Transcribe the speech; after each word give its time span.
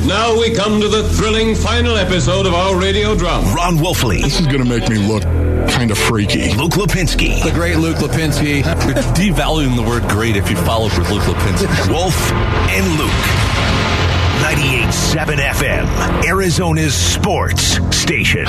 And 0.00 0.08
now 0.08 0.38
we 0.38 0.54
come 0.54 0.80
to 0.80 0.88
the 0.88 1.06
thrilling 1.10 1.54
final 1.54 1.96
episode 1.98 2.46
of 2.46 2.54
our 2.54 2.74
radio 2.74 3.14
drama. 3.14 3.46
Ron 3.52 3.76
Wolfley. 3.76 4.22
This 4.22 4.40
is 4.40 4.46
going 4.46 4.60
to 4.60 4.64
make 4.64 4.88
me 4.88 4.96
look 4.96 5.22
kind 5.70 5.90
of 5.90 5.98
freaky. 5.98 6.54
Luke 6.54 6.72
Lipinski. 6.72 7.42
The 7.42 7.50
great 7.50 7.76
Luke 7.76 7.98
Lipinski. 7.98 8.64
You're 8.64 8.94
devaluing 9.34 9.76
the 9.76 9.82
word 9.82 10.02
great 10.08 10.36
if 10.36 10.48
you 10.48 10.56
follow 10.56 10.84
with 10.84 11.10
Luke 11.10 11.22
Lipinski. 11.24 11.90
Wolf 11.90 12.32
and 12.32 12.86
Luke. 12.98 13.10
98.7 14.40 15.36
FM, 15.36 16.24
Arizona's 16.24 16.94
sports 16.94 17.78
station. 17.94 18.46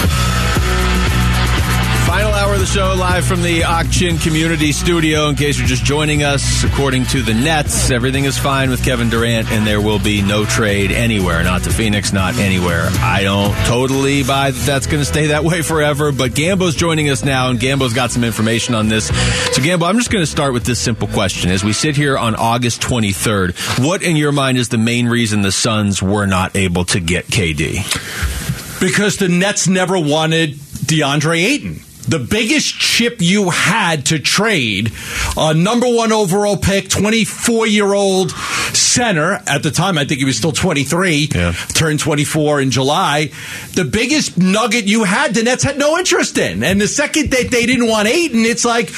Final 2.12 2.34
hour 2.34 2.56
of 2.56 2.60
the 2.60 2.66
show, 2.66 2.94
live 2.94 3.26
from 3.26 3.42
the 3.42 3.64
Ak-Chin 3.64 4.18
Community 4.18 4.74
Studio. 4.74 5.30
In 5.30 5.36
case 5.36 5.58
you're 5.58 5.66
just 5.66 5.86
joining 5.86 6.24
us, 6.24 6.62
according 6.66 7.06
to 7.06 7.22
the 7.22 7.34
Nets, 7.34 7.90
everything 7.90 8.26
is 8.26 8.38
fine 8.38 8.70
with 8.70 8.84
Kevin 8.84 9.10
Durant, 9.10 9.50
and 9.50 9.66
there 9.66 9.80
will 9.80 9.98
be 9.98 10.22
no 10.22 10.44
trade 10.44 10.92
anywhere. 10.92 11.42
Not 11.42 11.64
to 11.64 11.70
Phoenix, 11.70 12.12
not 12.12 12.36
anywhere. 12.36 12.90
I 13.00 13.24
don't 13.24 13.56
totally 13.66 14.24
buy 14.24 14.52
that 14.52 14.66
that's 14.66 14.88
going 14.88 15.00
to 15.00 15.06
stay 15.06 15.28
that 15.28 15.46
way 15.46 15.62
forever, 15.62 16.12
but 16.12 16.36
Gambo's 16.36 16.76
joining 16.76 17.10
us 17.10 17.24
now, 17.24 17.50
and 17.50 17.58
Gambo's 17.58 17.94
got 17.94 18.12
some 18.12 18.26
information 18.26 18.76
on 18.76 18.90
this. 18.90 19.08
So, 19.08 19.62
Gambo, 19.62 19.88
I'm 19.88 19.98
just 19.98 20.12
going 20.12 20.22
to 20.22 20.30
start 20.30 20.52
with 20.52 20.66
this 20.66 20.80
simple 20.80 21.08
question. 21.08 21.50
As 21.50 21.64
we 21.64 21.72
sit 21.72 21.96
here 21.96 22.18
on 22.18 22.36
August 22.36 22.82
23rd, 22.82 23.80
what 23.88 24.04
in 24.04 24.18
your 24.18 24.34
mind 24.34 24.58
is 24.58 24.68
the 24.68 24.78
main 24.78 25.08
reason 25.08 25.44
the 25.44 25.52
Suns 25.54 26.04
were 26.04 26.26
not 26.26 26.58
able 26.58 26.84
to 26.84 27.00
get 27.00 27.28
KD? 27.28 28.82
Because 28.82 29.16
the 29.16 29.30
Nets 29.30 29.70
never 29.70 29.98
wanted 29.98 30.56
DeAndre 30.56 31.42
Ayton 31.42 31.80
the 32.08 32.20
biggest 32.20 32.78
chip 32.80 33.18
you 33.20 33.50
had 33.50 34.08
to 34.08 34.20
trade 34.20 34.92
a 35.38 35.54
number 35.54 35.88
one 35.88 36.12
overall 36.12 36.58
pick, 36.58 36.90
24 36.90 37.68
year 37.68 37.94
old 37.94 38.32
center 38.32 39.42
at 39.48 39.64
the 39.64 39.72
time. 39.72 39.98
I 39.98 40.06
think 40.06 40.20
he 40.20 40.26
was 40.26 40.38
still 40.38 40.52
23, 40.52 41.30
yeah. 41.34 41.52
turned 41.74 42.00
24 42.00 42.62
in 42.62 42.72
July. 42.72 43.32
The 43.74 43.86
biggest 43.86 44.38
nugget 44.38 44.86
you 44.86 45.04
had, 45.04 45.34
the 45.34 45.44
Nets 45.44 45.64
had 45.64 45.78
no 45.78 45.98
interest 45.98 46.38
in. 46.38 46.64
And 46.64 46.82
the 46.82 46.88
second 46.88 47.32
that 47.32 47.50
they 47.52 47.66
didn't 47.66 47.88
want 47.88 48.08
Ayton, 48.08 48.46
it's 48.46 48.66
like, 48.66 48.92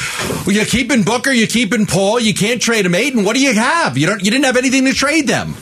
well, 0.46 0.56
you're 0.56 0.66
keeping 0.66 1.04
Booker, 1.04 1.32
you're 1.32 1.48
keeping 1.48 1.86
Paul, 1.86 2.20
you 2.20 2.34
can't 2.34 2.62
trade 2.62 2.86
him 2.86 2.96
Ayton, 2.96 3.24
What 3.24 3.36
do 3.36 3.42
you 3.42 3.54
have? 3.54 3.98
You 3.98 4.08
don't, 4.08 4.24
you 4.24 4.32
didn't 4.32 4.46
have 4.46 4.58
anything 4.58 4.86
to 4.86 4.94
trade 4.94 5.28
them. 5.28 5.56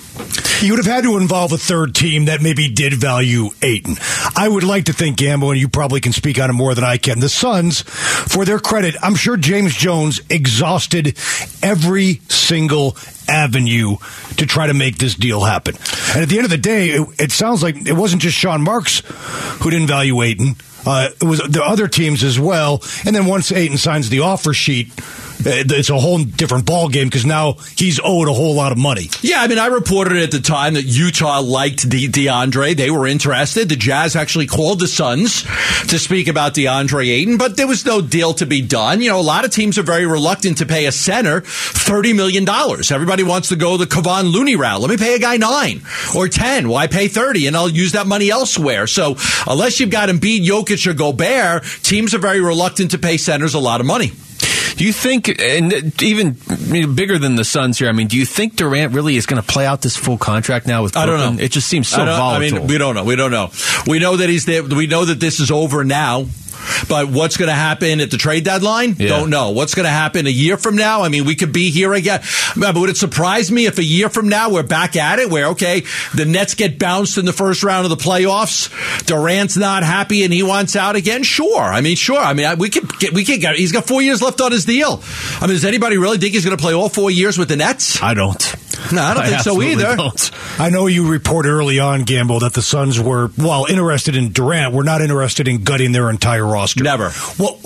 You 0.62 0.74
would 0.74 0.86
have 0.86 0.94
had 0.94 1.04
to 1.06 1.18
involve 1.18 1.52
a 1.54 1.58
third 1.58 1.96
team 1.96 2.26
that 2.26 2.42
maybe 2.42 2.70
did 2.70 2.94
value 2.94 3.50
Ayton. 3.64 3.96
I 4.36 4.48
would 4.48 4.64
like 4.64 4.86
to 4.86 4.94
think, 4.94 5.18
Gambo, 5.18 5.50
and 5.50 5.60
you 5.60 5.68
probably 5.68 6.00
can 6.02 6.14
speak 6.14 6.40
on 6.40 6.50
it 6.52 6.54
more 6.54 6.76
than 6.76 6.84
I 6.84 6.98
can. 6.98 7.20
The 7.20 7.30
Suns, 7.30 7.82
for 7.82 8.46
their 8.46 8.60
credit, 8.60 8.96
I'm 9.02 9.16
sure 9.16 9.38
James 9.38 9.76
Jones 9.76 10.22
exhausted 10.30 11.18
every 11.64 12.22
single 12.30 12.96
avenue 13.28 13.98
to 14.38 14.46
try 14.46 14.68
to 14.68 14.74
make 14.74 14.98
this 14.98 15.16
deal 15.16 15.42
happen. 15.42 15.76
And 16.14 16.24
at 16.24 16.30
the 16.30 16.38
end 16.38 16.46
of 16.46 16.52
the 16.52 16.58
day, 16.58 16.90
it, 16.90 17.08
it 17.20 17.32
sounds 17.32 17.64
like 17.64 17.88
it 17.88 17.94
wasn't 17.94 18.22
just 18.22 18.38
Sean 18.38 18.62
Marks 18.62 19.02
who 19.62 19.72
didn't 19.72 19.88
value 19.88 20.22
Ayton. 20.22 20.56
Uh, 20.86 21.10
it 21.22 21.26
was 21.26 21.40
the 21.40 21.64
other 21.64 21.88
teams 21.88 22.24
as 22.24 22.40
well. 22.40 22.84
And 23.06 23.16
then 23.16 23.26
once 23.26 23.52
Ayton 23.52 23.78
signs 23.78 24.10
the 24.10 24.22
offer 24.22 24.54
sheet, 24.54 24.92
Uh, 25.46 25.64
it's 25.76 25.90
a 25.90 26.00
whole 26.00 26.24
different 26.24 26.66
ball 26.66 26.90
game 26.90 27.08
because 27.08 27.26
now 27.26 27.54
he's 27.78 28.00
owed 28.04 28.28
a 28.28 28.34
whole 28.34 28.54
lot 28.56 28.72
of 28.72 28.78
money. 28.78 29.10
Yeah, 29.22 29.42
I 29.42 29.48
mean, 29.48 29.60
I 29.60 29.68
reported 29.68 30.18
at 30.18 30.32
the 30.32 30.40
time 30.40 30.76
that 30.76 30.84
Utah 30.84 31.40
liked 31.42 31.90
De- 31.90 32.08
DeAndre. 32.08 32.76
They 32.76 32.92
were 32.92 33.08
interested. 33.08 33.70
The 33.70 33.76
Jazz 33.76 34.16
actually 34.16 34.48
called 34.48 34.80
the 34.80 34.88
Suns 34.88 35.44
to 35.88 35.98
speak 36.00 36.28
about 36.28 36.54
DeAndre 36.54 37.10
Ayton, 37.10 37.38
but 37.38 37.58
there 37.58 37.68
was 37.68 37.86
no 37.86 38.02
deal 38.02 38.34
to 38.36 38.46
be 38.46 38.62
done. 38.62 39.02
You 39.02 39.10
know, 39.10 39.20
a 39.20 39.22
lot 39.22 39.46
of 39.46 39.52
teams 39.52 39.78
are 39.78 39.84
very 39.84 40.06
reluctant 40.06 40.60
to 40.60 40.66
pay 40.66 40.86
a 40.86 40.92
center 40.92 41.42
thirty 41.42 42.14
million 42.14 42.46
dollars. 42.46 42.92
Everybody 42.92 43.24
wants 43.24 43.50
to 43.50 43.56
go 43.56 43.78
the 43.78 43.86
Kevon 43.86 44.32
Looney 44.32 44.56
route. 44.56 44.80
Let 44.82 44.90
me 44.90 44.98
pay 44.98 45.16
a 45.16 45.20
guy 45.20 45.38
nine 45.38 45.82
or 46.16 46.28
ten. 46.28 46.70
Why 46.70 46.88
pay 46.88 47.08
thirty? 47.08 47.48
And 47.48 47.56
I'll 47.56 47.70
use 47.70 47.94
that 47.94 48.08
money 48.08 48.30
elsewhere. 48.30 48.88
So 48.88 49.16
unless 49.48 49.80
you've 49.80 49.90
got 49.90 50.10
Embiid, 50.10 50.46
Jokic, 50.46 50.86
or 50.88 50.94
Gobert, 50.94 51.64
teams 51.84 52.14
are 52.14 52.20
very 52.20 52.42
reluctant 52.42 52.92
to 52.92 52.98
pay 52.98 53.18
centers 53.18 53.54
a 53.54 53.60
lot 53.60 53.80
of 53.80 53.88
money. 53.88 54.12
Do 54.76 54.86
you 54.86 54.94
think, 54.94 55.30
and 55.40 56.02
even 56.02 56.38
bigger 56.96 57.18
than 57.18 57.36
the 57.36 57.44
Suns 57.44 57.78
here? 57.80 57.90
I 57.90 57.92
mean, 57.92 58.08
do 58.08 58.18
you 58.18 58.26
think 58.26 58.56
Durant 58.56 58.94
really 58.94 59.16
is 59.16 59.26
going 59.26 59.42
to 59.42 59.48
play 59.48 59.66
out 59.66 59.82
this 59.82 59.96
full 59.98 60.18
contract 60.18 60.68
now 60.68 60.84
with? 60.84 60.94
Brooklyn? 60.94 61.14
I 61.16 61.18
don't 61.26 61.36
know. 61.38 61.44
It 61.44 61.52
just 61.52 61.68
seems 61.68 61.88
so 61.88 62.06
volatile. 62.06 62.58
I 62.58 62.60
mean, 62.60 62.68
we 62.68 62.78
don't 62.78 62.96
know. 62.96 63.04
We 63.04 63.16
don't 63.16 63.32
know. 63.32 63.52
We 63.88 64.00
know 64.00 64.18
that 64.18 64.30
he's 64.30 64.46
there. 64.46 64.64
We 64.64 64.88
know 64.88 65.06
that 65.06 65.20
this 65.20 65.40
is 65.40 65.52
over 65.52 65.84
now. 65.84 66.26
But 66.88 67.10
what's 67.10 67.38
going 67.38 67.50
to 67.50 67.56
happen 67.56 68.00
at 68.02 68.12
the 68.12 68.18
trade 68.18 68.44
deadline? 68.44 68.96
Yeah. 68.98 69.10
Don't 69.10 69.30
know. 69.30 69.52
What's 69.52 69.76
going 69.76 69.86
to 69.86 69.92
happen 69.92 70.28
a 70.28 70.32
year 70.32 70.58
from 70.58 70.76
now? 70.76 71.04
I 71.04 71.10
mean, 71.10 71.26
we 71.26 71.36
could 71.36 71.54
be 71.54 71.72
here 71.72 71.94
again. 71.94 72.22
But 72.58 72.76
would 72.76 72.90
it 72.90 72.98
surprise 72.98 73.52
me 73.52 73.66
if 73.66 73.78
a 73.78 73.84
year 73.84 74.10
from 74.10 74.30
now 74.30 74.50
we're 74.50 74.64
back 74.64 74.96
at 74.96 75.20
it 75.20 75.30
where, 75.30 75.48
okay, 75.48 75.84
the 76.16 76.26
Nets 76.26 76.56
get 76.56 76.80
bounced 76.80 77.18
in 77.18 77.26
the 77.26 77.34
first 77.34 77.64
round 77.64 77.86
of 77.86 77.90
the 77.90 78.04
playoffs. 78.04 78.70
Durant's 79.06 79.58
not 79.58 79.84
happy 79.84 80.24
and 80.24 80.34
he 80.34 80.44
wants 80.44 80.76
out 80.76 80.96
again? 80.96 81.24
Sure. 81.24 81.62
I 81.62 81.82
mean, 81.82 81.96
sure. 81.96 82.20
I 82.20 82.34
mean, 82.34 82.58
we 82.58 82.70
could 82.70 83.00
get, 83.00 83.14
we 83.14 83.24
could 83.24 83.40
get, 83.40 83.56
he's 83.56 83.72
got 83.72 83.86
four 83.88 84.02
years 84.02 84.22
left 84.22 84.42
on 84.42 84.52
his 84.52 84.66
deal. 84.66 85.02
I 85.40 85.48
mean, 85.48 85.56
does 85.56 85.66
anybody 85.66 85.98
really 85.98 86.18
think 86.18 86.34
he's 86.34 86.46
going 86.46 86.58
to 86.58 86.62
play 86.62 86.74
all 86.74 86.90
four 86.90 87.12
years 87.12 87.38
with 87.38 87.50
the 87.50 87.56
Nets? 87.56 88.02
I 88.02 88.14
don't. 88.14 88.42
No, 88.92 89.02
I 89.02 89.14
don't 89.14 89.24
I 89.24 89.30
think 89.30 89.42
so 89.42 89.62
either. 89.62 89.96
Don't. 89.96 90.32
I 90.60 90.70
know 90.70 90.88
you 90.88 91.10
reported 91.10 91.50
early 91.50 91.80
on, 91.80 92.04
Gambo, 92.04 92.42
that 92.42 92.54
the 92.54 92.62
Suns 92.62 93.00
were, 93.00 93.28
while 93.30 93.66
interested 93.66 94.16
in 94.16 94.32
Durant, 94.32 94.74
were 94.74 94.84
not 94.84 95.02
interested 95.02 95.48
in 95.48 95.64
gutting 95.64 95.92
their 95.92 96.10
entire 96.10 96.46
roster. 96.46 96.84
Never. 96.84 97.12
Well, 97.40 97.60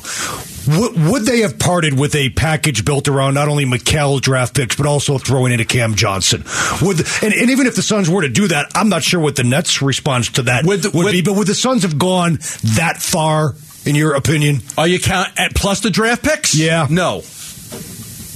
w- 0.66 1.12
would 1.12 1.24
they 1.24 1.40
have 1.40 1.58
parted 1.58 1.98
with 1.98 2.16
a 2.16 2.30
package 2.30 2.86
built 2.86 3.08
around 3.08 3.34
not 3.34 3.48
only 3.48 3.66
Mikal 3.66 4.22
draft 4.22 4.56
picks, 4.56 4.76
but 4.76 4.86
also 4.86 5.18
throwing 5.18 5.52
in 5.52 5.60
a 5.60 5.66
Cam 5.66 5.96
Johnson? 5.96 6.44
Would 6.82 7.00
and, 7.24 7.34
and, 7.34 7.50
even 7.50 7.66
if 7.66 7.76
the 7.76 7.82
Suns 7.82 8.10
were 8.10 8.22
to 8.22 8.30
do 8.30 8.48
that, 8.50 8.72
I'm 8.76 8.90
not 8.90 9.04
sure 9.04 9.20
what 9.20 9.36
the 9.36 9.44
Nets' 9.44 9.82
response 9.82 10.30
to 10.32 10.44
that 10.44 10.66
would, 10.66 10.84
would, 10.86 10.94
would 10.94 11.12
be. 11.12 11.22
But 11.22 11.36
would 11.38 11.48
the 11.48 11.56
Suns 11.56 11.84
have 11.84 11.98
gone 11.98 12.34
that 12.76 12.98
far, 13.00 13.56
in 13.86 13.96
your 13.96 14.16
opinion? 14.16 14.60
Are 14.78 14.88
you 14.88 15.00
count 15.00 15.30
at 15.38 15.56
plus 15.56 15.80
the 15.80 15.90
draft 15.90 16.24
picks? 16.24 16.54
Yeah. 16.56 16.88
No. 16.90 17.24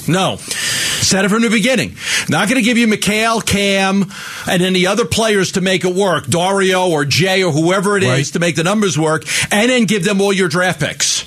No. 0.07 0.37
Said 0.37 1.25
it 1.25 1.29
from 1.29 1.41
the 1.41 1.49
beginning. 1.49 1.95
Not 2.29 2.47
going 2.49 2.61
to 2.61 2.65
give 2.65 2.77
you 2.77 2.87
Mikal, 2.87 3.45
Cam, 3.45 4.11
and 4.47 4.61
any 4.61 4.85
other 4.85 5.05
players 5.05 5.53
to 5.53 5.61
make 5.61 5.83
it 5.85 5.93
work, 5.93 6.27
Dario 6.27 6.89
or 6.89 7.05
Jay 7.05 7.43
or 7.43 7.51
whoever 7.51 7.97
it 7.97 8.03
right. 8.03 8.19
is 8.19 8.31
to 8.31 8.39
make 8.39 8.55
the 8.55 8.63
numbers 8.63 8.97
work, 8.97 9.23
and 9.51 9.69
then 9.69 9.85
give 9.85 10.03
them 10.03 10.21
all 10.21 10.33
your 10.33 10.49
draft 10.49 10.79
picks 10.79 11.23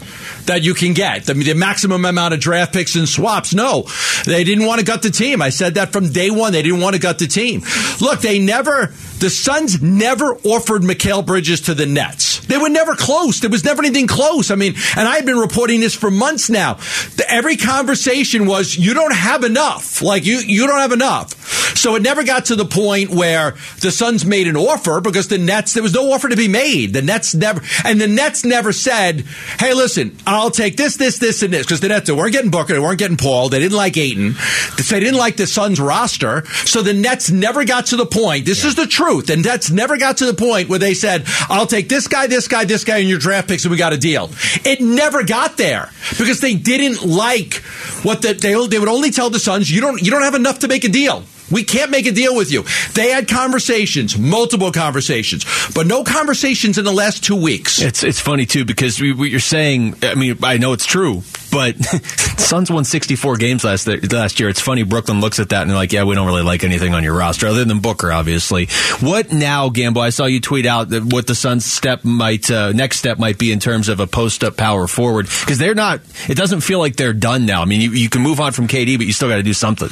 that 0.47 0.62
you 0.62 0.75
can 0.75 0.94
get. 0.94 1.25
The, 1.25 1.34
the, 1.34 1.54
maximum 1.54 2.04
amount 2.04 2.34
of 2.34 2.41
draft 2.41 2.72
picks 2.72 2.97
and 2.97 3.08
swaps. 3.08 3.54
No, 3.54 3.86
they 4.26 4.44
didn't 4.44 4.66
want 4.66 4.80
to 4.80 4.86
gut 4.86 5.03
the 5.03 5.10
team. 5.10 5.41
I 5.41 5.50
said 5.50 5.75
that 5.75 5.92
from 5.92 6.10
day 6.10 6.30
one. 6.30 6.53
They 6.53 6.62
didn't 6.62 6.80
want 6.80 6.94
to 6.94 7.00
gut 7.00 7.19
the 7.19 7.26
team. 7.26 7.62
Look, 8.00 8.20
they 8.20 8.38
never 8.38 8.92
the 9.22 9.31
Suns 9.31 9.81
never 9.81 10.34
offered 10.42 10.82
Mikal 10.82 11.25
Bridges 11.25 11.60
to 11.62 11.75
the 11.75 11.86
Nets. 11.86 12.41
They 12.47 12.58
were 12.58 12.69
never 12.69 12.97
close. 12.97 13.38
There 13.38 13.50
was 13.50 13.62
never 13.62 13.81
anything 13.81 14.08
close. 14.08 14.50
I 14.50 14.56
mean, 14.56 14.75
and 14.97 15.06
I've 15.06 15.25
been 15.25 15.38
reporting 15.38 15.78
this 15.78 15.94
for 15.94 16.10
months 16.10 16.50
now. 16.50 16.81
Every 17.28 17.56
conversation 17.56 18.47
was, 18.47 18.76
you 18.76 18.94
don't 18.94 19.14
have 19.14 19.44
enough. 19.44 20.02
Like, 20.02 20.26
you, 20.26 20.38
you 20.38 20.66
don't 20.66 20.81
have 20.81 20.91
enough. 20.91 21.76
So 21.76 21.94
it 21.94 22.02
never 22.02 22.25
got 22.25 22.47
to 22.47 22.56
the 22.56 22.64
point 22.64 23.10
where 23.10 23.52
the 23.81 23.92
Suns 23.92 24.26
made 24.26 24.48
an 24.48 24.56
offer 24.56 25.00
because 25.00 25.28
the 25.28 25.38
Nets, 25.38 25.75
there 25.75 25.84
was 25.84 25.94
no 25.94 26.12
offer 26.12 26.28
to 26.28 26.36
be 26.36 26.48
made. 26.48 26.92
The 26.92 27.02
Nets 27.02 27.32
never, 27.32 27.62
and 27.84 28.00
the 28.00 28.08
Nets 28.08 28.44
never 28.44 28.72
said, 28.72 29.20
hey, 29.60 29.72
listen, 29.72 30.16
I'll 30.32 30.50
take 30.50 30.76
this, 30.76 30.97
this, 30.97 31.19
this, 31.19 31.43
and 31.43 31.53
this. 31.53 31.66
Because 31.66 31.81
the 31.81 31.88
Nets, 31.88 32.10
weren't 32.10 32.32
getting 32.32 32.50
Booker, 32.50 32.75
they 32.75 32.81
weren't 32.81 32.98
getting 32.98 33.16
Paul, 33.16 33.48
they 33.48 33.59
didn't 33.59 33.76
like 33.76 33.97
Ayton, 33.97 34.34
they 34.76 35.00
didn't 35.00 35.16
like 35.19 35.37
the 35.37 35.47
Suns 35.47 35.81
roster. 35.81 36.44
So 36.65 36.82
the 36.82 36.93
Nets 36.93 37.31
never 37.31 37.65
got 37.65 37.87
to 37.87 37.97
the 37.97 38.06
point, 38.06 38.47
this 38.47 38.62
yeah. 38.62 38.69
is 38.69 38.75
the 38.75 38.87
truth. 38.87 39.31
And 39.31 39.44
that's 39.44 39.70
never 39.70 39.97
got 39.97 40.19
to 40.19 40.26
the 40.26 40.34
point 40.34 40.69
where 40.69 40.78
they 40.78 40.94
said, 40.94 41.25
I'll 41.48 41.66
take 41.66 41.88
this 41.88 42.09
guy, 42.09 42.26
this 42.26 42.48
guy, 42.48 42.65
this 42.65 42.84
guy 42.84 42.98
in 42.98 43.09
your 43.09 43.19
draft 43.19 43.48
picks 43.48 43.65
and 43.65 43.70
we 43.70 43.76
got 43.76 43.93
a 43.93 43.98
deal. 43.98 44.31
It 44.65 44.81
never 44.81 45.22
got 45.25 45.56
there 45.56 45.91
because 46.19 46.41
they 46.41 46.54
didn't 46.54 47.04
like 47.04 47.54
what 48.03 48.22
the, 48.22 48.34
they, 48.34 48.54
they 48.66 48.78
would 48.78 48.88
only 48.88 49.10
tell 49.10 49.31
the 49.31 49.38
Suns, 49.38 49.70
you 49.70 49.81
don't, 49.81 50.03
you 50.03 50.10
don't 50.10 50.22
have 50.22 50.34
enough 50.34 50.60
to 50.60 50.69
make 50.69 50.84
a 50.84 50.88
deal. 50.88 51.25
We 51.52 51.64
can't 51.64 51.90
make 51.90 52.06
a 52.06 52.12
deal 52.12 52.34
with 52.34 52.50
you. 52.50 52.64
They 52.94 53.10
had 53.10 53.28
conversations, 53.28 54.19
multiple 54.19 54.72
conversations, 54.72 55.44
but 55.75 55.87
no 55.87 56.02
conversations 56.02 56.78
in 56.78 56.84
the 56.84 56.93
last 56.93 57.22
two 57.22 57.37
weeks. 57.37 57.81
It's 57.81 58.02
it's 58.02 58.20
funny 58.20 58.46
too 58.46 58.64
because 58.64 59.00
what 59.00 59.31
you're 59.31 59.40
saying. 59.40 59.96
I 60.02 60.14
mean, 60.14 60.38
I 60.43 60.58
know 60.58 60.72
it's 60.72 60.87
true, 60.87 61.22
but 61.52 61.76
Suns 62.38 62.70
won 62.70 62.84
64 62.84 63.37
games 63.37 63.62
last 63.62 63.87
last 63.87 64.40
year. 64.40 64.49
It's 64.49 64.60
funny. 64.60 64.82
Brooklyn 64.82 65.20
looks 65.20 65.38
at 65.38 65.50
that 65.50 65.62
and 65.62 65.70
they're 65.70 65.76
like, 65.76 65.93
"Yeah, 65.93 66.04
we 66.04 66.14
don't 66.14 66.26
really 66.26 66.43
like 66.43 66.64
anything 66.64 66.94
on 66.94 67.04
your 67.04 67.14
roster 67.14 67.46
other 67.46 67.64
than 67.64 67.81
Booker, 67.81 68.10
obviously." 68.12 68.66
What 69.00 69.32
now, 69.32 69.69
Gambo? 69.69 70.00
I 70.00 70.10
saw 70.10 70.25
you 70.25 70.40
tweet 70.40 70.66
out 70.66 70.88
that 70.90 71.04
what 71.04 71.26
the 71.26 71.34
Suns' 71.34 71.64
step 71.64 72.04
might 72.04 72.50
uh, 72.50 72.72
next 72.72 72.99
step 72.99 73.19
might 73.19 73.38
be 73.38 73.52
in 73.52 73.60
terms 73.60 73.88
of 73.88 74.00
a 74.00 74.06
post 74.06 74.43
up 74.43 74.56
power 74.56 74.87
forward 74.87 75.26
because 75.26 75.58
they're 75.58 75.75
not. 75.75 76.00
It 76.28 76.37
doesn't 76.37 76.62
feel 76.62 76.78
like 76.78 76.96
they're 76.96 77.12
done 77.12 77.46
now. 77.46 77.62
I 77.62 77.66
mean, 77.66 77.81
you, 77.81 77.90
you 77.93 78.08
can 78.08 78.22
move 78.22 78.40
on 78.40 78.52
from 78.52 78.66
KD, 78.66 78.96
but 78.96 79.06
you 79.06 79.12
still 79.12 79.28
got 79.28 79.37
to 79.37 79.43
do 79.43 79.55
something. 79.55 79.88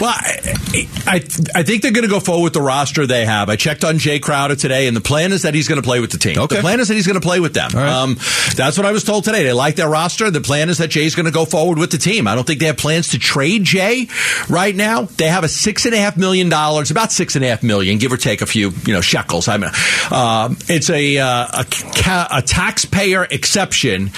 Well, 0.00 0.10
I, 0.14 0.88
I, 1.06 1.14
I 1.54 1.62
think 1.62 1.82
they're 1.82 1.92
going 1.92 2.06
to 2.06 2.10
go 2.10 2.20
forward 2.20 2.44
with 2.44 2.52
the 2.52 2.62
roster 2.62 3.06
they 3.06 3.24
have. 3.24 3.48
I 3.48 3.56
checked 3.56 3.84
on 3.84 3.98
Jay 3.98 4.18
Crowder 4.18 4.56
today, 4.56 4.86
and 4.88 4.96
the 4.96 5.00
plan 5.00 5.32
is 5.32 5.42
that 5.42 5.54
he's 5.54 5.68
going 5.68 5.80
to 5.80 5.86
play 5.86 6.00
with 6.00 6.10
the 6.10 6.18
team. 6.18 6.38
Okay. 6.38 6.56
The 6.56 6.62
plan 6.62 6.80
is 6.80 6.88
that 6.88 6.94
he's 6.94 7.06
going 7.06 7.20
to 7.20 7.26
play 7.26 7.40
with 7.40 7.54
them. 7.54 7.70
Right. 7.72 7.88
Um, 7.88 8.16
that's 8.56 8.76
what 8.76 8.86
I 8.86 8.92
was 8.92 9.04
told 9.04 9.24
today. 9.24 9.44
They 9.44 9.52
like 9.52 9.76
their 9.76 9.88
roster. 9.88 10.30
The 10.30 10.40
plan 10.40 10.68
is 10.68 10.78
that 10.78 10.87
that 10.88 10.92
Jay's 10.92 11.14
going 11.14 11.26
to 11.26 11.32
go 11.32 11.44
forward 11.44 11.78
with 11.78 11.90
the 11.90 11.98
team. 11.98 12.26
I 12.26 12.34
don't 12.34 12.46
think 12.46 12.60
they 12.60 12.66
have 12.66 12.76
plans 12.76 13.08
to 13.08 13.18
trade 13.18 13.64
Jay 13.64 14.08
right 14.48 14.74
now. 14.74 15.02
They 15.02 15.28
have 15.28 15.44
a 15.44 15.48
six 15.48 15.84
and 15.84 15.94
a 15.94 15.98
half 15.98 16.16
million 16.16 16.48
dollars, 16.48 16.90
about 16.90 17.12
six 17.12 17.36
and 17.36 17.44
a 17.44 17.48
half 17.48 17.62
million, 17.62 17.98
give 17.98 18.12
or 18.12 18.16
take 18.16 18.40
a 18.40 18.46
few, 18.46 18.70
you 18.86 18.94
know, 18.94 19.00
shekels. 19.00 19.48
I 19.48 19.58
mean, 19.58 19.70
uh, 20.10 20.54
it's 20.68 20.90
a, 20.90 21.18
uh, 21.18 21.46
a, 21.60 21.64
ca- 21.64 22.28
a 22.32 22.42
taxpayer 22.42 23.24
exception 23.24 24.10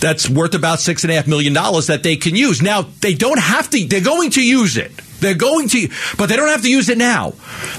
that's 0.00 0.28
worth 0.28 0.54
about 0.54 0.80
six 0.80 1.04
and 1.04 1.12
a 1.12 1.14
half 1.14 1.26
million 1.26 1.52
dollars 1.52 1.86
that 1.86 2.02
they 2.02 2.16
can 2.16 2.34
use. 2.34 2.60
Now 2.60 2.82
they 3.00 3.14
don't 3.14 3.40
have 3.40 3.70
to. 3.70 3.86
They're 3.86 4.00
going 4.00 4.30
to 4.30 4.44
use 4.44 4.76
it. 4.76 4.92
They're 5.20 5.34
going 5.34 5.68
to, 5.68 5.88
but 6.18 6.28
they 6.28 6.36
don't 6.36 6.48
have 6.48 6.62
to 6.62 6.70
use 6.70 6.88
it 6.88 6.98
now. 6.98 7.32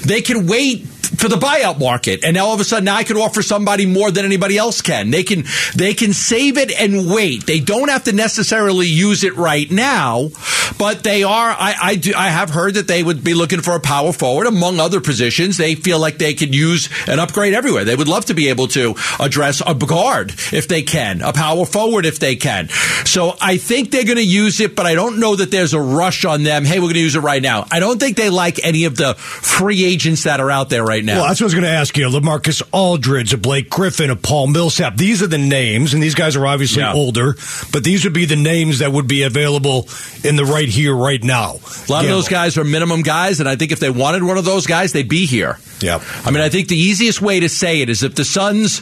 They 0.05 0.21
can 0.21 0.47
wait 0.47 0.87
for 1.07 1.29
the 1.29 1.37
buyout 1.37 1.79
market, 1.79 2.23
and 2.23 2.35
now 2.35 2.47
all 2.47 2.53
of 2.53 2.59
a 2.59 2.63
sudden, 2.63 2.85
now 2.85 2.95
I 2.95 3.03
can 3.03 3.17
offer 3.17 3.41
somebody 3.41 3.85
more 3.85 4.11
than 4.11 4.25
anybody 4.25 4.57
else 4.57 4.81
can. 4.81 5.11
They 5.11 5.23
can 5.23 5.45
they 5.75 5.93
can 5.93 6.13
save 6.13 6.57
it 6.57 6.71
and 6.79 7.09
wait. 7.09 7.45
They 7.45 7.59
don't 7.59 7.89
have 7.89 8.03
to 8.05 8.13
necessarily 8.13 8.87
use 8.87 9.23
it 9.23 9.35
right 9.35 9.69
now, 9.69 10.29
but 10.77 11.03
they 11.03 11.23
are. 11.23 11.49
I 11.49 11.75
I, 11.81 11.95
do, 11.95 12.13
I 12.15 12.27
have 12.27 12.49
heard 12.49 12.73
that 12.75 12.87
they 12.87 13.03
would 13.03 13.23
be 13.23 13.33
looking 13.33 13.61
for 13.61 13.75
a 13.75 13.79
power 13.79 14.11
forward 14.11 14.47
among 14.47 14.79
other 14.79 14.99
positions. 14.99 15.57
They 15.57 15.75
feel 15.75 15.99
like 15.99 16.17
they 16.17 16.33
could 16.33 16.53
use 16.53 16.89
an 17.07 17.19
upgrade 17.19 17.53
everywhere. 17.53 17.85
They 17.85 17.95
would 17.95 18.07
love 18.07 18.25
to 18.25 18.33
be 18.33 18.49
able 18.49 18.67
to 18.69 18.95
address 19.19 19.61
a 19.65 19.73
guard 19.73 20.31
if 20.51 20.67
they 20.67 20.81
can, 20.83 21.21
a 21.21 21.33
power 21.33 21.65
forward 21.65 22.05
if 22.05 22.19
they 22.19 22.35
can. 22.35 22.69
So 23.05 23.35
I 23.41 23.57
think 23.57 23.91
they're 23.91 24.03
going 24.03 24.17
to 24.17 24.23
use 24.23 24.59
it, 24.59 24.75
but 24.75 24.85
I 24.85 24.95
don't 24.95 25.19
know 25.19 25.35
that 25.35 25.51
there's 25.51 25.73
a 25.73 25.79
rush 25.79 26.25
on 26.25 26.43
them. 26.43 26.65
Hey, 26.65 26.79
we're 26.79 26.85
going 26.85 26.95
to 26.95 26.99
use 26.99 27.15
it 27.15 27.21
right 27.21 27.41
now. 27.41 27.65
I 27.71 27.79
don't 27.79 27.99
think 27.99 28.17
they 28.17 28.29
like 28.29 28.63
any 28.63 28.85
of 28.85 28.97
the 28.97 29.13
free 29.15 29.85
agents 29.85 30.23
that 30.23 30.39
are 30.39 30.51
out 30.51 30.69
there 30.69 30.83
right 30.83 30.96
now. 31.03 31.17
Well, 31.19 31.27
that's 31.27 31.39
what 31.41 31.45
I 31.45 31.47
was 31.47 31.53
going 31.53 31.63
to 31.65 31.69
ask 31.71 31.97
you. 31.97 32.07
Lamarcus 32.09 32.61
Aldridge, 32.71 33.33
a 33.33 33.37
Blake 33.37 33.69
Griffin, 33.69 34.09
a 34.09 34.15
Paul 34.15 34.47
Millsap. 34.47 34.95
These 34.97 35.21
are 35.23 35.27
the 35.27 35.37
names, 35.37 35.93
and 35.93 36.01
these 36.01 36.15
guys 36.15 36.35
are 36.35 36.45
obviously 36.45 36.81
Yeah. 36.81 36.93
older, 36.93 37.35
but 37.71 37.83
these 37.83 38.03
would 38.03 38.13
be 38.13 38.25
the 38.25 38.35
names 38.35 38.79
that 38.79 38.91
would 38.91 39.07
be 39.07 39.23
available 39.23 39.87
in 40.23 40.35
the 40.35 40.45
right 40.45 40.67
here, 40.69 40.95
right 40.95 41.23
now. 41.23 41.59
A 41.87 41.91
lot 41.91 42.03
of 42.05 42.09
those 42.11 42.27
guys 42.27 42.57
are 42.57 42.63
minimum 42.63 43.01
guys, 43.01 43.39
and 43.39 43.47
I 43.49 43.55
think 43.55 43.71
if 43.71 43.79
they 43.79 43.89
wanted 43.89 44.23
one 44.23 44.37
of 44.37 44.45
those 44.45 44.65
guys, 44.67 44.91
they'd 44.93 45.07
be 45.09 45.25
here. 45.25 45.57
Yep. 45.79 46.01
I 46.25 46.31
mean, 46.31 46.41
I 46.41 46.49
think 46.49 46.69
the 46.69 46.77
easiest 46.77 47.21
way 47.21 47.39
to 47.39 47.49
say 47.49 47.81
it 47.81 47.89
is 47.89 48.01
if 48.01 48.15
the 48.15 48.25
Suns, 48.25 48.81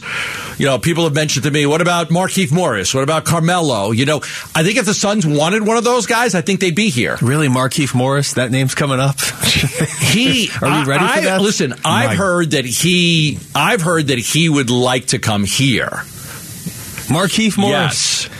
you 0.56 0.64
know, 0.64 0.78
people 0.78 1.04
have 1.04 1.14
mentioned 1.14 1.44
to 1.44 1.50
me, 1.50 1.66
what 1.66 1.82
about 1.82 2.08
Markieff 2.08 2.50
Morris? 2.50 2.94
What 2.94 3.02
about 3.02 3.26
Carmelo? 3.26 3.90
You 3.90 4.06
know, 4.06 4.16
I 4.54 4.62
think 4.62 4.78
if 4.78 4.86
the 4.86 4.94
Suns 4.94 5.26
wanted 5.26 5.66
one 5.66 5.76
of 5.76 5.84
those 5.84 6.06
guys, 6.06 6.34
I 6.34 6.40
think 6.40 6.60
they'd 6.60 6.74
be 6.74 6.88
here. 6.88 7.18
Really, 7.20 7.48
Markieff 7.48 7.94
Morris? 7.94 8.32
That 8.34 8.50
name's 8.50 8.74
coming 8.74 8.98
up. 9.00 9.16
He 10.06 10.48
Are 10.62 10.80
we 10.80 10.84
ready 10.86 11.04
for 11.04 11.10
I- 11.12 11.20
that? 11.22 11.40
Listen, 11.42 11.74
I've 12.10 12.18
heard 12.18 12.50
that 12.52 12.64
he, 12.64 13.38
I've 13.54 13.82
heard 13.82 14.08
that 14.08 14.18
he 14.18 14.48
would 14.48 14.70
like 14.70 15.06
to 15.08 15.18
come 15.18 15.44
here. 15.44 15.90
Markieff 17.08 17.56
Morris. 17.56 18.24
Yes. 18.24 18.30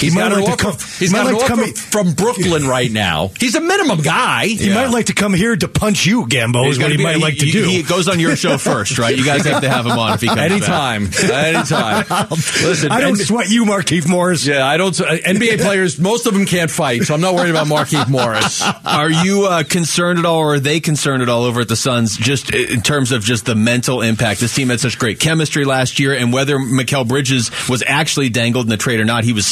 He's 0.00 0.14
might 0.14 0.28
got 0.30 0.42
like 0.42 0.56
to 0.58 0.64
come- 0.64 0.72
he's 0.74 0.98
he 0.98 1.08
got 1.08 1.24
might 1.26 1.32
like 1.34 1.42
to 1.42 1.48
come- 1.48 1.72
from 1.74 2.12
Brooklyn 2.14 2.66
right 2.66 2.90
now. 2.90 3.30
He's 3.38 3.54
a 3.54 3.60
minimum 3.60 4.00
guy. 4.02 4.46
He 4.46 4.72
might 4.72 4.90
like 4.90 5.06
to 5.06 5.14
come 5.14 5.34
here 5.34 5.54
to 5.56 5.68
punch 5.68 6.06
you, 6.06 6.26
Gambo, 6.26 6.64
He's 6.66 6.76
is 6.76 6.82
what 6.82 6.90
he 6.90 6.96
be- 6.96 7.02
might 7.04 7.18
like 7.18 7.38
to 7.38 7.44
he- 7.46 7.52
do. 7.52 7.64
He 7.64 7.82
goes 7.82 8.08
on 8.08 8.18
your 8.20 8.36
show 8.36 8.58
first, 8.70 8.98
right? 8.98 9.16
You 9.16 9.24
guys 9.24 9.44
have 9.46 9.62
to 9.62 9.68
have 9.70 9.86
him 9.86 9.92
on 9.98 10.14
if 10.14 10.20
he 10.20 10.26
comes 10.26 10.38
back. 10.40 10.50
Anytime. 10.50 11.04
Anytime. 11.32 12.04
Listen, 12.30 12.90
I 12.92 13.00
don't 13.00 13.10
and- 13.10 13.18
sweat 13.18 13.50
you, 13.50 13.64
Markieff 13.64 14.08
Morris. 14.08 14.46
Yeah, 14.46 14.66
I 14.66 14.76
don't. 14.76 14.98
uh, 15.00 15.04
NBA 15.04 15.58
players, 15.62 15.98
most 15.98 16.26
of 16.26 16.34
them 16.34 16.46
can't 16.46 16.70
fight, 16.70 17.02
so 17.04 17.14
I'm 17.14 17.20
not 17.20 17.34
worried 17.34 17.50
about 17.50 17.66
Markieff 17.66 18.08
Morris. 18.08 18.62
Are 18.84 19.10
you 19.10 19.44
uh, 19.46 19.62
concerned 19.64 20.18
at 20.18 20.24
all, 20.26 20.38
or 20.38 20.54
are 20.54 20.60
they 20.60 20.80
concerned 20.80 21.22
at 21.22 21.28
all 21.28 21.44
over 21.44 21.60
at 21.62 21.68
the 21.68 21.76
Suns, 21.76 22.16
just 22.16 22.52
in 22.54 22.80
terms 22.82 23.12
of 23.12 23.22
just 23.24 23.46
the 23.46 23.54
mental 23.54 24.02
impact? 24.02 24.40
This 24.40 24.54
team 24.54 24.68
had 24.68 24.80
such 24.80 24.98
great 24.98 25.20
chemistry 25.20 25.64
last 25.64 25.98
year, 25.98 26.14
and 26.14 26.32
whether 26.32 26.56
Mikal 26.58 27.06
Bridges 27.06 27.50
was 27.68 27.82
actually 27.86 28.28
dangled 28.28 28.66
in 28.66 28.70
the 28.70 28.76
trade 28.76 29.00
or 29.00 29.04
not, 29.04 29.24
he 29.24 29.32
was 29.32 29.46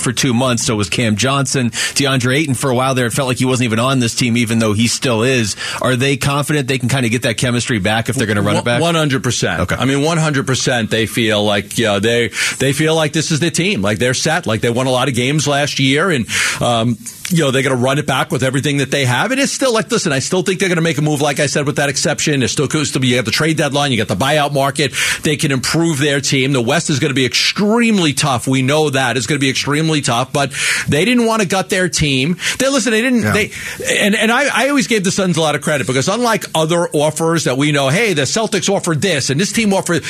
for 0.00 0.12
two 0.12 0.34
months. 0.34 0.64
So 0.64 0.76
was 0.76 0.88
Cam 0.88 1.16
Johnson, 1.16 1.70
DeAndre 1.70 2.36
Ayton. 2.36 2.54
For 2.54 2.70
a 2.70 2.74
while 2.74 2.94
there, 2.94 3.06
it 3.06 3.12
felt 3.12 3.28
like 3.28 3.38
he 3.38 3.44
wasn't 3.44 3.64
even 3.64 3.78
on 3.78 3.98
this 3.98 4.14
team, 4.14 4.36
even 4.36 4.58
though 4.58 4.72
he 4.72 4.86
still 4.88 5.22
is. 5.22 5.56
Are 5.80 5.96
they 5.96 6.16
confident 6.16 6.68
they 6.68 6.78
can 6.78 6.88
kind 6.88 7.04
of 7.04 7.12
get 7.12 7.22
that 7.22 7.36
chemistry 7.36 7.78
back 7.78 8.08
if 8.08 8.16
they're 8.16 8.26
going 8.26 8.36
to 8.36 8.42
run 8.42 8.56
it 8.56 8.64
back? 8.64 8.80
One 8.80 8.94
hundred 8.94 9.22
percent. 9.22 9.60
Okay. 9.62 9.76
I 9.76 9.84
mean, 9.84 10.02
one 10.02 10.18
hundred 10.18 10.46
percent. 10.46 10.90
They 10.90 11.06
feel 11.06 11.44
like 11.44 11.78
yeah, 11.78 11.98
they 11.98 12.28
they 12.58 12.72
feel 12.72 12.94
like 12.94 13.12
this 13.12 13.30
is 13.30 13.40
the 13.40 13.50
team. 13.50 13.82
Like 13.82 13.98
they're 13.98 14.14
set. 14.14 14.46
Like 14.46 14.60
they 14.60 14.70
won 14.70 14.86
a 14.86 14.90
lot 14.90 15.08
of 15.08 15.14
games 15.14 15.48
last 15.48 15.78
year, 15.78 16.10
and 16.10 16.26
um, 16.60 16.96
you 17.30 17.38
know 17.38 17.50
they're 17.50 17.62
going 17.62 17.76
to 17.76 17.82
run 17.82 17.98
it 17.98 18.06
back 18.06 18.30
with 18.30 18.42
everything 18.42 18.78
that 18.78 18.90
they 18.90 19.04
have. 19.04 19.30
And 19.30 19.40
it's 19.40 19.52
still 19.52 19.72
like, 19.72 19.90
listen, 19.90 20.12
I 20.12 20.18
still 20.18 20.42
think 20.42 20.60
they're 20.60 20.68
going 20.68 20.76
to 20.76 20.82
make 20.82 20.98
a 20.98 21.02
move. 21.02 21.20
Like 21.20 21.40
I 21.40 21.46
said, 21.46 21.66
with 21.66 21.76
that 21.76 21.88
exception, 21.88 22.40
there's 22.40 22.52
still 22.52 22.68
still 22.68 23.00
be 23.00 23.08
you 23.08 23.16
got 23.16 23.24
the 23.24 23.30
trade 23.30 23.56
deadline, 23.56 23.92
you 23.92 23.98
got 23.98 24.08
the 24.08 24.16
buyout 24.16 24.52
market. 24.52 24.92
They 25.22 25.36
can 25.36 25.52
improve 25.52 25.98
their 25.98 26.20
team. 26.20 26.52
The 26.52 26.60
West 26.60 26.90
is 26.90 26.98
going 26.98 27.10
to 27.10 27.14
be 27.14 27.24
extremely 27.24 28.12
tough. 28.12 28.46
We 28.46 28.62
know 28.62 28.90
that 28.90 29.16
it's 29.16 29.26
going 29.26 29.38
to 29.38 29.44
be 29.44 29.50
extremely 29.50 30.00
tough. 30.00 30.32
But 30.32 30.52
they 30.88 31.04
didn't 31.04 31.26
want 31.26 31.42
to 31.42 31.48
gut 31.48 31.70
their 31.70 31.88
team. 31.88 32.36
They 32.58 32.68
listen. 32.68 32.92
They 32.92 33.02
didn't. 33.02 33.22
They 33.22 33.52
and 34.00 34.14
and 34.14 34.32
I, 34.32 34.64
I 34.64 34.68
always 34.68 34.86
gave 34.86 35.04
the 35.04 35.12
Suns 35.12 35.36
a 35.36 35.40
lot 35.40 35.54
of 35.54 35.62
credit 35.62 35.86
because 35.86 36.08
unlike 36.08 36.44
other 36.54 36.88
offers 36.88 37.44
that 37.44 37.56
we 37.56 37.72
know, 37.72 37.88
hey, 37.88 38.14
the 38.14 38.22
Celtics 38.22 38.68
offered 38.68 39.00
this 39.00 39.30
and 39.30 39.40
this 39.40 39.52
team 39.52 39.72
offered, 39.72 40.02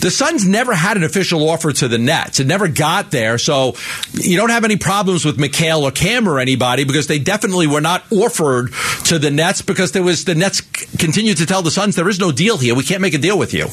the 0.00 0.10
Suns 0.10 0.46
never 0.46 0.74
had 0.74 0.96
an 0.96 1.04
official 1.04 1.48
offer 1.48 1.72
to 1.72 1.88
the 1.88 1.98
Nets. 1.98 2.40
It 2.40 2.46
never 2.46 2.68
got 2.68 3.10
there. 3.10 3.38
So 3.38 3.74
you 4.12 4.36
don't 4.36 4.50
have 4.50 4.64
any 4.64 4.76
problems 4.76 5.24
with 5.24 5.36
Mikal 5.38 5.82
or 5.82 5.90
Cam 5.90 6.28
or 6.28 6.38
anybody 6.38 6.59
because 6.84 7.06
they 7.08 7.18
definitely 7.18 7.66
were 7.66 7.80
not 7.80 8.04
offered 8.12 8.72
to 9.06 9.18
the 9.18 9.30
Nets 9.30 9.62
because 9.62 9.92
there 9.92 10.02
was 10.02 10.24
the 10.24 10.34
Nets 10.34 10.60
continued 10.60 11.38
to 11.38 11.46
tell 11.46 11.62
the 11.62 11.70
Suns 11.70 11.96
there 11.96 12.08
is 12.08 12.20
no 12.20 12.30
deal 12.30 12.56
here. 12.58 12.74
We 12.74 12.84
can't 12.84 13.00
make 13.00 13.14
a 13.14 13.18
deal 13.18 13.38
with 13.38 13.52
you. 13.52 13.66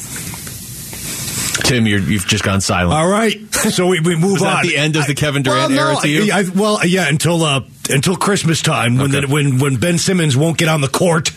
Tim, 1.64 1.86
you're, 1.86 2.00
you've 2.00 2.26
just 2.26 2.44
gone 2.44 2.60
silent. 2.62 2.94
All 2.94 3.08
right, 3.08 3.36
so 3.54 3.86
we, 3.88 4.00
we 4.00 4.16
move 4.16 4.32
Was 4.32 4.40
that 4.42 4.58
on. 4.58 4.66
the 4.66 4.76
end 4.76 4.96
of 4.96 5.06
the 5.06 5.14
Kevin 5.14 5.42
well, 5.44 5.68
Durant 5.68 5.74
no, 5.74 5.88
era 5.90 5.96
to 6.02 6.08
you? 6.08 6.32
I, 6.32 6.38
I- 6.40 6.44
well, 6.54 6.80
yeah, 6.86 7.08
until 7.08 7.42
uh, 7.42 7.60
until 7.90 8.16
Christmas 8.16 8.62
time 8.62 8.96
when 8.96 9.10
Okay. 9.14 9.26
the, 9.26 9.32
when 9.32 9.58
when 9.58 9.76
Ben 9.76 9.98
Simmons 9.98 10.36
won't 10.36 10.58
get 10.58 10.68
on 10.68 10.80
the 10.80 10.88
court 10.88 11.30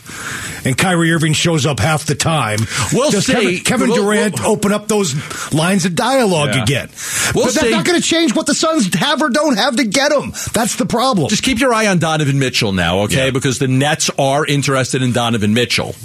and 0.65 0.77
Kyrie 0.77 1.11
Irving 1.11 1.33
shows 1.33 1.65
up 1.65 1.79
half 1.79 2.05
the 2.05 2.15
time. 2.15 2.59
We'll 2.93 3.11
Does 3.11 3.25
see. 3.25 3.33
Kevin, 3.33 3.59
Kevin 3.59 3.87
We'll- 3.89 4.03
Durant 4.03 4.39
we'll- 4.39 4.49
open 4.51 4.71
up 4.71 4.87
those 4.87 5.15
lines 5.53 5.85
of 5.85 5.95
dialogue 5.95 6.55
Yeah. 6.55 6.63
again? 6.63 6.89
We'll 7.33 7.45
but 7.45 7.53
that's 7.55 7.69
not 7.71 7.85
going 7.85 7.99
to 8.01 8.05
change 8.07 8.35
what 8.35 8.45
the 8.45 8.53
Suns 8.53 8.93
have 8.95 9.21
or 9.21 9.29
don't 9.29 9.57
have 9.57 9.77
to 9.77 9.83
get 9.83 10.11
them. 10.11 10.33
That's 10.53 10.75
the 10.75 10.85
problem. 10.85 11.29
Just 11.29 11.43
keep 11.43 11.59
your 11.59 11.73
eye 11.73 11.87
on 11.87 11.99
Donovan 11.99 12.37
Mitchell 12.39 12.71
now, 12.73 12.99
okay? 13.01 13.31
Because 13.31 13.57
the 13.59 13.67
Nets 13.67 14.09
are 14.19 14.45
interested 14.45 15.01
in 15.01 15.11
Donovan 15.13 15.53
Mitchell. 15.53 15.95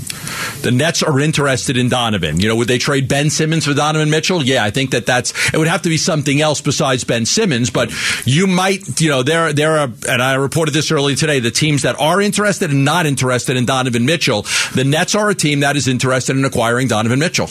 The 0.63 0.71
Nets 0.71 1.03
are 1.03 1.19
interested 1.21 1.77
in 1.77 1.89
Donovan. 1.89 2.41
You 2.41 2.49
know, 2.49 2.57
would 2.57 2.69
they 2.69 2.79
trade 2.79 3.09
Ben 3.09 3.31
Simmons 3.31 3.65
for 3.67 3.75
Donovan 3.75 4.11
Mitchell? 4.11 4.43
Yeah, 4.43 4.65
I 4.65 4.71
think 4.71 4.91
that 4.93 5.07
that's 5.07 5.33
it 5.53 5.59
would 5.59 5.69
have 5.69 5.83
to 5.83 5.89
be 5.89 5.97
something 5.97 6.41
else 6.41 6.61
besides 6.61 7.05
Ben 7.05 7.27
Simmons. 7.27 7.71
But 7.71 7.93
you 8.25 8.47
might, 8.47 9.01
you 9.01 9.11
know, 9.11 9.23
there 9.23 9.53
there 9.53 9.79
are, 9.79 9.91
and 10.09 10.23
I 10.23 10.36
reported 10.37 10.73
this 10.73 10.91
earlier 10.91 11.17
today. 11.17 11.41
The 11.41 11.51
teams 11.51 11.83
that 11.83 11.99
are 12.01 12.21
interested 12.21 12.71
and 12.71 12.85
not 12.85 13.07
interested 13.07 13.57
in 13.57 13.67
Donovan 13.67 14.07
Mitchell. 14.07 14.43
The 14.75 14.85
Nets 14.85 15.15
are 15.15 15.29
a 15.31 15.35
team 15.35 15.61
that 15.61 15.77
is 15.77 15.89
interested 15.89 16.37
in 16.37 16.45
acquiring 16.45 16.89
Donovan 16.89 17.19
Mitchell. 17.19 17.49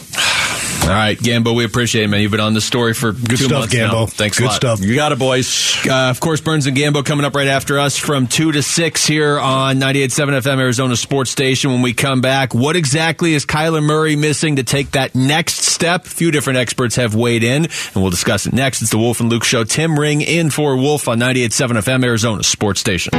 All 0.84 0.91
right, 0.91 1.17
Gambo, 1.17 1.55
we 1.55 1.65
appreciate 1.65 2.03
it, 2.03 2.08
man. 2.10 2.22
You've 2.22 2.29
been 2.29 2.39
on 2.39 2.53
the 2.53 2.62
story 2.62 2.94
for 2.94 3.12
Good 3.12 3.27
two 3.29 3.36
stuff, 3.38 3.51
months 3.62 3.74
now. 3.74 3.91
Gambo. 3.91 4.10
Thanks 4.10 4.38
a 4.38 4.44
Good 4.44 4.51
stuff. 4.51 4.82
You 4.82 4.94
got 4.94 5.12
it, 5.13 5.17
boys. 5.17 5.75
Uh, 5.84 6.10
of 6.12 6.20
course, 6.20 6.41
Burns 6.41 6.67
and 6.67 6.77
Gambo 6.77 7.03
coming 7.03 7.25
up 7.25 7.34
right 7.34 7.48
after 7.48 7.79
us 7.79 7.98
from 7.98 8.27
2 8.27 8.51
to 8.51 8.62
6 8.62 9.05
here 9.08 9.39
on 9.39 9.77
98.7 9.79 10.41
FM 10.41 10.60
Arizona 10.60 10.96
Sports 10.96 11.32
Station. 11.32 11.72
When 11.72 11.82
we 11.82 11.94
come 11.94 12.22
back, 12.22 12.53
what 12.53 12.75
exactly 12.75 13.34
is 13.34 13.48
Kyler 13.48 13.82
Murray 13.82 14.15
missing 14.15 14.58
to 14.58 14.63
take 14.63 14.91
that 14.91 15.15
next 15.15 15.63
step? 15.63 16.05
A 16.05 16.10
few 16.10 16.29
different 16.29 16.60
experts 16.60 16.98
have 16.98 17.15
weighed 17.15 17.44
in, 17.44 17.65
and 17.65 17.96
we'll 17.96 18.12
discuss 18.12 18.46
it 18.46 18.53
next. 18.53 18.84
It's 18.84 18.91
the 18.91 19.00
Wolf 19.00 19.20
and 19.20 19.29
Luke 19.29 19.44
Show. 19.44 19.63
Tim 19.63 19.98
Ring 19.98 20.22
in 20.22 20.51
for 20.51 20.77
Wolf 20.77 21.08
on 21.08 21.20
98.7 21.20 21.79
FM 21.79 22.03
Arizona 22.05 22.44
Sports 22.44 22.79
Station. 22.79 23.12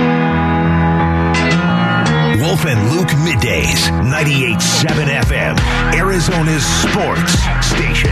Wolf 2.56 2.68
and 2.68 2.90
Luke 2.90 3.08
middays, 3.08 3.86
98.7 4.10 5.20
FM, 5.24 5.58
Arizona's 5.94 6.64
sports 6.64 7.32
station. 7.66 8.10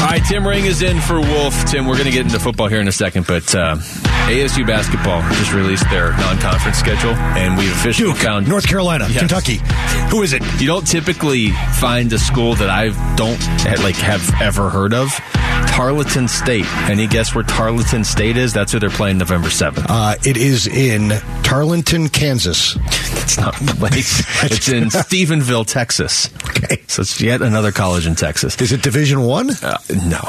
All 0.00 0.10
right, 0.10 0.22
Tim 0.28 0.46
Ring 0.46 0.66
is 0.66 0.82
in 0.82 1.00
for 1.00 1.20
Wolf. 1.20 1.64
Tim, 1.64 1.86
we're 1.86 1.94
going 1.94 2.04
to 2.04 2.12
get 2.12 2.24
into 2.24 2.38
football 2.38 2.68
here 2.68 2.80
in 2.80 2.86
a 2.86 2.92
second, 2.92 3.26
but 3.26 3.52
uh, 3.52 3.76
ASU 4.26 4.66
basketball 4.66 5.20
just 5.34 5.52
released 5.52 5.88
their 5.90 6.10
non-conference 6.12 6.78
schedule, 6.78 7.12
and 7.36 7.58
we've 7.58 7.70
officially 7.72 8.10
Duke, 8.12 8.18
found 8.18 8.48
North 8.48 8.66
Carolina, 8.66 9.06
Yes. 9.08 9.18
Kentucky. 9.20 9.60
Who 10.10 10.22
is 10.22 10.32
it? 10.32 10.42
You 10.60 10.66
don't 10.66 10.86
typically 10.86 11.50
find 11.78 12.12
a 12.12 12.18
school 12.18 12.54
that 12.56 12.70
I 12.70 12.88
don't 13.16 13.38
like 13.84 13.96
have 13.96 14.40
ever 14.40 14.70
heard 14.70 14.94
of. 14.94 15.10
Tarleton 15.68 16.28
State. 16.28 16.66
Any 16.88 17.06
guess 17.06 17.34
where 17.34 17.44
Tarleton 17.44 18.04
State 18.04 18.36
is? 18.36 18.52
That's 18.52 18.72
who 18.72 18.78
they're 18.78 18.90
playing 18.90 19.18
November 19.18 19.50
seventh. 19.50 19.86
Uh, 19.88 20.14
it 20.24 20.36
is 20.36 20.66
in 20.68 21.10
Tarleton, 21.42 22.08
Kansas. 22.08 22.76
It's 23.24 23.38
not 23.38 23.54
the 23.54 23.72
place. 23.76 24.20
it's 24.44 24.68
in 24.68 24.84
Stephenville, 24.90 25.66
Texas. 25.66 26.28
Okay. 26.56 26.82
So 26.86 27.02
it's 27.02 27.20
yet 27.20 27.42
another 27.42 27.72
college 27.72 28.06
in 28.06 28.14
Texas. 28.14 28.56
Is 28.60 28.72
it 28.72 28.82
Division 28.82 29.22
One? 29.22 29.50
Uh, 29.50 29.78
no, 29.90 30.20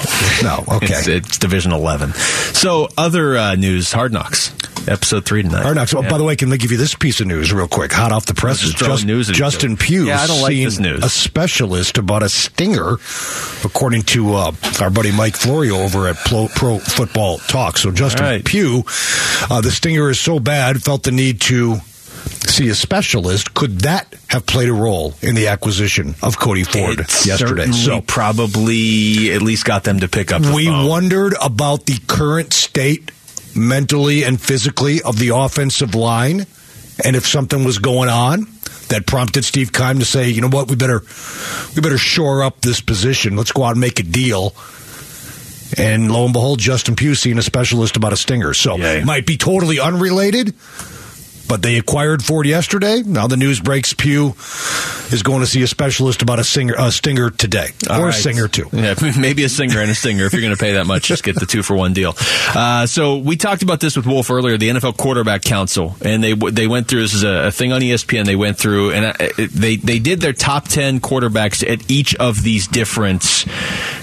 No, 0.41 0.63
okay. 0.77 0.87
It's, 0.95 1.07
it's 1.07 1.37
Division 1.37 1.71
Eleven. 1.71 2.13
So 2.13 2.89
other 2.97 3.37
uh, 3.37 3.55
news: 3.55 3.91
Hard 3.91 4.11
Knocks. 4.11 4.51
episode 4.87 5.25
three 5.25 5.43
tonight. 5.43 5.65
Or 5.65 5.73
not. 5.75 5.89
So, 5.89 6.01
Yeah. 6.01 6.09
By 6.09 6.17
the 6.17 6.23
way, 6.23 6.35
can 6.35 6.49
they 6.49 6.57
give 6.57 6.71
you 6.71 6.77
this 6.77 6.95
piece 6.95 7.21
of 7.21 7.27
news 7.27 7.51
real 7.53 7.67
quick? 7.67 7.91
Hot 7.93 8.11
off 8.11 8.25
the 8.25 8.33
presses. 8.33 8.73
Just 8.73 9.05
news 9.05 9.27
Justin. 9.27 9.77
Pugh 9.77 10.05
Yeah, 10.07 10.21
I 10.21 10.27
don't 10.27 10.41
like 10.41 10.51
seen 10.51 10.65
this 10.65 10.79
news. 10.79 11.03
a 11.03 11.09
specialist 11.09 11.97
about 11.97 12.23
a 12.23 12.29
stinger, 12.29 12.93
according 13.63 14.03
to 14.03 14.33
uh, 14.33 14.51
our 14.81 14.89
buddy 14.89 15.11
Mike 15.11 15.35
Florio 15.35 15.77
over 15.77 16.07
at 16.07 16.15
Pro, 16.17 16.47
Pro 16.47 16.79
Football 16.79 17.37
Talk. 17.39 17.77
So 17.77 17.91
Justin 17.91 18.25
right. 18.25 18.45
Pugh, 18.45 18.83
uh, 19.49 19.61
the 19.61 19.71
stinger 19.71 20.09
is 20.09 20.19
so 20.19 20.39
bad, 20.39 20.81
felt 20.83 21.03
the 21.03 21.11
need 21.11 21.41
to 21.41 21.77
see 22.25 22.69
a 22.69 22.75
specialist. 22.75 23.53
Could 23.53 23.79
that 23.81 24.13
have 24.29 24.45
played 24.45 24.69
a 24.69 24.73
role 24.73 25.13
in 25.21 25.35
the 25.35 25.47
acquisition 25.47 26.15
of 26.21 26.39
Cody 26.39 26.63
Ford 26.63 26.99
It 26.99 27.25
yesterday? 27.25 27.71
So 27.71 28.01
probably 28.01 29.31
at 29.33 29.41
least 29.41 29.65
got 29.65 29.83
them 29.83 29.99
to 29.99 30.07
pick 30.07 30.31
up. 30.31 30.41
The 30.41 30.53
we 30.53 30.65
phone. 30.65 30.87
wondered 30.87 31.33
about 31.41 31.85
the 31.85 31.97
current 32.07 32.53
state 32.53 33.11
mentally 33.55 34.23
and 34.23 34.39
physically 34.39 35.01
of 35.01 35.17
the 35.17 35.29
offensive 35.29 35.95
line 35.95 36.45
and 37.03 37.15
if 37.15 37.27
something 37.27 37.63
was 37.63 37.79
going 37.79 38.09
on 38.09 38.47
that 38.89 39.05
prompted 39.05 39.43
Steve 39.43 39.73
Keim 39.73 39.99
to 39.99 40.05
say, 40.05 40.29
you 40.29 40.41
know 40.41 40.47
what, 40.47 40.69
we 40.69 40.75
better 40.75 41.01
we 41.75 41.81
better 41.81 41.97
shore 41.97 42.43
up 42.43 42.61
this 42.61 42.81
position. 42.81 43.35
Let's 43.35 43.51
go 43.51 43.63
out 43.63 43.71
and 43.71 43.81
make 43.81 43.99
a 43.99 44.03
deal. 44.03 44.53
And 45.77 46.11
lo 46.11 46.23
and 46.25 46.33
behold, 46.33 46.59
Justin 46.59 46.95
Pugh 46.95 47.15
seeing 47.15 47.37
a 47.37 47.41
specialist 47.41 47.97
about 47.97 48.13
a 48.13 48.17
stinger. 48.17 48.53
So 48.53 48.77
Yay. 48.77 49.03
might 49.03 49.25
be 49.25 49.35
totally 49.35 49.79
unrelated. 49.79 50.53
But 51.47 51.61
they 51.61 51.77
acquired 51.77 52.23
Ford 52.23 52.45
yesterday. 52.45 53.01
Now 53.05 53.27
the 53.27 53.37
news 53.37 53.59
breaks 53.59 53.93
Pugh 53.93 54.33
is 55.11 55.21
going 55.23 55.41
to 55.41 55.47
see 55.47 55.61
a 55.61 55.67
specialist 55.67 56.21
about 56.21 56.39
a 56.39 56.43
singer, 56.43 56.73
a 56.77 56.91
stinger 56.91 57.29
today, 57.29 57.67
All 57.89 58.01
or 58.01 58.09
a 58.09 58.13
singer 58.13 58.47
too. 58.47 58.67
Yeah, 58.71 58.95
maybe 59.19 59.43
a 59.43 59.49
singer 59.49 59.79
and 59.79 59.91
a 59.91 59.95
stinger. 59.95 60.25
If 60.25 60.33
you're 60.33 60.41
going 60.41 60.55
to 60.55 60.59
pay 60.59 60.73
that 60.73 60.87
much, 60.87 61.03
just 61.03 61.23
get 61.23 61.35
the 61.35 61.45
two 61.45 61.61
for 61.63 61.75
one 61.75 61.93
deal. 61.93 62.15
Uh, 62.55 62.87
so 62.87 63.17
we 63.17 63.37
talked 63.37 63.61
about 63.61 63.79
this 63.79 63.95
with 63.95 64.05
Wolf 64.07 64.29
earlier, 64.31 64.57
the 64.57 64.69
NFL 64.69 64.97
Quarterback 64.97 65.43
Council, 65.43 65.95
and 66.01 66.23
they 66.23 66.33
they 66.33 66.67
went 66.67 66.87
through. 66.87 67.01
This 67.01 67.13
is 67.13 67.23
a, 67.23 67.47
a 67.47 67.51
thing 67.51 67.71
on 67.71 67.81
ESPN. 67.81 68.25
They 68.25 68.35
went 68.35 68.57
through 68.57 68.91
and 68.91 69.15
it- 69.19 69.51
they 69.51 69.75
they 69.75 69.99
did 69.99 70.21
their 70.21 70.33
top 70.33 70.67
ten 70.67 70.99
quarterbacks 70.99 71.67
at 71.69 71.89
each 71.91 72.15
of 72.15 72.41
these 72.41 72.67
different 72.67 73.45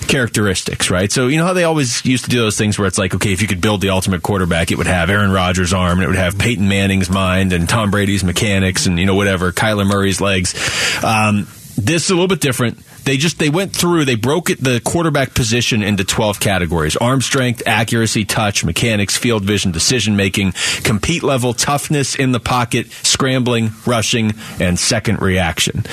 characteristics, 0.09 0.91
right? 0.91 1.11
So 1.11 1.29
you 1.29 1.37
know 1.39 1.45
how 1.47 1.53
they 1.53 1.65
always 1.65 2.05
used 2.05 2.25
to 2.25 2.31
do 2.31 2.39
those 2.39 2.57
things 2.59 2.79
where 2.79 2.87
it's 2.87 2.99
like, 2.99 3.15
okay, 3.15 3.33
if 3.33 3.41
you 3.43 3.49
could 3.49 3.61
build 3.61 3.81
the 3.81 3.91
ultimate 3.91 4.23
quarterback, 4.23 4.71
it 4.71 4.77
would 4.79 4.87
have 4.87 5.11
Aaron 5.11 5.33
Rodgers' 5.33 5.73
arm, 5.73 5.99
and 5.99 6.05
it 6.05 6.07
would 6.07 6.17
have 6.17 6.39
Peyton 6.39 6.69
Manning's 6.69 7.11
mind, 7.11 7.32
and 7.39 7.69
Tom 7.69 7.91
Brady's 7.91 8.25
mechanics, 8.25 8.87
and 8.87 8.99
you 8.99 9.07
know 9.07 9.15
whatever, 9.15 9.53
Kyler 9.53 9.87
Murray's 9.87 10.21
legs. 10.21 10.55
Um, 11.03 11.47
this 11.77 12.05
is 12.05 12.11
a 12.11 12.15
little 12.15 12.29
bit 12.29 12.41
different. 12.41 12.79
They 13.05 13.17
just 13.17 13.39
they 13.39 13.51
went 13.51 13.75
through. 13.75 14.05
They 14.05 14.15
broke 14.15 14.51
it 14.51 14.63
the 14.63 14.81
quarterback 14.81 15.35
position 15.35 15.83
into 15.83 16.05
twelve 16.05 16.41
categories: 16.41 16.97
arm 16.97 17.21
strength, 17.21 17.63
accuracy, 17.67 18.25
touch, 18.25 18.65
mechanics, 18.65 19.17
field 19.17 19.45
vision, 19.45 19.73
decision 19.73 20.17
making, 20.17 20.53
compete 20.85 21.23
level, 21.23 21.55
toughness 21.55 22.15
in 22.15 22.33
the 22.33 22.41
pocket, 22.41 22.91
scrambling, 22.91 23.71
rushing, 23.87 24.33
and 24.61 24.79
second 24.79 25.21
reaction. 25.21 25.85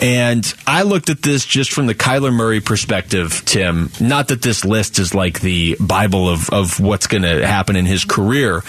And 0.00 0.52
I 0.66 0.82
looked 0.82 1.10
at 1.10 1.22
this 1.22 1.44
just 1.44 1.72
from 1.72 1.86
the 1.86 1.94
Kyler 1.94 2.32
Murray 2.32 2.60
perspective, 2.60 3.42
Tim. 3.44 3.90
Not 4.00 4.28
that 4.28 4.42
this 4.42 4.64
list 4.64 4.98
is 4.98 5.14
like 5.14 5.40
the 5.40 5.76
Bible 5.78 6.28
of, 6.28 6.50
of 6.50 6.80
what's 6.80 7.06
going 7.06 7.22
to 7.22 7.46
happen 7.46 7.76
in 7.76 7.86
his 7.86 8.04
career, 8.04 8.62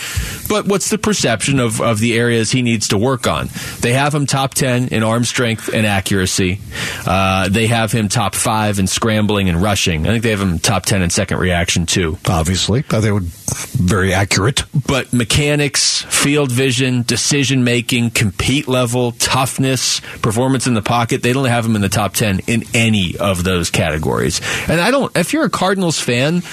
but 0.49 0.65
what's 0.65 0.89
the 0.89 0.97
perception 0.97 1.59
of, 1.59 1.81
of 1.81 1.99
the 1.99 2.17
areas 2.17 2.51
he 2.51 2.61
needs 2.61 2.89
to 2.89 2.97
work 2.97 3.27
on? 3.27 3.49
They 3.79 3.93
have 3.93 4.13
him 4.13 4.25
top 4.25 4.53
10 4.53 4.89
in 4.89 5.03
arm 5.03 5.23
strength 5.23 5.69
and 5.73 5.85
accuracy. 5.85 6.59
Uh, 7.05 7.49
they 7.49 7.67
have 7.71 7.91
him 7.91 8.09
top 8.09 8.35
five 8.35 8.79
in 8.79 8.87
scrambling 8.87 9.49
and 9.49 9.61
rushing. 9.61 10.05
I 10.05 10.11
think 10.11 10.23
they 10.23 10.29
have 10.29 10.41
him 10.41 10.59
top 10.59 10.85
10 10.85 11.01
in 11.01 11.09
second 11.09 11.39
reaction, 11.39 11.85
too. 11.85 12.17
Obviously, 12.27 12.81
they 12.81 13.11
would 13.11 13.23
very 13.23 14.13
accurate. 14.13 14.63
But 14.87 15.11
mechanics, 15.13 16.03
field 16.03 16.51
vision, 16.51 17.03
decision 17.03 17.63
making, 17.63 18.11
compete 18.11 18.67
level, 18.67 19.13
toughness, 19.13 19.99
performance 20.21 20.67
in 20.67 20.73
the 20.73 20.81
pocket, 20.81 21.23
they 21.23 21.33
don't 21.33 21.45
have 21.45 21.65
him 21.65 21.75
in 21.75 21.81
the 21.81 21.89
top 21.89 22.13
10 22.13 22.41
in 22.47 22.63
any 22.73 23.17
of 23.17 23.43
those 23.43 23.69
categories. 23.69 24.41
And 24.67 24.79
I 24.79 24.91
don't, 24.91 25.15
if 25.17 25.33
you're 25.33 25.45
a 25.45 25.49
Cardinals 25.49 25.99
fan, 25.99 26.43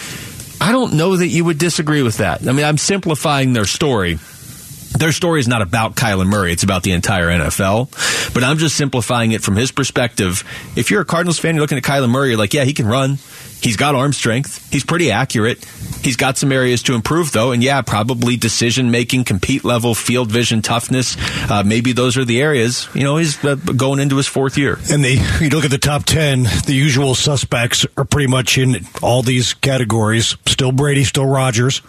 I 0.60 0.72
don't 0.72 0.94
know 0.94 1.16
that 1.16 1.26
you 1.28 1.44
would 1.44 1.58
disagree 1.58 2.02
with 2.02 2.18
that. 2.18 2.46
I 2.46 2.52
mean, 2.52 2.64
I'm 2.64 2.78
simplifying 2.78 3.52
their 3.52 3.64
story. 3.64 4.18
Their 4.92 5.12
story 5.12 5.40
is 5.40 5.48
not 5.48 5.62
about 5.62 5.96
Kyler 5.96 6.26
Murray. 6.26 6.52
It's 6.52 6.62
about 6.62 6.82
the 6.82 6.92
entire 6.92 7.28
NFL. 7.28 8.32
But 8.34 8.42
I'm 8.42 8.58
just 8.58 8.76
simplifying 8.76 9.32
it 9.32 9.42
from 9.42 9.56
his 9.56 9.70
perspective. 9.70 10.44
If 10.76 10.90
you're 10.90 11.02
a 11.02 11.04
Cardinals 11.04 11.38
fan, 11.38 11.54
you're 11.54 11.62
looking 11.62 11.78
at 11.78 11.84
Kyler 11.84 12.08
Murray, 12.08 12.30
you're 12.30 12.38
like, 12.38 12.54
yeah, 12.54 12.64
he 12.64 12.72
can 12.72 12.86
run. 12.86 13.18
He's 13.60 13.76
got 13.76 13.94
arm 13.94 14.12
strength. 14.12 14.70
He's 14.72 14.84
pretty 14.84 15.10
accurate. 15.10 15.64
He's 16.02 16.16
got 16.16 16.38
some 16.38 16.52
areas 16.52 16.82
to 16.84 16.94
improve, 16.94 17.32
though. 17.32 17.52
And 17.52 17.62
yeah, 17.62 17.82
probably 17.82 18.36
decision 18.36 18.90
making, 18.90 19.24
compete 19.24 19.64
level, 19.64 19.94
field 19.94 20.30
vision, 20.30 20.62
toughness. 20.62 21.16
Uh, 21.50 21.62
maybe 21.64 21.92
those 21.92 22.16
are 22.16 22.24
the 22.24 22.40
areas. 22.40 22.88
You 22.94 23.02
know, 23.02 23.16
he's 23.16 23.44
uh, 23.44 23.56
going 23.56 23.98
into 23.98 24.16
his 24.16 24.26
fourth 24.26 24.56
year. 24.56 24.78
And 24.90 25.04
the 25.04 25.18
you 25.40 25.48
look 25.50 25.64
at 25.64 25.70
the 25.70 25.78
top 25.78 26.04
ten, 26.04 26.44
the 26.66 26.74
usual 26.74 27.14
suspects 27.14 27.84
are 27.96 28.04
pretty 28.04 28.28
much 28.28 28.58
in 28.58 28.86
all 29.02 29.22
these 29.22 29.54
categories. 29.54 30.36
Still 30.46 30.72
Brady, 30.72 31.04
still 31.04 31.26
Rodgers. 31.26 31.80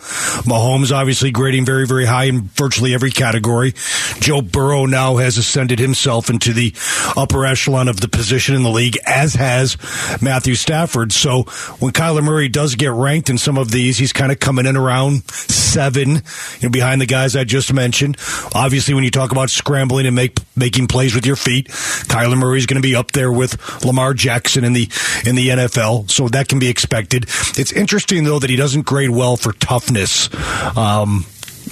Mahomes 0.45 0.91
obviously 0.91 1.31
grading 1.31 1.65
very, 1.65 1.85
very 1.85 2.05
high 2.05 2.25
in 2.25 2.41
virtually 2.41 2.93
every 2.93 3.11
category. 3.11 3.73
Joe 4.19 4.41
Burrow 4.41 4.85
now 4.85 5.17
has 5.17 5.38
ascended 5.38 5.79
himself 5.79 6.29
into 6.29 6.53
the 6.53 6.73
upper 7.15 7.45
echelon 7.45 7.88
of 7.88 8.01
the 8.01 8.07
position 8.07 8.55
in 8.55 8.63
the 8.63 8.69
league, 8.69 8.97
as 9.05 9.35
has 9.35 9.77
Matthew 10.21 10.55
Stafford. 10.55 11.11
So 11.11 11.45
when 11.80 11.92
Kyler 11.92 12.24
Murray 12.24 12.50
does 12.50 12.75
get 12.75 12.92
ranked 12.92 13.30
in 13.30 13.38
some 13.38 13.58
of 13.58 13.72
these, 13.72 13.98
he's 13.98 14.13
kind 14.13 14.32
of 14.32 14.39
coming 14.39 14.66
in 14.66 14.75
around 14.75 15.30
seven, 15.30 16.10
you 16.10 16.22
know, 16.63 16.70
behind 16.70 17.01
the 17.01 17.06
guys 17.06 17.36
I 17.36 17.44
just 17.44 17.74
mentioned. 17.74 18.18
Obviously, 18.54 18.94
when 18.94 19.04
you 19.04 19.12
talk 19.12 19.32
about 19.32 19.50
scrambling 19.50 20.06
and 20.06 20.16
make 20.16 20.38
making 20.56 20.88
plays 20.88 21.16
with 21.16 21.25
your 21.25 21.36
feet, 21.36 21.68
Kyler 21.68 22.38
Murray's 22.38 22.66
going 22.66 22.82
to 22.82 22.88
be 22.88 22.96
up 22.96 23.12
there 23.12 23.32
with 23.32 23.86
Lamar 23.86 24.13
Jackson 24.13 24.63
in 24.63 24.74
the 24.74 24.89
in 25.25 25.36
the 25.36 25.50
NFL, 25.50 26.10
so 26.10 26.28
that 26.30 26.48
can 26.48 26.60
be 26.60 26.70
expected. 26.70 27.25
It's 27.58 27.72
interesting 27.72 28.24
though 28.24 28.39
that 28.39 28.50
he 28.50 28.56
doesn't 28.56 28.86
grade 28.86 29.12
well 29.12 29.38
for 29.38 29.54
toughness. 29.54 30.30
Um, 30.78 31.25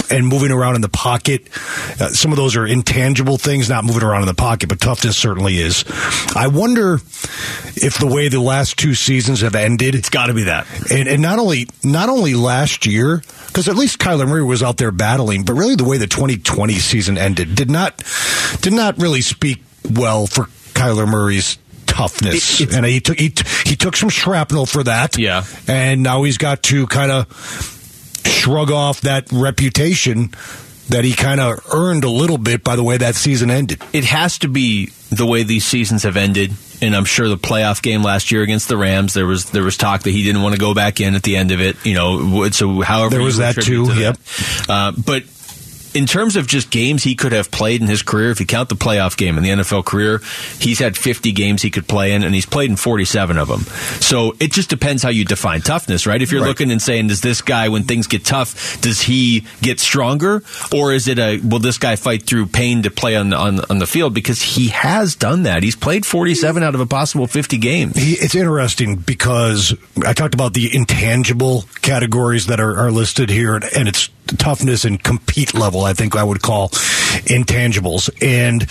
and 0.10 0.28
moving 0.28 0.52
around 0.52 0.76
in 0.76 0.82
the 0.82 0.90
pocket. 0.90 1.48
Uh, 2.00 2.10
some 2.10 2.32
of 2.32 2.38
those 2.38 2.56
are 2.56 2.66
intangible 2.66 3.38
things, 3.38 3.70
not 3.70 3.84
moving 3.84 4.04
around 4.04 4.22
in 4.22 4.28
the 4.28 4.34
pocket, 4.34 4.70
but 4.70 4.80
toughness 4.80 5.18
certainly 5.18 5.58
is. 5.58 5.84
I 6.36 6.48
wonder 6.48 6.96
if 7.76 7.98
the 8.00 8.08
way 8.08 8.30
the 8.30 8.40
last 8.42 8.78
two 8.78 8.94
seasons 8.94 9.42
have 9.42 9.56
ended, 9.56 9.96
It's 9.96 10.10
got 10.10 10.28
to 10.28 10.34
be 10.34 10.44
that. 10.44 10.66
and, 10.92 11.08
and 11.08 11.22
not 11.22 11.40
only 11.40 11.68
not 11.84 12.10
only 12.10 12.34
last 12.34 12.86
year, 12.86 13.22
because 13.48 13.68
at 13.68 13.76
least 13.76 14.00
Kyler 14.00 14.28
Murray 14.28 14.44
was 14.44 14.62
out 14.64 14.78
there 14.78 14.92
battling, 14.92 15.44
but 15.44 15.54
really 15.54 15.76
the 15.76 15.84
way 15.86 15.98
the 15.98 16.08
2020 16.08 16.74
season 16.76 17.18
ended 17.18 17.56
did 17.56 17.70
not 17.70 18.04
did 18.62 18.74
not 18.74 18.98
really 18.98 19.22
speak 19.22 19.62
well 19.92 20.28
for 20.28 20.46
Kyler 20.74 21.08
Murray's 21.08 21.58
toughness. 21.86 22.62
It- 22.62 22.74
and 22.76 22.86
he 22.86 23.00
took 23.00 23.18
he, 23.20 23.34
he 23.66 23.76
took 23.76 23.96
some 23.96 24.10
shrapnel 24.10 24.66
for 24.66 24.84
that. 24.84 25.18
Yeah. 25.18 25.44
and 25.68 26.04
now 26.04 26.24
he's 26.24 26.38
got 26.38 26.64
to 26.64 26.86
kind 26.88 27.12
of 27.12 27.28
shrug 28.28 28.72
off 28.72 29.02
that 29.02 29.32
reputation 29.32 30.32
that 30.90 31.04
he 31.04 31.14
kind 31.14 31.42
of 31.42 31.60
earned 31.74 32.04
a 32.04 32.10
little 32.10 32.38
bit 32.38 32.64
by 32.64 32.76
the 32.76 32.84
way 32.84 32.98
that 32.98 33.16
season 33.16 33.50
ended. 33.52 33.82
it 33.92 34.06
has 34.06 34.38
to 34.40 34.48
be 34.48 34.88
the 35.10 35.26
way 35.26 35.44
these 35.44 35.66
seasons 35.66 36.04
have 36.04 36.18
ended. 36.18 36.52
And 36.80 36.96
I'm 36.96 37.06
sure 37.06 37.28
the 37.28 37.38
playoff 37.38 37.82
game 37.82 38.04
last 38.04 38.32
year 38.32 38.44
against 38.44 38.68
the 38.68 38.78
Rams, 38.78 39.16
there 39.16 39.26
was 39.26 39.50
there 39.50 39.64
was 39.64 39.78
talk 39.78 40.04
that 40.04 40.12
he 40.12 40.24
didn't 40.24 40.44
want 40.44 40.54
to 40.54 40.60
go 40.60 40.76
back 40.76 41.02
in 41.02 41.16
at 41.16 41.24
the 41.24 41.36
end 41.36 41.52
of 41.52 41.60
it. 41.60 41.84
You 41.84 41.96
know, 41.96 42.48
so 42.52 42.82
however 42.82 43.16
There 43.16 43.24
was 43.24 43.38
that 43.38 43.56
too, 43.56 43.88
to 43.88 43.94
yep. 44.00 44.18
that. 44.18 44.70
Uh, 44.70 44.92
but 45.04 45.24
in 45.94 46.06
terms 46.06 46.36
of 46.36 46.48
just 46.48 46.70
games 46.70 47.04
he 47.04 47.16
could 47.16 47.32
have 47.32 47.52
played 47.52 47.82
in 47.82 47.88
his 47.88 48.02
career, 48.02 48.32
if 48.32 48.40
you 48.40 48.46
count 48.46 48.70
the 48.70 48.76
playoff 48.76 49.18
game 49.18 49.38
in 49.38 49.44
the 49.44 49.50
NFL 49.50 49.86
career, 49.86 50.22
he's 50.60 50.80
had 50.80 50.98
50 50.98 51.32
games 51.32 51.62
he 51.62 51.70
could 51.70 51.88
play 51.88 52.14
in, 52.14 52.24
and 52.24 52.34
he's 52.34 52.46
played 52.46 52.70
in 52.70 52.76
47 52.76 53.38
of 53.38 53.48
them. 53.48 53.62
So 54.02 54.36
it 54.40 54.52
just 54.52 54.70
depends 54.70 55.04
how 55.04 55.10
you 55.10 55.26
define 55.26 55.62
toughness, 55.62 56.06
right? 56.08 56.22
If 56.22 56.32
you're 56.32 56.42
Right. 56.42 56.48
looking 56.50 56.72
and 56.72 56.82
saying, 56.82 57.08
does 57.08 57.22
this 57.22 57.42
guy, 57.42 57.70
when 57.70 57.84
things 57.84 58.08
get 58.08 58.24
tough, 58.26 58.80
does 58.82 59.02
he 59.02 59.44
get 59.62 59.80
stronger, 59.80 60.44
or 60.74 60.94
is 60.94 61.08
it 61.08 61.20
a 61.20 61.40
will 61.40 61.60
this 61.60 61.78
guy 61.78 61.96
fight 61.96 62.24
through 62.24 62.48
pain 62.48 62.84
to 62.84 62.92
play 62.92 63.16
on 63.16 63.34
on, 63.34 63.60
on 63.70 63.80
the 63.80 63.88
field? 63.88 64.14
Because 64.14 64.42
he 64.42 64.68
has 64.70 65.16
done 65.16 65.44
that. 65.44 65.64
He's 65.64 65.76
played 65.76 66.06
47 66.06 66.64
out 66.64 66.76
of 66.76 66.82
a 66.82 66.86
possible 66.86 67.28
50 67.28 67.58
games. 67.58 67.94
It's 67.98 68.36
interesting 68.36 68.96
because 68.98 69.74
I 70.06 70.14
talked 70.14 70.34
about 70.34 70.54
the 70.54 70.74
intangible 70.76 71.66
categories 71.82 72.48
that 72.48 72.60
are, 72.60 72.78
are 72.78 72.92
listed 72.92 73.30
here, 73.30 73.56
and 73.56 73.88
it's 73.88 74.10
toughness 74.28 74.86
and 74.86 75.02
compete 75.02 75.54
level. 75.54 75.84
I 75.84 75.94
think 75.94 76.16
I 76.16 76.24
would 76.24 76.42
call 76.42 76.70
intangibles, 77.28 78.10
and 78.22 78.62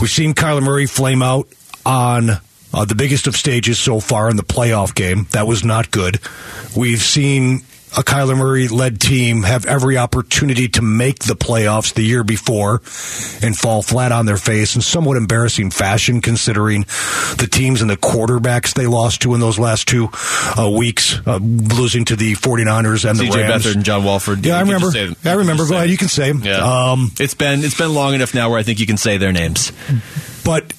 we've 0.00 0.10
seen 0.10 0.34
Kyler 0.34 0.62
Murray 0.62 0.86
flame 0.86 1.22
out 1.22 1.48
on. 1.84 2.30
Uh, 2.70 2.84
the 2.84 2.94
biggest 2.94 3.26
of 3.26 3.34
stages 3.34 3.78
so 3.78 3.98
far 3.98 4.28
in 4.28 4.36
the 4.36 4.42
playoff 4.42 4.94
game. 4.94 5.26
That 5.30 5.46
was 5.46 5.64
not 5.64 5.90
good. 5.90 6.20
We've 6.76 7.00
seen 7.00 7.62
a 7.96 8.02
Kyler 8.02 8.36
Murray 8.36 8.68
led 8.68 9.00
team 9.00 9.42
have 9.42 9.64
every 9.66 9.96
opportunity 9.96 10.68
to 10.68 10.82
make 10.82 11.20
the 11.20 11.34
playoffs 11.34 11.94
the 11.94 12.02
year 12.02 12.22
before 12.24 12.74
and 13.42 13.56
fall 13.56 13.82
flat 13.82 14.12
on 14.12 14.26
their 14.26 14.36
face 14.36 14.76
in 14.76 14.82
somewhat 14.82 15.16
embarrassing 15.16 15.70
fashion 15.70 16.20
considering 16.20 16.82
the 17.38 17.48
teams 17.50 17.80
and 17.80 17.90
the 17.90 17.96
quarterbacks 17.96 18.74
they 18.74 18.86
lost 18.86 19.22
to 19.22 19.34
in 19.34 19.40
those 19.40 19.58
last 19.58 19.88
two 19.88 20.08
uh, 20.58 20.70
weeks, 20.70 21.18
uh, 21.26 21.38
losing 21.38 22.04
to 22.04 22.16
the 22.16 22.34
49ers 22.34 23.08
and 23.08 23.18
the 23.18 23.24
CJ 23.24 23.34
Rams. 23.48 23.64
Beathard 23.64 23.74
and 23.76 23.84
John 23.84 24.04
Wolford. 24.04 24.44
Yeah, 24.44 24.56
I 24.58 24.60
remember. 24.60 24.90
say- 24.90 25.14
I 25.24 25.32
remember. 25.32 25.66
Go 25.66 25.76
ahead. 25.76 25.90
You 25.90 25.96
can 25.96 26.08
say 26.08 26.30
them. 26.32 26.42
Yeah. 26.42 26.58
Um, 26.92 27.10
it's 27.18 27.34
been 27.34 27.64
it's 27.64 27.76
been 27.76 27.94
long 27.94 28.14
enough 28.14 28.34
now 28.34 28.50
where 28.50 28.58
I 28.58 28.62
think 28.62 28.80
you 28.80 28.86
can 28.86 28.96
say 28.96 29.16
their 29.16 29.32
names. 29.32 29.72
But 30.44 30.72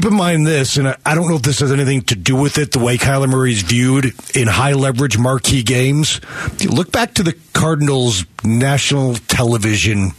keep 0.00 0.12
in 0.12 0.16
mind 0.16 0.46
this, 0.46 0.76
and 0.76 0.94
I- 1.04 1.14
don't 1.16 1.28
know 1.28 1.34
if 1.34 1.42
this 1.42 1.58
has 1.58 1.72
anything 1.72 2.02
to 2.02 2.14
do 2.14 2.36
with 2.36 2.56
it, 2.56 2.70
the 2.70 2.78
way 2.78 2.96
Kyler 2.98 3.28
Murray's 3.28 3.62
viewed 3.62 4.14
in 4.32 4.46
high 4.46 4.74
leverage 4.74 5.18
marquee 5.18 5.64
games. 5.64 6.20
Look 6.64 6.92
back 6.92 7.14
to 7.14 7.24
the 7.24 7.34
Cardinals' 7.52 8.24
national 8.44 9.16
television 9.26 10.12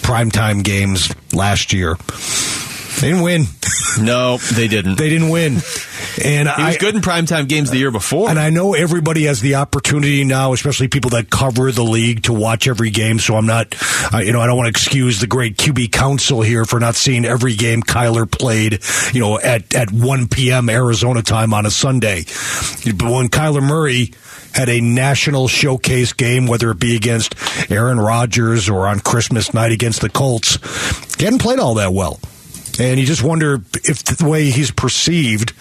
primetime 0.00 0.64
games 0.64 1.12
last 1.34 1.74
year. 1.74 1.98
They 3.00 3.08
didn't 3.08 3.22
win. 3.22 3.44
No, 4.00 4.36
they 4.36 4.68
didn't. 4.68 4.96
They 4.96 5.08
didn't 5.08 5.30
win. 5.30 5.58
And 6.22 6.48
he 6.48 6.54
I, 6.54 6.66
was 6.68 6.76
good 6.76 6.94
in 6.94 7.00
primetime 7.00 7.48
games 7.48 7.70
the 7.70 7.78
year 7.78 7.90
before. 7.90 8.28
and 8.28 8.38
I 8.38 8.50
know 8.50 8.74
everybody 8.74 9.24
has 9.24 9.40
the 9.40 9.54
opportunity 9.56 10.24
now, 10.24 10.52
especially 10.52 10.88
people 10.88 11.10
that 11.10 11.30
cover 11.30 11.72
the 11.72 11.82
league, 11.82 12.24
to 12.24 12.32
watch 12.32 12.68
every 12.68 12.90
game. 12.90 13.18
So 13.18 13.36
I'm 13.36 13.46
not, 13.46 13.74
uh, 14.12 14.18
you 14.18 14.32
know, 14.32 14.40
I 14.40 14.46
don't 14.46 14.56
want 14.56 14.66
to 14.66 14.70
excuse 14.70 15.20
the 15.20 15.26
great 15.26 15.56
QB 15.56 15.92
council 15.92 16.42
here 16.42 16.64
for 16.64 16.78
not 16.78 16.94
seeing 16.94 17.24
every 17.24 17.54
game 17.54 17.82
Kyler 17.82 18.30
played, 18.30 18.80
you 19.14 19.20
know, 19.20 19.38
at, 19.38 19.74
at 19.74 19.90
1 19.90 20.28
p.m. 20.28 20.68
Arizona 20.68 21.22
time 21.22 21.54
on 21.54 21.64
a 21.64 21.70
Sunday. 21.70 22.24
But 22.84 23.10
when 23.10 23.28
Kyler 23.28 23.62
Murray 23.62 24.12
had 24.52 24.68
a 24.68 24.80
national 24.80 25.48
showcase 25.48 26.12
game, 26.12 26.46
whether 26.46 26.70
it 26.70 26.78
be 26.78 26.96
against 26.96 27.34
Aaron 27.70 27.98
Rodgers 27.98 28.68
or 28.68 28.86
on 28.86 29.00
Christmas 29.00 29.54
night 29.54 29.72
against 29.72 30.00
the 30.00 30.10
Colts, 30.10 30.58
he 31.16 31.24
hadn't 31.24 31.40
played 31.40 31.58
all 31.58 31.74
that 31.74 31.92
well. 31.92 32.20
And 32.78 32.98
you 33.00 33.06
just 33.06 33.22
wonder 33.22 33.60
if 33.84 34.04
the 34.04 34.26
way 34.28 34.50
he's 34.50 34.70
perceived 34.70 35.52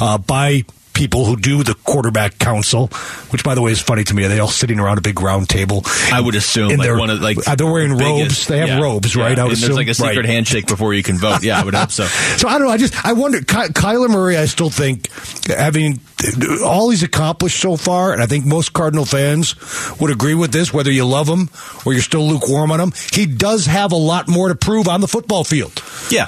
uh, 0.00 0.18
by 0.18 0.64
people 0.94 1.24
who 1.24 1.36
do 1.36 1.62
the 1.62 1.74
quarterback 1.84 2.40
council, 2.40 2.88
which 3.30 3.44
by 3.44 3.54
the 3.54 3.62
way 3.62 3.70
is 3.70 3.80
funny 3.80 4.02
to 4.02 4.12
me. 4.14 4.24
Are 4.24 4.28
they 4.28 4.40
all 4.40 4.48
sitting 4.48 4.80
around 4.80 4.98
a 4.98 5.00
big 5.00 5.20
round 5.20 5.48
table? 5.48 5.82
I 6.12 6.20
would 6.20 6.34
assume 6.34 6.70
like 6.70 6.80
their- 6.80 6.98
one 6.98 7.08
of 7.10 7.20
like 7.20 7.38
are 7.46 7.72
wearing 7.72 7.96
the 7.96 8.04
robes? 8.04 8.22
biggest- 8.24 8.48
They 8.48 8.58
have 8.58 8.68
yeah, 8.68 8.80
robes, 8.80 9.14
yeah. 9.14 9.22
right? 9.22 9.38
I 9.38 9.44
would 9.44 9.52
and 9.52 9.62
there's 9.62 9.76
like 9.76 9.86
a 9.86 9.90
assume- 9.90 10.06
secret 10.08 10.22
right. 10.22 10.28
handshake 10.34 10.66
before 10.66 10.92
you 10.94 11.04
can 11.04 11.16
vote. 11.18 11.44
Yeah, 11.44 11.60
I 11.60 11.64
would 11.64 11.74
hope 11.74 11.92
so. 11.92 12.04
So 12.38 12.48
I 12.48 12.58
don't 12.58 12.66
know. 12.66 12.72
I 12.72 12.78
just 12.78 13.04
I 13.06 13.12
wonder. 13.12 13.38
Ky- 13.38 13.72
Kyler 13.72 14.08
Murray, 14.10 14.36
I 14.36 14.46
still 14.46 14.70
think 14.70 15.08
having 15.46 16.00
all 16.64 16.90
he's 16.90 17.04
accomplished 17.04 17.60
so 17.60 17.76
far, 17.76 18.12
and 18.12 18.20
I 18.20 18.26
think 18.26 18.44
most 18.44 18.72
Cardinal 18.72 19.04
fans 19.04 19.54
would 20.00 20.10
agree 20.10 20.34
with 20.34 20.50
this, 20.52 20.72
whether 20.72 20.90
you 20.90 21.04
love 21.06 21.28
him 21.28 21.48
or 21.86 21.92
you're 21.92 22.02
still 22.02 22.26
lukewarm 22.26 22.72
on 22.72 22.80
him. 22.80 22.92
He 23.12 23.24
does 23.26 23.66
have 23.66 23.92
a 23.92 23.96
lot 23.96 24.26
more 24.28 24.48
to 24.48 24.56
prove 24.56 24.88
on 24.88 25.00
the 25.00 25.06
football 25.08 25.44
field. 25.44 25.80
Yeah, 26.10 26.26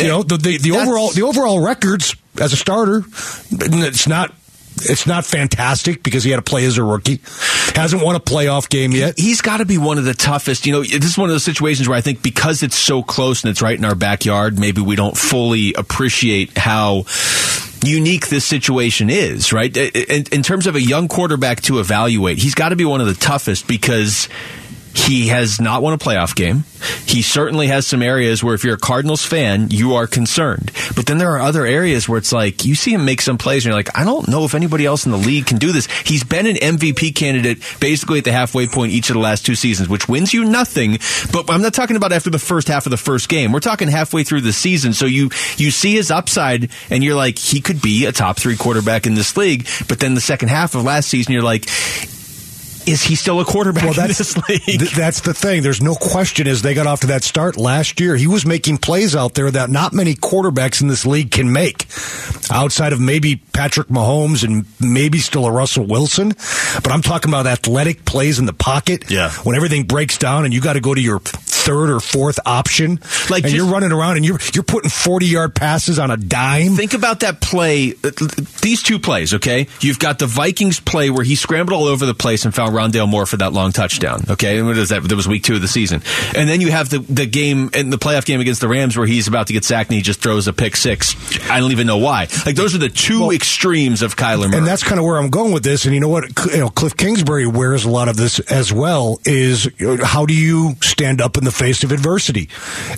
You 0.00 0.08
know 0.08 0.22
the 0.22 0.36
the, 0.36 0.58
the 0.58 0.72
overall 0.72 1.10
the 1.10 1.22
overall 1.22 1.64
records 1.64 2.14
as 2.40 2.52
a 2.52 2.56
starter, 2.56 3.02
it's 3.50 4.08
not. 4.08 4.34
It's 4.82 5.06
not 5.06 5.26
fantastic 5.26 6.02
because 6.02 6.24
he 6.24 6.30
had 6.30 6.36
to 6.36 6.42
play 6.42 6.64
as 6.64 6.78
a 6.78 6.84
rookie. 6.84 7.20
Hasn't 7.74 8.02
won 8.02 8.16
a 8.16 8.20
playoff 8.20 8.70
game 8.70 8.92
yet. 8.92 9.18
he's 9.18 9.42
got 9.42 9.58
to 9.58 9.66
be 9.66 9.76
one 9.76 9.98
of 9.98 10.04
the 10.04 10.14
toughest. 10.14 10.64
You 10.64 10.72
know, 10.72 10.82
this 10.82 11.04
is 11.04 11.18
one 11.18 11.28
of 11.28 11.34
those 11.34 11.44
situations 11.44 11.86
where 11.86 11.98
I 11.98 12.00
think 12.00 12.22
because 12.22 12.62
it's 12.62 12.76
so 12.76 13.02
close 13.02 13.44
and 13.44 13.50
it's 13.50 13.60
right 13.60 13.76
in 13.76 13.84
our 13.84 13.96
backyard, 13.96 14.58
maybe 14.58 14.80
we 14.80 14.96
don't 14.96 15.18
fully 15.18 15.74
appreciate 15.74 16.56
how 16.56 17.04
unique 17.84 18.28
this 18.28 18.44
situation 18.44 19.10
is, 19.10 19.52
right? 19.52 19.74
In, 19.76 20.24
in 20.32 20.42
terms 20.42 20.66
of 20.66 20.76
a 20.76 20.80
young 20.80 21.08
quarterback 21.08 21.60
to 21.62 21.78
evaluate, 21.78 22.38
he's 22.38 22.54
got 22.54 22.70
to 22.70 22.76
be 22.76 22.84
one 22.84 23.00
of 23.02 23.06
the 23.06 23.14
toughest 23.14 23.66
because 23.66 24.28
he 24.94 25.28
has 25.28 25.60
not 25.60 25.82
won 25.82 25.92
a 25.92 25.98
playoff 25.98 26.34
game. 26.34 26.64
He 27.06 27.22
certainly 27.22 27.68
has 27.68 27.86
some 27.86 28.02
areas 28.02 28.42
where 28.42 28.54
if 28.54 28.64
you're 28.64 28.74
a 28.74 28.78
Cardinals 28.78 29.24
fan, 29.24 29.68
you 29.70 29.94
are 29.94 30.06
concerned. 30.06 30.72
But 30.96 31.06
then 31.06 31.18
there 31.18 31.30
are 31.32 31.40
other 31.40 31.66
areas 31.66 32.08
where 32.08 32.18
it's 32.18 32.32
like 32.32 32.64
you 32.64 32.74
see 32.74 32.94
him 32.94 33.04
make 33.04 33.20
some 33.20 33.38
plays 33.38 33.64
and 33.64 33.70
you're 33.70 33.78
like, 33.78 33.96
I 33.96 34.04
don't 34.04 34.28
know 34.28 34.44
if 34.44 34.54
anybody 34.54 34.86
else 34.86 35.04
in 35.04 35.12
the 35.12 35.18
league 35.18 35.46
can 35.46 35.58
do 35.58 35.72
this. 35.72 35.86
He's 36.04 36.24
been 36.24 36.46
an 36.46 36.56
MVP 36.56 37.14
candidate 37.14 37.58
basically 37.80 38.18
at 38.18 38.24
the 38.24 38.32
halfway 38.32 38.66
point 38.66 38.92
each 38.92 39.10
of 39.10 39.14
the 39.14 39.20
last 39.20 39.44
two 39.44 39.54
seasons, 39.54 39.88
which 39.88 40.08
wins 40.08 40.32
you 40.32 40.44
nothing. 40.44 40.98
But 41.32 41.50
I'm 41.50 41.62
not 41.62 41.74
talking 41.74 41.96
about 41.96 42.12
after 42.12 42.30
the 42.30 42.38
first 42.38 42.68
half 42.68 42.86
of 42.86 42.90
the 42.90 42.96
first 42.96 43.28
game. 43.28 43.52
We're 43.52 43.60
talking 43.60 43.88
halfway 43.88 44.24
through 44.24 44.42
the 44.42 44.52
season. 44.52 44.92
So 44.92 45.06
you 45.06 45.30
you 45.56 45.70
see 45.70 45.94
his 45.94 46.10
upside 46.10 46.70
and 46.88 47.04
you're 47.04 47.16
like, 47.16 47.38
he 47.38 47.60
could 47.60 47.82
be 47.82 48.06
a 48.06 48.12
top 48.12 48.38
three 48.38 48.56
quarterback 48.56 49.06
in 49.06 49.14
this 49.14 49.36
league. 49.36 49.66
But 49.88 50.00
then 50.00 50.14
the 50.14 50.20
second 50.20 50.48
half 50.48 50.74
of 50.74 50.84
last 50.84 51.08
season, 51.08 51.32
you're 51.32 51.42
like, 51.42 51.66
is 52.90 53.02
he 53.02 53.14
still 53.14 53.40
a 53.40 53.44
quarterback 53.44 53.82
Well, 53.84 53.92
in 53.92 53.96
that's 54.06 54.18
this 54.18 54.36
league? 54.48 54.80
th- 54.80 54.92
that's 54.92 55.20
the 55.22 55.32
thing. 55.34 55.62
There's 55.62 55.82
no 55.82 55.94
question 55.94 56.46
as 56.46 56.62
they 56.62 56.74
got 56.74 56.86
off 56.86 57.00
to 57.00 57.06
that 57.08 57.24
start 57.24 57.56
last 57.56 58.00
year, 58.00 58.16
he 58.16 58.26
was 58.26 58.44
making 58.44 58.78
plays 58.78 59.14
out 59.16 59.34
there 59.34 59.50
that 59.50 59.70
not 59.70 59.92
many 59.92 60.14
quarterbacks 60.14 60.80
in 60.82 60.88
this 60.88 61.06
league 61.06 61.30
can 61.30 61.52
make, 61.52 61.86
outside 62.50 62.92
of 62.92 63.00
maybe 63.00 63.36
Patrick 63.52 63.88
Mahomes 63.88 64.44
and 64.44 64.64
maybe 64.80 65.18
still 65.18 65.46
a 65.46 65.52
Russell 65.52 65.86
Wilson. 65.86 66.30
But 66.82 66.92
I'm 66.92 67.02
talking 67.02 67.30
about 67.30 67.46
athletic 67.46 68.04
plays 68.04 68.38
in 68.38 68.46
the 68.46 68.52
pocket. 68.52 69.10
Yeah. 69.10 69.30
when 69.44 69.56
everything 69.56 69.84
breaks 69.84 70.18
down 70.18 70.44
and 70.44 70.52
you 70.54 70.60
got 70.60 70.74
to 70.74 70.80
go 70.80 70.94
to 70.94 71.00
your 71.00 71.20
third 71.62 71.90
or 71.90 72.00
fourth 72.00 72.38
option, 72.46 73.00
Like, 73.28 73.44
and 73.44 73.52
just- 73.52 73.54
you're 73.54 73.66
running 73.66 73.92
around 73.92 74.16
and 74.16 74.24
you're 74.24 74.38
you're 74.54 74.62
putting 74.64 74.90
40 74.90 75.26
yard 75.26 75.54
passes 75.54 75.98
on 75.98 76.10
a 76.10 76.16
dime. 76.16 76.76
Think 76.76 76.94
about 76.94 77.20
that 77.20 77.40
play. 77.40 77.94
These 78.62 78.82
two 78.82 78.98
plays, 78.98 79.34
okay? 79.34 79.66
You've 79.80 79.98
got 79.98 80.18
the 80.18 80.26
Vikings 80.26 80.80
play 80.80 81.10
where 81.10 81.24
he 81.24 81.34
scrambled 81.34 81.78
all 81.80 81.86
over 81.86 82.06
the 82.06 82.14
place 82.14 82.44
and 82.44 82.54
found 82.54 82.74
Rondale 82.74 83.08
Moore 83.08 83.26
for 83.26 83.36
that 83.38 83.52
long 83.52 83.72
touchdown. 83.72 84.24
Okay, 84.28 84.58
and 84.58 84.66
what 84.66 84.76
is 84.78 84.88
that? 84.90 85.02
That 85.02 85.16
was 85.16 85.28
week 85.28 85.44
two 85.44 85.54
of 85.56 85.62
the 85.62 85.68
season. 85.68 86.02
And 86.34 86.48
then 86.48 86.60
you 86.60 86.70
have 86.70 86.88
the 86.88 86.98
the 87.00 87.26
game 87.26 87.70
and 87.74 87.92
the 87.92 87.98
playoff 87.98 88.24
game 88.24 88.40
against 88.40 88.60
the 88.60 88.68
Rams 88.68 88.96
where 88.96 89.06
he's 89.06 89.28
about 89.28 89.46
to 89.48 89.52
get 89.52 89.64
sacked 89.64 89.90
and 89.90 89.96
he 89.96 90.02
just 90.02 90.20
throws 90.22 90.48
a 90.48 90.52
pick 90.52 90.76
six. 90.76 91.14
I 91.50 91.60
don't 91.60 91.72
even 91.72 91.86
know 91.86 91.98
why. 91.98 92.28
Like 92.46 92.56
those 92.56 92.74
are 92.74 92.78
the 92.78 92.88
two 92.88 93.30
extremes 93.30 94.02
of 94.02 94.16
Kyler 94.16 94.48
Murray. 94.48 94.58
And 94.58 94.66
that's 94.66 94.82
kind 94.82 94.98
of 94.98 95.04
where 95.04 95.16
I'm 95.16 95.30
going 95.30 95.52
with 95.52 95.62
this. 95.62 95.84
And 95.84 95.94
you 95.94 96.00
know 96.00 96.08
what? 96.08 96.24
You 96.52 96.58
know, 96.58 96.68
Cliff 96.70 96.96
Kingsbury 96.96 97.46
wears 97.46 97.84
a 97.84 97.90
lot 97.90 98.08
of 98.08 98.16
this 98.16 98.38
as 98.40 98.72
well. 98.72 99.20
Is 99.24 99.68
how 100.02 100.26
do 100.26 100.34
you 100.34 100.74
stand 100.82 101.20
up 101.20 101.36
in 101.36 101.44
the 101.50 101.56
face 101.56 101.84
of 101.84 101.92
adversity? 101.92 102.48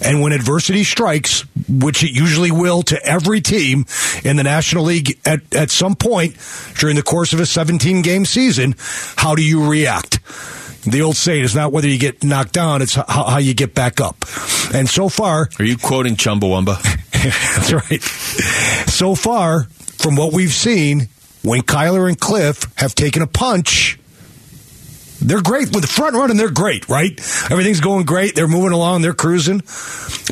And 0.04 0.20
when 0.20 0.32
adversity 0.32 0.84
strikes, 0.84 1.44
which 1.68 2.02
it 2.04 2.10
usually 2.10 2.50
will 2.50 2.82
to 2.84 3.04
every 3.04 3.40
team 3.40 3.86
in 4.24 4.36
the 4.36 4.42
National 4.42 4.84
League 4.84 5.18
at, 5.24 5.40
at 5.54 5.70
some 5.70 5.94
point 5.94 6.36
during 6.78 6.96
the 6.96 7.02
course 7.02 7.32
of 7.32 7.40
a 7.40 7.46
17 7.46 8.02
game 8.02 8.24
season, 8.24 8.74
how 9.16 9.34
do 9.34 9.42
you 9.42 9.68
react? 9.68 10.20
The 10.84 11.02
old 11.02 11.16
saying 11.16 11.44
is 11.44 11.54
not 11.54 11.70
whether 11.70 11.86
you 11.86 11.98
get 11.98 12.24
knocked 12.24 12.52
down, 12.52 12.82
it's 12.82 12.94
how, 12.94 13.04
how 13.06 13.38
you 13.38 13.54
get 13.54 13.72
back 13.72 14.00
up. 14.00 14.24
And 14.74 14.88
so 14.88 15.08
far, 15.08 15.48
are 15.58 15.64
you 15.64 15.76
quoting 15.76 16.16
Chumbawamba? 16.16 16.82
that's 17.12 17.72
right. 17.72 18.02
So 18.90 19.14
far, 19.14 19.64
from 20.02 20.16
what 20.16 20.32
we've 20.32 20.52
seen, 20.52 21.08
when 21.42 21.60
Kyler 21.62 22.08
and 22.08 22.18
Cliff 22.18 22.66
have 22.76 22.94
taken 22.96 23.22
a 23.22 23.28
punch, 23.28 23.98
they're 25.22 25.42
great. 25.42 25.72
With 25.72 25.82
the 25.82 25.88
front 25.88 26.14
running, 26.14 26.36
they're 26.36 26.50
great, 26.50 26.88
right? 26.88 27.18
Everything's 27.50 27.80
going 27.80 28.04
great. 28.04 28.34
They're 28.34 28.48
moving 28.48 28.72
along. 28.72 29.02
They're 29.02 29.14
cruising. 29.14 29.58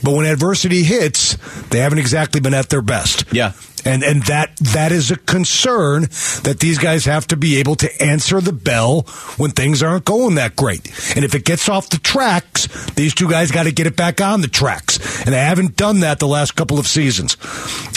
But 0.03 0.13
when 0.13 0.27
adversity 0.27 0.83
hits, 0.83 1.37
they 1.69 1.79
haven't 1.79 1.99
exactly 1.99 2.41
been 2.41 2.55
at 2.55 2.69
their 2.69 2.83
best. 2.83 3.25
Yeah. 3.33 3.53
And 3.85 4.03
and 4.03 4.23
that 4.25 4.57
that 4.57 4.93
is 4.93 5.11
a 5.11 5.17
concern 5.17 6.03
that 6.43 6.59
these 6.61 6.79
guys 6.79 7.05
have 7.07 7.27
to 7.29 7.37
be 7.37 7.57
able 7.57 7.77
to 7.77 8.03
answer 8.03 8.41
the 8.41 8.53
bell 8.53 9.03
when 9.37 9.51
things 9.51 9.83
aren't 9.83 10.05
going 10.05 10.35
that 10.37 10.57
great. 10.57 10.87
And 11.17 11.25
if 11.25 11.35
it 11.35 11.45
gets 11.45 11.69
off 11.69 11.89
the 11.91 11.99
tracks, 11.99 12.67
these 12.93 13.15
two 13.15 13.29
guys 13.29 13.51
got 13.51 13.65
to 13.65 13.73
get 13.73 13.87
it 13.87 13.97
back 13.97 14.21
on 14.21 14.41
the 14.41 14.49
tracks. 14.49 14.99
And 15.25 15.35
they 15.35 15.39
haven't 15.39 15.77
done 15.77 16.01
that 16.01 16.19
the 16.19 16.29
last 16.29 16.57
couple 16.57 16.79
of 16.79 16.87
seasons. 16.87 17.37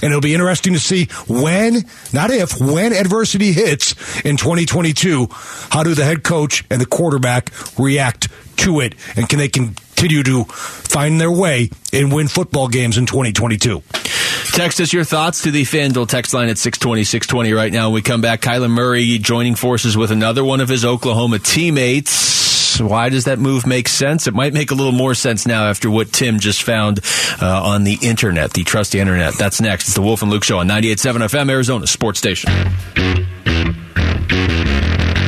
And 0.02 0.12
it'll 0.12 0.22
be 0.22 0.34
interesting 0.34 0.74
to 0.74 0.80
see 0.80 1.06
when, 1.28 1.86
not 2.12 2.32
if, 2.32 2.60
when 2.60 2.94
adversity 2.94 3.54
hits 3.54 3.94
in 4.22 4.38
2022, 4.38 5.28
how 5.70 5.84
do 5.84 5.94
the 5.94 6.06
head 6.06 6.24
coach 6.24 6.64
and 6.70 6.80
the 6.82 6.86
quarterback 6.86 7.52
react 7.78 8.30
to 8.58 8.80
it 8.80 8.96
and 9.16 9.28
can 9.28 9.40
they 9.40 9.50
continue 9.50 10.24
to 10.24 10.44
find 10.46 11.20
their 11.20 11.32
way 11.32 11.70
and 11.92 12.12
win 12.12 12.28
football 12.28 12.68
games 12.68 12.98
in 12.98 13.06
2022? 13.06 13.82
Text 14.54 14.80
us 14.80 14.94
your 14.94 15.04
thoughts 15.04 15.42
to 15.42 15.52
the 15.52 15.64
FanDuel 15.64 16.08
text 16.08 16.32
line 16.32 16.48
at 16.48 16.60
620, 16.60 17.04
620 17.06 17.54
right 17.54 17.74
now. 17.74 17.88
When 17.88 17.96
we 17.96 18.02
come 18.04 18.22
back, 18.22 18.40
Kyler 18.42 18.70
Murray 18.70 19.18
joining 19.18 19.56
forces 19.56 19.98
with 19.98 20.12
another 20.12 20.44
one 20.44 20.62
of 20.62 20.70
his 20.70 20.86
Oklahoma 20.86 21.40
teammates. 21.40 22.80
Why 22.80 23.10
does 23.10 23.26
that 23.26 23.40
move 23.40 23.66
make 23.66 23.88
sense? 23.88 24.28
It 24.28 24.36
might 24.36 24.54
make 24.54 24.70
a 24.70 24.76
little 24.76 24.92
more 24.92 25.16
sense 25.16 25.48
now 25.48 25.66
after 25.66 25.90
what 25.90 26.14
Tim 26.14 26.38
just 26.38 26.62
found 26.62 27.00
uh, 27.42 27.64
on 27.64 27.84
the 27.84 27.98
internet, 28.04 28.54
the 28.54 28.64
trusty 28.64 29.00
internet. 29.00 29.34
That's 29.40 29.60
next. 29.60 29.88
It's 29.88 29.96
the 29.96 30.04
Wolf 30.04 30.22
and 30.22 30.30
Luke 30.30 30.44
Show 30.44 30.60
on 30.60 30.68
98.7 30.68 31.28
FM, 31.30 31.50
Arizona 31.50 31.88
Sports 31.88 32.20
Station. 32.20 32.52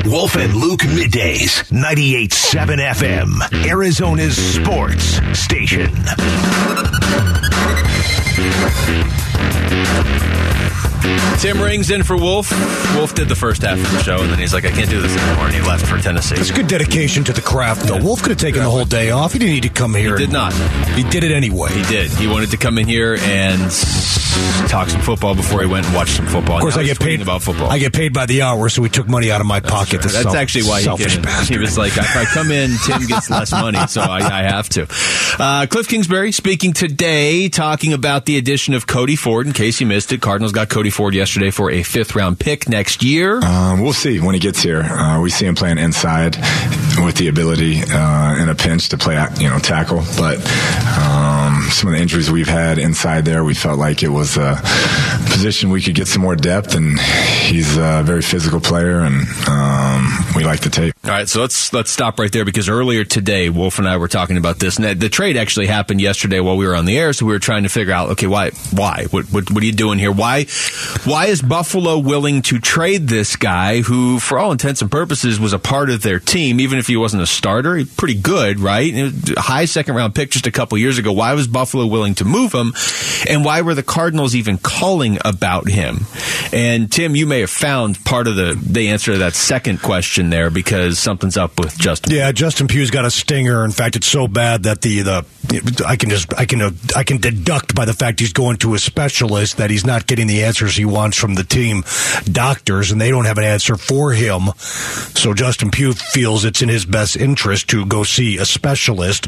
Wolf 0.06 0.36
and 0.36 0.54
Luke 0.54 0.82
middays, 0.82 1.64
98.7 1.72 2.78
FM, 2.78 3.66
Arizona's 3.68 4.38
sports 4.38 5.20
station. 5.40 5.90
Música 8.38 9.06
Tim 11.40 11.62
Ring's 11.62 11.92
in 11.92 12.04
for 12.04 12.18
Wolf. 12.18 12.52
Wolf 12.96 13.14
did 13.14 13.30
the 13.30 13.36
first 13.36 13.62
half 13.62 13.78
of 13.78 13.92
the 13.92 14.02
show, 14.04 14.22
and 14.22 14.32
then 14.32 14.40
he's 14.40 14.54
like, 14.54 14.66
I 14.66 14.72
can't 14.72 14.90
do 14.90 15.02
this 15.02 15.16
anymore, 15.16 15.46
and 15.48 15.56
he 15.56 15.62
left 15.62 15.86
for 15.86 15.98
Tennessee. 15.98 16.36
It's 16.36 16.52
good 16.52 16.68
dedication 16.68 17.24
to 17.26 17.34
the 17.34 17.42
craft, 17.42 17.88
though. 17.88 18.02
Wolf 18.02 18.22
could 18.22 18.32
have 18.32 18.40
taken 18.40 18.64
the 18.64 18.70
whole 18.70 18.86
day 18.86 19.12
off. 19.12 19.34
He 19.34 19.40
didn't 19.40 19.54
need 19.54 19.64
to 19.64 19.70
come 19.70 19.94
here. 19.94 20.18
He 20.18 20.26
did 20.26 20.34
not. 20.34 20.54
He 20.96 21.04
did 21.04 21.24
it 21.24 21.32
anyway. 21.32 21.70
He 21.72 21.84
did. 21.84 22.12
He 22.12 22.28
wanted 22.28 22.52
to 22.52 22.58
come 22.58 22.78
in 22.78 22.88
here 22.88 23.18
and 23.20 23.62
talk 24.70 24.90
some 24.90 25.02
football 25.02 25.36
before 25.36 25.62
he 25.62 25.68
went 25.68 25.86
and 25.86 25.96
watched 25.96 26.16
some 26.16 26.26
football. 26.28 26.58
Of 26.58 26.62
course, 26.62 26.78
I 26.78 26.84
get 26.84 27.00
paid 27.00 27.22
about 27.22 27.42
football. 27.42 27.70
I 27.70 27.78
get 27.78 27.94
paid 27.94 28.14
by 28.14 28.26
the 28.26 28.42
hour, 28.42 28.70
so 28.70 28.84
he 28.84 28.90
took 28.90 29.08
money 29.08 29.32
out 29.32 29.42
of 29.42 29.48
my 29.48 29.60
pocket. 29.60 30.02
That's, 30.02 30.34
actually 30.36 30.64
why 30.64 30.82
he 30.82 30.88
came 30.88 31.24
in. 31.24 31.46
He 31.46 31.58
was 31.58 31.78
like, 31.78 31.96
if 31.96 32.16
I 32.16 32.26
come 32.26 32.52
in, 32.52 32.72
Tim 32.86 33.06
gets 33.06 33.30
less 33.30 33.52
money, 33.52 33.86
so 33.88 34.02
I, 34.02 34.20
I 34.20 34.44
have 34.44 34.68
to. 34.70 34.88
Uh, 35.40 35.66
Cliff 35.68 35.88
Kingsbury 35.88 36.32
speaking 36.32 36.74
today, 36.74 37.50
talking 37.50 37.94
about 37.94 38.26
the 38.26 38.38
addition 38.38 38.74
of 38.74 38.88
Cody 38.88 39.16
Ford. 39.16 39.48
In 39.48 39.54
case 39.54 39.80
you 39.80 39.88
missed 39.88 40.12
it, 40.12 40.22
Cardinals 40.22 40.52
got 40.52 40.70
Cody 40.70 40.90
Ford 40.96 41.14
yesterday 41.14 41.52
for 41.52 41.70
a 41.70 41.84
fifth 41.84 42.16
round 42.16 42.40
pick 42.40 42.70
next 42.70 43.04
year. 43.04 43.44
Um, 43.44 43.82
we'll 43.82 43.92
see 43.92 44.22
when 44.22 44.34
he 44.34 44.40
gets 44.40 44.64
here. 44.64 44.82
Uh, 44.82 45.20
we 45.20 45.30
see 45.30 45.46
him 45.46 45.54
playing 45.54 45.78
inside 45.78 46.38
with 47.04 47.18
the 47.18 47.28
ability 47.28 47.82
uh, 47.86 48.42
in 48.42 48.48
a 48.48 48.56
pinch 48.56 48.88
to 48.90 48.98
play, 48.98 49.22
you 49.38 49.50
know, 49.50 49.60
tackle. 49.60 50.06
But 50.18 50.38
um, 50.98 51.68
some 51.70 51.90
of 51.90 51.96
the 51.96 52.00
injuries 52.00 52.32
we've 52.32 52.48
had 52.48 52.78
inside 52.78 53.26
there, 53.26 53.44
we 53.44 53.54
felt 53.54 53.78
like 53.78 54.04
it 54.04 54.08
was 54.08 54.38
a 54.38 54.56
position 55.30 55.70
we 55.70 55.82
could 55.82 55.96
get 55.96 56.08
some 56.08 56.22
more 56.22 56.38
depth. 56.38 56.76
And 56.76 56.98
he's 56.98 57.76
a 57.76 58.02
very 58.04 58.22
physical 58.22 58.62
player, 58.62 59.00
and 59.00 59.28
um, 59.50 60.08
we 60.34 60.46
like 60.46 60.62
the 60.62 60.70
tape. 60.70 60.95
All 61.06 61.12
right, 61.12 61.30
so 61.30 61.42
let's 61.42 61.72
let's 61.72 61.92
stop 61.92 62.18
right 62.18 62.32
there 62.32 62.46
because 62.46 62.68
earlier 62.68 63.04
today, 63.04 63.52
Wolf 63.52 63.78
and 63.78 63.88
I 63.88 63.98
were 63.98 64.08
talking 64.08 64.38
about 64.38 64.58
this. 64.58 64.80
And 64.80 65.00
the 65.00 65.08
trade 65.08 65.38
actually 65.38 65.68
happened 65.68 66.02
yesterday 66.02 66.40
while 66.40 66.58
we 66.58 66.66
were 66.66 66.76
on 66.76 66.86
the 66.86 66.98
air, 66.98 67.14
so 67.14 67.28
we 67.28 67.34
were 67.34 67.38
trying 67.38 67.62
to 67.62 67.70
figure 67.70 67.94
out, 67.94 68.10
okay, 68.14 68.26
why, 68.26 68.50
why, 68.72 69.06
what, 69.12 69.26
what, 69.32 69.52
what 69.52 69.62
are 69.62 69.66
you 69.68 69.72
doing 69.72 70.00
here? 70.00 70.12
Why, 70.12 70.46
why 71.04 71.28
is 71.28 71.44
Buffalo 71.44 72.00
willing 72.00 72.42
to 72.44 72.58
trade 72.58 73.08
this 73.08 73.36
guy 73.36 73.82
who, 73.82 74.18
for 74.20 74.40
all 74.40 74.52
intents 74.52 74.82
and 74.82 74.90
purposes, 74.90 75.40
was 75.40 75.54
a 75.54 75.60
part 75.60 75.92
of 75.92 76.02
their 76.02 76.20
team, 76.20 76.60
even 76.60 76.80
if 76.80 76.88
he 76.88 76.98
wasn't 76.98 77.22
a 77.22 77.28
starter? 77.28 77.86
Pretty 77.98 78.20
good, 78.20 78.60
right? 78.60 78.92
High 79.38 79.66
second 79.66 79.94
round 79.94 80.16
pick 80.16 80.32
just 80.32 80.48
a 80.48 80.52
couple 80.52 80.76
years 80.80 80.98
ago. 80.98 81.12
Why 81.12 81.36
was 81.36 81.48
Buffalo 81.48 81.86
willing 81.86 82.16
to 82.16 82.26
move 82.26 82.52
him, 82.52 82.74
and 83.30 83.46
why 83.46 83.62
were 83.62 83.76
the 83.76 83.84
Cardinals 83.84 84.34
even 84.34 84.58
calling 84.58 85.20
about 85.24 85.70
him? 85.70 86.08
And 86.52 86.92
Tim, 86.92 87.16
you 87.16 87.28
may 87.28 87.42
have 87.42 87.52
found 87.52 88.04
part 88.06 88.26
of 88.26 88.36
the 88.36 88.60
the 88.60 88.88
answer 88.88 89.12
to 89.12 89.20
that 89.20 89.36
second 89.36 89.84
question 89.84 90.32
there 90.32 90.50
because 90.50 90.95
something's 91.00 91.38
up 91.38 91.60
with 91.60 91.78
Justin. 91.78 92.14
Yeah, 92.14 92.32
Justin 92.32 92.68
Pugh's 92.68 92.92
got 92.92 93.06
a 93.06 93.12
stinger. 93.12 93.64
In 93.66 93.72
fact, 93.72 93.96
it's 93.96 94.08
so 94.08 94.28
bad 94.28 94.64
that 94.64 94.82
the 94.82 95.02
the 95.02 95.26
I 95.86 95.96
can 95.96 96.10
just 96.10 96.34
I 96.38 96.46
can 96.46 96.62
uh, 96.62 96.72
I 96.96 97.04
can 97.04 97.18
deduct 97.18 97.76
by 97.76 97.86
the 97.86 97.94
fact 97.94 98.20
he's 98.20 98.34
going 98.34 98.58
to 98.58 98.74
a 98.74 98.80
specialist 98.80 99.58
that 99.58 99.70
he's 99.70 99.86
not 99.86 100.08
getting 100.08 100.28
the 100.28 100.44
answers 100.44 100.76
he 100.76 100.86
wants 100.86 101.18
from 101.18 101.36
the 101.36 101.44
team 101.44 101.84
doctors, 102.32 102.92
and 102.92 103.00
they 103.00 103.10
don't 103.10 103.26
have 103.26 103.38
an 103.38 103.44
answer 103.44 103.76
for 103.76 104.12
him. 104.12 104.50
So 104.58 105.34
Justin 105.34 105.72
Pugh 105.72 105.94
feels 105.94 106.46
it's 106.46 106.62
in 106.62 106.70
his 106.70 106.86
best 106.86 107.16
interest 107.16 107.70
to 107.70 107.86
go 107.86 108.04
see 108.04 108.38
a 108.38 108.46
specialist, 108.46 109.26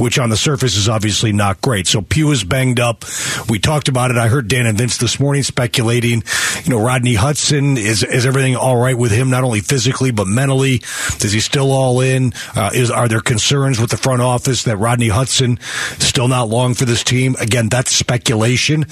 which 0.00 0.18
on 0.18 0.30
the 0.30 0.36
surface 0.36 0.76
is 0.76 0.88
obviously 0.88 1.32
not 1.32 1.60
great. 1.60 1.86
So 1.86 2.02
Pugh 2.02 2.30
is 2.30 2.44
banged 2.44 2.80
up. 2.80 3.04
We 3.48 3.58
talked 3.58 3.88
about 3.88 4.10
it. 4.10 4.16
I 4.16 4.28
heard 4.28 4.48
Dan 4.48 4.66
and 4.66 4.78
Vince 4.78 4.96
this 4.98 5.20
morning 5.20 5.42
speculating. 5.42 6.22
You 6.64 6.70
know, 6.70 6.84
Rodney 6.84 7.14
Hudson 7.14 7.76
is 7.76 8.02
is 8.02 8.26
everything 8.26 8.56
all 8.56 8.76
right 8.76 8.96
with 8.96 9.12
him, 9.12 9.30
not 9.30 9.44
only 9.44 9.60
physically 9.60 10.10
but 10.10 10.26
mentally? 10.26 10.82
Is 11.22 11.32
he 11.32 11.40
still 11.40 11.72
all 11.72 12.00
in? 12.00 12.32
Uh, 12.54 12.70
is 12.74 12.90
are 12.90 13.08
there 13.08 13.20
concerns 13.20 13.80
with 13.80 13.90
the 13.90 13.96
front 13.96 14.22
office 14.22 14.64
that 14.64 14.76
Rodney 14.76 15.08
Hudson 15.08 15.58
still 15.98 16.28
not 16.28 16.48
long 16.48 16.74
for 16.74 16.84
this 16.84 17.04
team? 17.04 17.36
Again, 17.40 17.68
that's 17.68 17.94
speculation, 17.94 18.86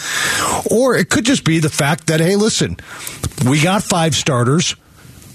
or 0.71 0.97
it 0.97 1.11
could 1.11 1.25
just 1.25 1.45
be 1.45 1.59
the 1.59 1.69
fact 1.69 2.07
that 2.09 2.21
hey, 2.21 2.37
listen, 2.37 2.77
we 3.47 3.63
got 3.63 3.83
five 3.83 4.15
starters. 4.15 4.75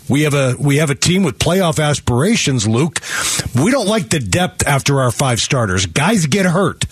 We 0.07 0.21
have 0.21 0.33
a 0.33 0.55
we 0.59 0.77
have 0.77 0.89
a 0.89 0.95
team 0.95 1.23
with 1.23 1.39
playoff 1.39 1.83
aspirations, 1.83 2.67
Luke. 2.67 2.99
We 3.55 3.71
don't 3.71 3.87
like 3.87 4.09
the 4.09 4.19
depth 4.19 4.67
after 4.67 5.01
our 5.01 5.11
five 5.11 5.39
starters. 5.39 5.85
Guys 5.87 6.27
get 6.27 6.45
hurt. 6.45 6.85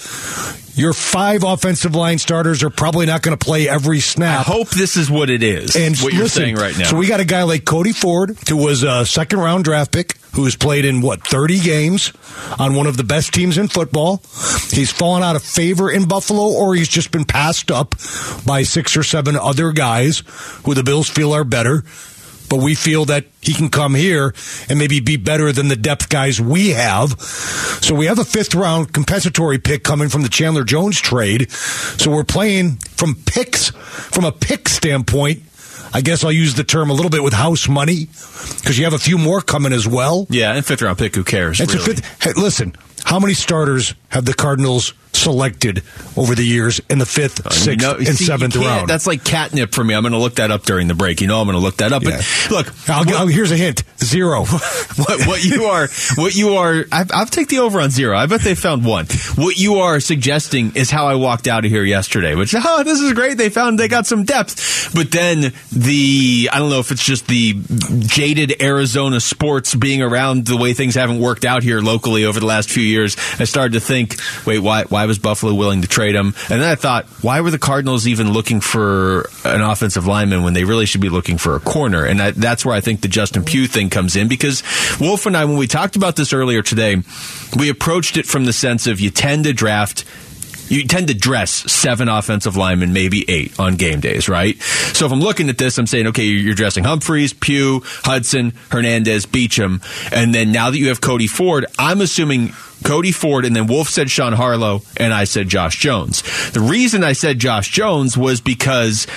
Your 0.75 0.93
five 0.93 1.43
offensive 1.43 1.93
line 1.93 2.17
starters 2.17 2.63
are 2.63 2.71
probably 2.71 3.05
not 3.05 3.21
going 3.21 3.37
to 3.37 3.45
play 3.45 3.69
every 3.69 3.99
snap. 3.99 4.39
I 4.39 4.51
hope 4.51 4.69
this 4.69 4.97
is 4.97 5.09
what 5.09 5.29
it 5.29 5.43
is. 5.43 5.75
And 5.75 5.95
what 5.99 6.13
you're 6.13 6.27
saying 6.27 6.55
right 6.55 6.75
now. 6.75 6.85
So 6.85 6.97
we 6.97 7.05
got 7.05 7.19
a 7.19 7.25
guy 7.25 7.43
like 7.43 7.63
Cody 7.63 7.93
Ford, 7.93 8.35
who 8.49 8.57
was 8.57 8.81
a 8.81 9.05
second 9.05 9.37
round 9.37 9.65
draft 9.65 9.91
pick, 9.91 10.17
who 10.33 10.45
has 10.45 10.55
played 10.55 10.83
in 10.83 11.01
what 11.01 11.25
thirty 11.27 11.59
games 11.59 12.11
on 12.57 12.73
one 12.73 12.87
of 12.87 12.97
the 12.97 13.03
best 13.03 13.35
teams 13.35 13.59
in 13.59 13.67
football. 13.67 14.23
He's 14.71 14.91
fallen 14.91 15.21
out 15.21 15.35
of 15.35 15.43
favor 15.43 15.91
in 15.91 16.07
Buffalo, 16.07 16.51
or 16.51 16.73
he's 16.73 16.89
just 16.89 17.11
been 17.11 17.25
passed 17.25 17.69
up 17.69 17.93
by 18.43 18.63
six 18.63 18.97
or 18.97 19.03
seven 19.03 19.35
other 19.35 19.73
guys 19.73 20.23
who 20.65 20.73
the 20.73 20.83
Bills 20.83 21.07
feel 21.07 21.33
are 21.33 21.43
better. 21.43 21.83
But 22.49 22.61
we 22.61 22.75
feel 22.75 23.05
that 23.05 23.25
he 23.41 23.53
can 23.53 23.69
come 23.69 23.95
here 23.95 24.33
and 24.69 24.77
maybe 24.77 24.99
be 24.99 25.17
better 25.17 25.51
than 25.51 25.69
the 25.69 25.75
depth 25.75 26.09
guys 26.09 26.39
we 26.39 26.69
have. 26.69 27.19
So 27.19 27.95
we 27.95 28.05
have 28.05 28.19
a 28.19 28.23
fifth 28.25 28.53
round 28.53 28.93
compensatory 28.93 29.57
pick 29.57 29.83
coming 29.83 30.09
from 30.09 30.21
the 30.21 30.29
Chandler 30.29 30.63
Jones 30.63 31.01
trade. 31.01 31.51
So 31.51 32.11
we're 32.11 32.23
playing 32.23 32.77
from 32.77 33.15
picks, 33.25 33.69
from 33.71 34.25
a 34.25 34.31
pick 34.31 34.69
standpoint. 34.69 35.43
I 35.95 36.01
guess 36.01 36.23
I'll 36.23 36.31
use 36.31 36.55
the 36.55 36.63
term 36.63 36.89
a 36.89 36.93
little 36.93 37.11
bit 37.11 37.23
with 37.23 37.33
house 37.33 37.67
money 37.67 38.05
because 38.57 38.77
you 38.77 38.83
have 38.85 38.93
a 38.93 38.99
few 38.99 39.17
more 39.17 39.41
coming 39.41 39.73
as 39.73 39.87
well. 39.87 40.25
yeah, 40.29 40.53
and 40.53 40.65
fifth 40.65 40.81
round 40.81 40.97
pick. 40.97 41.15
Who 41.15 41.23
cares? 41.23 41.59
It's 41.59 41.73
really? 41.73 41.91
a 41.91 41.95
fifth. 41.95 42.23
Hey, 42.23 42.31
listen, 42.35 42.75
how 43.03 43.19
many 43.19 43.33
starters 43.35 43.93
have 44.09 44.25
the 44.25 44.33
Cardinals 44.33 44.93
selected 45.15 45.83
over 46.17 46.35
the 46.35 46.43
years 46.43 46.81
in 46.89 46.99
the 46.99 47.05
fifth, 47.05 47.41
You 47.45 47.51
sixth, 47.51 47.87
and 47.87 48.07
see, 48.07 48.25
seventh 48.25 48.55
round? 48.55 48.87
That's 48.87 49.07
like 49.07 49.23
catnip 49.23 49.73
for 49.73 49.83
me. 49.83 49.93
I'm 49.93 50.03
going 50.03 50.13
to 50.13 50.19
look 50.19 50.35
that 50.35 50.51
up 50.51 50.63
during 50.63 50.87
the 50.87 50.93
break. 50.95 51.21
You 51.21 51.27
know, 51.27 51.39
I'm 51.39 51.47
going 51.47 51.57
to 51.57 51.63
look 51.63 51.77
that 51.77 51.91
up. 51.93 52.03
Yeah. 52.03 52.21
But 52.49 52.51
look, 52.51 52.89
I'll, 52.89 53.05
what, 53.05 53.13
I'll- 53.15 53.27
here's 53.27 53.51
a 53.51 53.57
hint: 53.57 53.83
zero. 53.97 54.45
what, 54.45 55.27
what 55.27 55.43
you 55.43 55.63
are, 55.73 55.87
what 56.15 56.35
you 56.35 56.55
are, 56.55 56.85
I, 56.91 57.05
I'll 57.11 57.25
take 57.25 57.47
the 57.49 57.59
over 57.59 57.79
on 57.79 57.89
zero. 57.89 58.17
I 58.17 58.25
bet 58.25 58.41
they 58.41 58.55
found 58.55 58.85
one. 58.85 59.05
What 59.35 59.57
you 59.57 59.75
are 59.75 59.99
suggesting 59.99 60.71
is 60.75 60.89
how 60.89 61.07
I 61.07 61.15
walked 61.15 61.47
out 61.47 61.65
of 61.65 61.71
here 61.71 61.83
yesterday, 61.83 62.35
which, 62.35 62.53
oh, 62.57 62.83
this 62.83 62.99
is 62.99 63.13
great. 63.13 63.37
They 63.37 63.49
found, 63.49 63.79
they 63.79 63.87
got 63.87 64.05
some 64.05 64.23
depth. 64.23 64.93
But 64.93 65.11
then 65.11 65.53
the, 65.71 66.49
I 66.51 66.59
don't 66.59 66.69
know 66.69 66.79
if 66.79 66.91
it's 66.91 67.03
just 67.03 67.27
the 67.27 67.53
jaded 67.99 68.61
Arizona 68.61 69.19
sports 69.19 69.73
being 69.75 70.01
around 70.01 70.45
the 70.45 70.57
way 70.57 70.73
things 70.73 70.95
haven't 70.95 71.19
worked 71.19 71.45
out 71.45 71.63
here 71.63 71.81
locally 71.81 72.25
over 72.25 72.39
the 72.39 72.45
last 72.45 72.69
few 72.69 72.83
years. 72.83 73.15
I 73.39 73.45
started 73.45 73.73
to 73.73 73.79
think, 73.79 74.15
wait, 74.45 74.59
why, 74.59 74.83
why 74.83 75.02
was 75.05 75.19
Buffalo 75.19 75.53
willing 75.53 75.81
to 75.81 75.87
trade 75.87 76.15
him? 76.15 76.27
And 76.49 76.61
then 76.61 76.63
I 76.63 76.75
thought, 76.75 77.05
why 77.21 77.41
were 77.41 77.51
the 77.51 77.59
Cardinals 77.59 78.07
even 78.07 78.31
looking 78.31 78.61
for 78.61 79.29
an 79.45 79.61
offensive 79.61 80.07
lineman 80.07 80.43
when 80.43 80.53
they 80.53 80.63
really 80.63 80.85
should 80.85 81.01
be 81.01 81.09
looking 81.09 81.37
for 81.37 81.55
a 81.55 81.59
corner? 81.59 82.05
And 82.05 82.19
that's 82.19 82.65
where 82.65 82.75
I 82.75 82.81
think 82.81 83.01
the 83.01 83.07
Justin 83.07 83.43
Pugh 83.43 83.67
thing 83.67 83.89
comes 83.89 84.15
in 84.15 84.27
because 84.27 84.63
Wolf 84.99 85.25
and 85.25 85.35
I, 85.35 85.45
when 85.45 85.57
we 85.57 85.67
talked 85.67 85.95
about 85.95 86.15
this 86.15 86.33
earlier 86.33 86.61
today, 86.61 87.01
we 87.57 87.69
approached 87.69 88.17
it 88.17 88.25
from 88.25 88.45
the 88.45 88.53
sense 88.53 88.87
of 88.87 88.99
you 88.99 89.09
tend 89.09 89.45
to 89.45 89.53
draft 89.53 90.05
you 90.73 90.87
tend 90.87 91.07
to 91.07 91.13
dress 91.13 91.51
seven 91.71 92.09
offensive 92.09 92.57
linemen, 92.57 92.93
maybe 92.93 93.25
eight 93.27 93.59
on 93.59 93.75
game 93.75 93.99
days, 93.99 94.27
right? 94.27 94.61
So 94.61 95.05
if 95.05 95.11
I'm 95.11 95.19
looking 95.19 95.49
at 95.49 95.57
this, 95.57 95.77
I'm 95.77 95.87
saying, 95.87 96.07
okay, 96.07 96.23
you're 96.23 96.55
dressing 96.55 96.83
Humphries, 96.83 97.33
Pugh, 97.33 97.81
Hudson, 97.85 98.53
Hernandez, 98.69 99.25
Beachum, 99.25 99.81
and 100.11 100.33
then 100.33 100.51
now 100.51 100.69
that 100.69 100.77
you 100.77 100.89
have 100.89 101.01
Cody 101.01 101.27
Ford, 101.27 101.65
I'm 101.77 102.01
assuming 102.01 102.53
Cody 102.83 103.11
Ford, 103.11 103.45
and 103.45 103.55
then 103.55 103.67
Wolf 103.67 103.89
said 103.89 104.09
Sean 104.11 104.33
Harlow, 104.33 104.81
and 104.97 105.13
I 105.13 105.23
said 105.23 105.47
Josh 105.47 105.79
Jones. 105.79 106.21
The 106.51 106.59
reason 106.59 107.03
I 107.03 107.13
said 107.13 107.39
Josh 107.39 107.69
Jones 107.69 108.17
was 108.17 108.41
because 108.41 109.07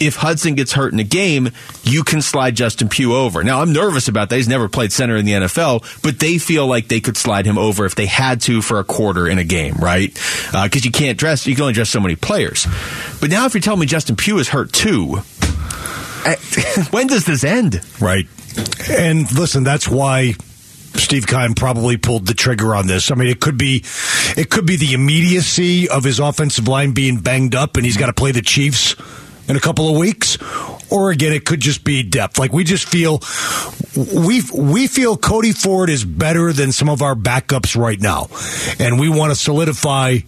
if 0.00 0.16
Hudson 0.16 0.54
gets 0.54 0.72
hurt 0.72 0.92
in 0.92 0.98
a 0.98 1.04
game, 1.04 1.50
you 1.82 2.04
can 2.04 2.22
slide 2.22 2.56
Justin 2.56 2.88
Pugh 2.88 3.14
over. 3.14 3.42
Now, 3.42 3.60
I'm 3.60 3.72
nervous 3.72 4.08
about 4.08 4.30
that. 4.30 4.36
He's 4.36 4.48
never 4.48 4.68
played 4.68 4.92
center 4.92 5.16
in 5.16 5.24
the 5.24 5.32
NFL, 5.32 6.02
but 6.02 6.18
they 6.18 6.38
feel 6.38 6.66
like 6.66 6.88
they 6.88 7.00
could 7.00 7.16
slide 7.16 7.46
him 7.46 7.58
over 7.58 7.84
if 7.84 7.94
they 7.94 8.06
had 8.06 8.40
to 8.42 8.62
for 8.62 8.78
a 8.78 8.84
quarter 8.84 9.28
in 9.28 9.38
a 9.38 9.44
game, 9.44 9.74
right? 9.74 10.12
Because 10.52 10.84
you 10.84 10.90
can't 10.90 11.18
dress, 11.18 11.46
you 11.46 11.54
can 11.54 11.62
only 11.62 11.74
dress 11.74 11.90
so 11.90 12.00
many 12.00 12.16
players. 12.16 12.66
But 13.20 13.30
now, 13.30 13.46
if 13.46 13.54
you're 13.54 13.60
telling 13.60 13.80
me 13.80 13.86
Justin 13.86 14.16
Pugh 14.16 14.38
is 14.38 14.48
hurt 14.48 14.72
too, 14.72 15.22
eh, 16.24 16.36
when 16.90 17.06
does 17.06 17.24
this 17.24 17.44
end? 17.44 17.80
Right. 18.00 18.26
And 18.90 19.30
listen, 19.32 19.64
that's 19.64 19.88
why 19.88 20.34
Steve 20.94 21.26
Keim 21.26 21.54
probably 21.54 21.96
pulled 21.96 22.26
the 22.26 22.34
trigger 22.34 22.74
on 22.74 22.86
this. 22.86 23.10
I 23.10 23.14
mean, 23.14 23.28
it 23.28 23.40
could 23.40 23.58
be, 23.58 23.84
it 24.36 24.50
could 24.50 24.66
be 24.66 24.76
the 24.76 24.94
immediacy 24.94 25.88
of 25.88 26.04
his 26.04 26.18
offensive 26.18 26.68
line 26.68 26.92
being 26.92 27.18
banged 27.18 27.54
up, 27.54 27.76
and 27.76 27.84
he's 27.84 27.96
got 27.96 28.06
to 28.06 28.12
play 28.12 28.32
the 28.32 28.42
Chiefs 28.42 28.94
in 29.48 29.56
a 29.56 29.60
couple 29.60 29.88
of 29.88 29.96
weeks. 29.96 30.38
Or 30.90 31.10
again, 31.10 31.32
it 31.32 31.44
could 31.44 31.60
just 31.60 31.84
be 31.84 32.02
depth. 32.02 32.38
Like 32.38 32.52
we 32.52 32.62
just 32.62 32.88
feel, 32.88 33.20
we 34.14 34.42
we 34.54 34.86
feel 34.86 35.16
Cody 35.16 35.52
Ford 35.52 35.90
is 35.90 36.04
better 36.04 36.52
than 36.52 36.70
some 36.72 36.88
of 36.88 37.02
our 37.02 37.14
backups 37.14 37.76
right 37.76 38.00
now, 38.00 38.28
and 38.78 39.00
we 39.00 39.08
want 39.08 39.32
to 39.32 39.36
solidify 39.36 40.18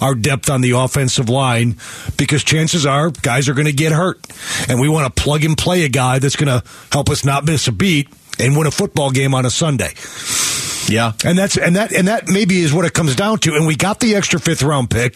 our 0.00 0.14
depth 0.14 0.50
on 0.50 0.60
the 0.60 0.72
offensive 0.72 1.28
line 1.28 1.76
because 2.16 2.44
chances 2.44 2.84
are 2.84 3.10
guys 3.10 3.48
are 3.48 3.54
going 3.54 3.66
to 3.66 3.72
get 3.72 3.92
hurt. 3.92 4.20
And 4.68 4.80
we 4.80 4.88
want 4.88 5.14
to 5.14 5.22
plug 5.22 5.44
and 5.44 5.56
play 5.56 5.84
a 5.84 5.88
guy 5.88 6.18
that's 6.18 6.36
going 6.36 6.60
to 6.60 6.66
help 6.92 7.08
us 7.10 7.24
not 7.24 7.44
miss 7.44 7.68
a 7.68 7.72
beat 7.72 8.08
and 8.38 8.56
win 8.56 8.66
a 8.66 8.70
football 8.70 9.10
game 9.10 9.34
on 9.34 9.46
a 9.46 9.50
Sunday. 9.50 9.94
Yeah. 10.88 11.12
And 11.24 11.36
that's 11.36 11.56
and 11.56 11.76
that 11.76 11.92
and 11.92 12.08
that 12.08 12.28
maybe 12.28 12.60
is 12.60 12.72
what 12.72 12.84
it 12.84 12.92
comes 12.92 13.16
down 13.16 13.38
to. 13.40 13.54
And 13.54 13.66
we 13.66 13.76
got 13.76 14.00
the 14.00 14.14
extra 14.14 14.38
fifth 14.40 14.62
round 14.62 14.90
pick 14.90 15.14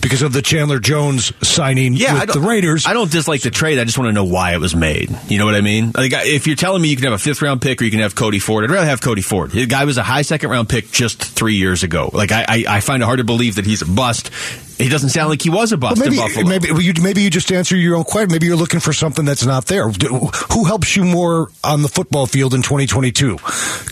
because 0.00 0.22
of 0.22 0.32
the 0.32 0.42
Chandler 0.42 0.78
Jones 0.78 1.32
signing 1.46 1.94
Yeah, 1.94 2.20
with 2.20 2.32
the 2.32 2.40
Raiders. 2.40 2.86
I 2.86 2.92
don't 2.92 3.10
dislike 3.10 3.42
the 3.42 3.50
trade. 3.50 3.78
I 3.78 3.84
just 3.84 3.98
want 3.98 4.08
to 4.08 4.12
know 4.12 4.24
why 4.24 4.54
it 4.54 4.58
was 4.58 4.74
made. 4.76 5.10
You 5.28 5.38
know 5.38 5.46
what 5.46 5.54
I 5.54 5.60
mean? 5.60 5.92
Like, 5.94 6.12
if 6.14 6.46
you're 6.46 6.56
telling 6.56 6.82
me 6.82 6.88
you 6.88 6.96
can 6.96 7.04
have 7.04 7.14
a 7.14 7.18
fifth 7.18 7.42
round 7.42 7.62
pick 7.62 7.80
or 7.80 7.84
you 7.84 7.90
can 7.90 8.00
have 8.00 8.14
Cody 8.14 8.38
Ford, 8.38 8.64
I'd 8.64 8.70
rather 8.70 8.86
have 8.86 9.00
Cody 9.00 9.22
Ford. 9.22 9.50
The 9.50 9.66
guy 9.66 9.84
was 9.84 9.98
a 9.98 10.02
high 10.02 10.22
second 10.22 10.50
round 10.50 10.68
pick 10.68 10.90
just 10.90 11.22
three 11.22 11.54
years 11.54 11.82
ago. 11.82 12.10
Like, 12.12 12.32
I, 12.32 12.44
I, 12.48 12.64
I 12.68 12.80
find 12.80 13.02
it 13.02 13.06
hard 13.06 13.18
to 13.18 13.24
believe 13.24 13.56
that 13.56 13.66
he's 13.66 13.82
a 13.82 13.86
bust. 13.86 14.30
He 14.78 14.88
doesn't 14.88 15.10
sound 15.10 15.28
like 15.30 15.42
he 15.42 15.50
was 15.50 15.72
a 15.72 15.76
bust 15.76 15.98
Well, 15.98 16.06
in 16.08 16.14
maybe 16.16 16.22
Buffalo. 16.22 16.48
maybe 16.48 16.84
you 16.84 16.92
maybe 17.02 17.22
you 17.22 17.30
just 17.30 17.50
answer 17.52 17.76
your 17.76 17.96
own 17.96 18.04
question. 18.04 18.30
Maybe 18.30 18.46
you're 18.46 18.56
looking 18.56 18.80
for 18.80 18.92
something 18.92 19.24
that's 19.24 19.44
not 19.44 19.66
there. 19.66 19.88
Who 19.90 20.64
helps 20.64 20.94
you 20.96 21.04
more 21.04 21.50
on 21.64 21.82
the 21.82 21.88
football 21.88 22.26
field 22.26 22.54
in 22.54 22.62
2022? 22.62 23.38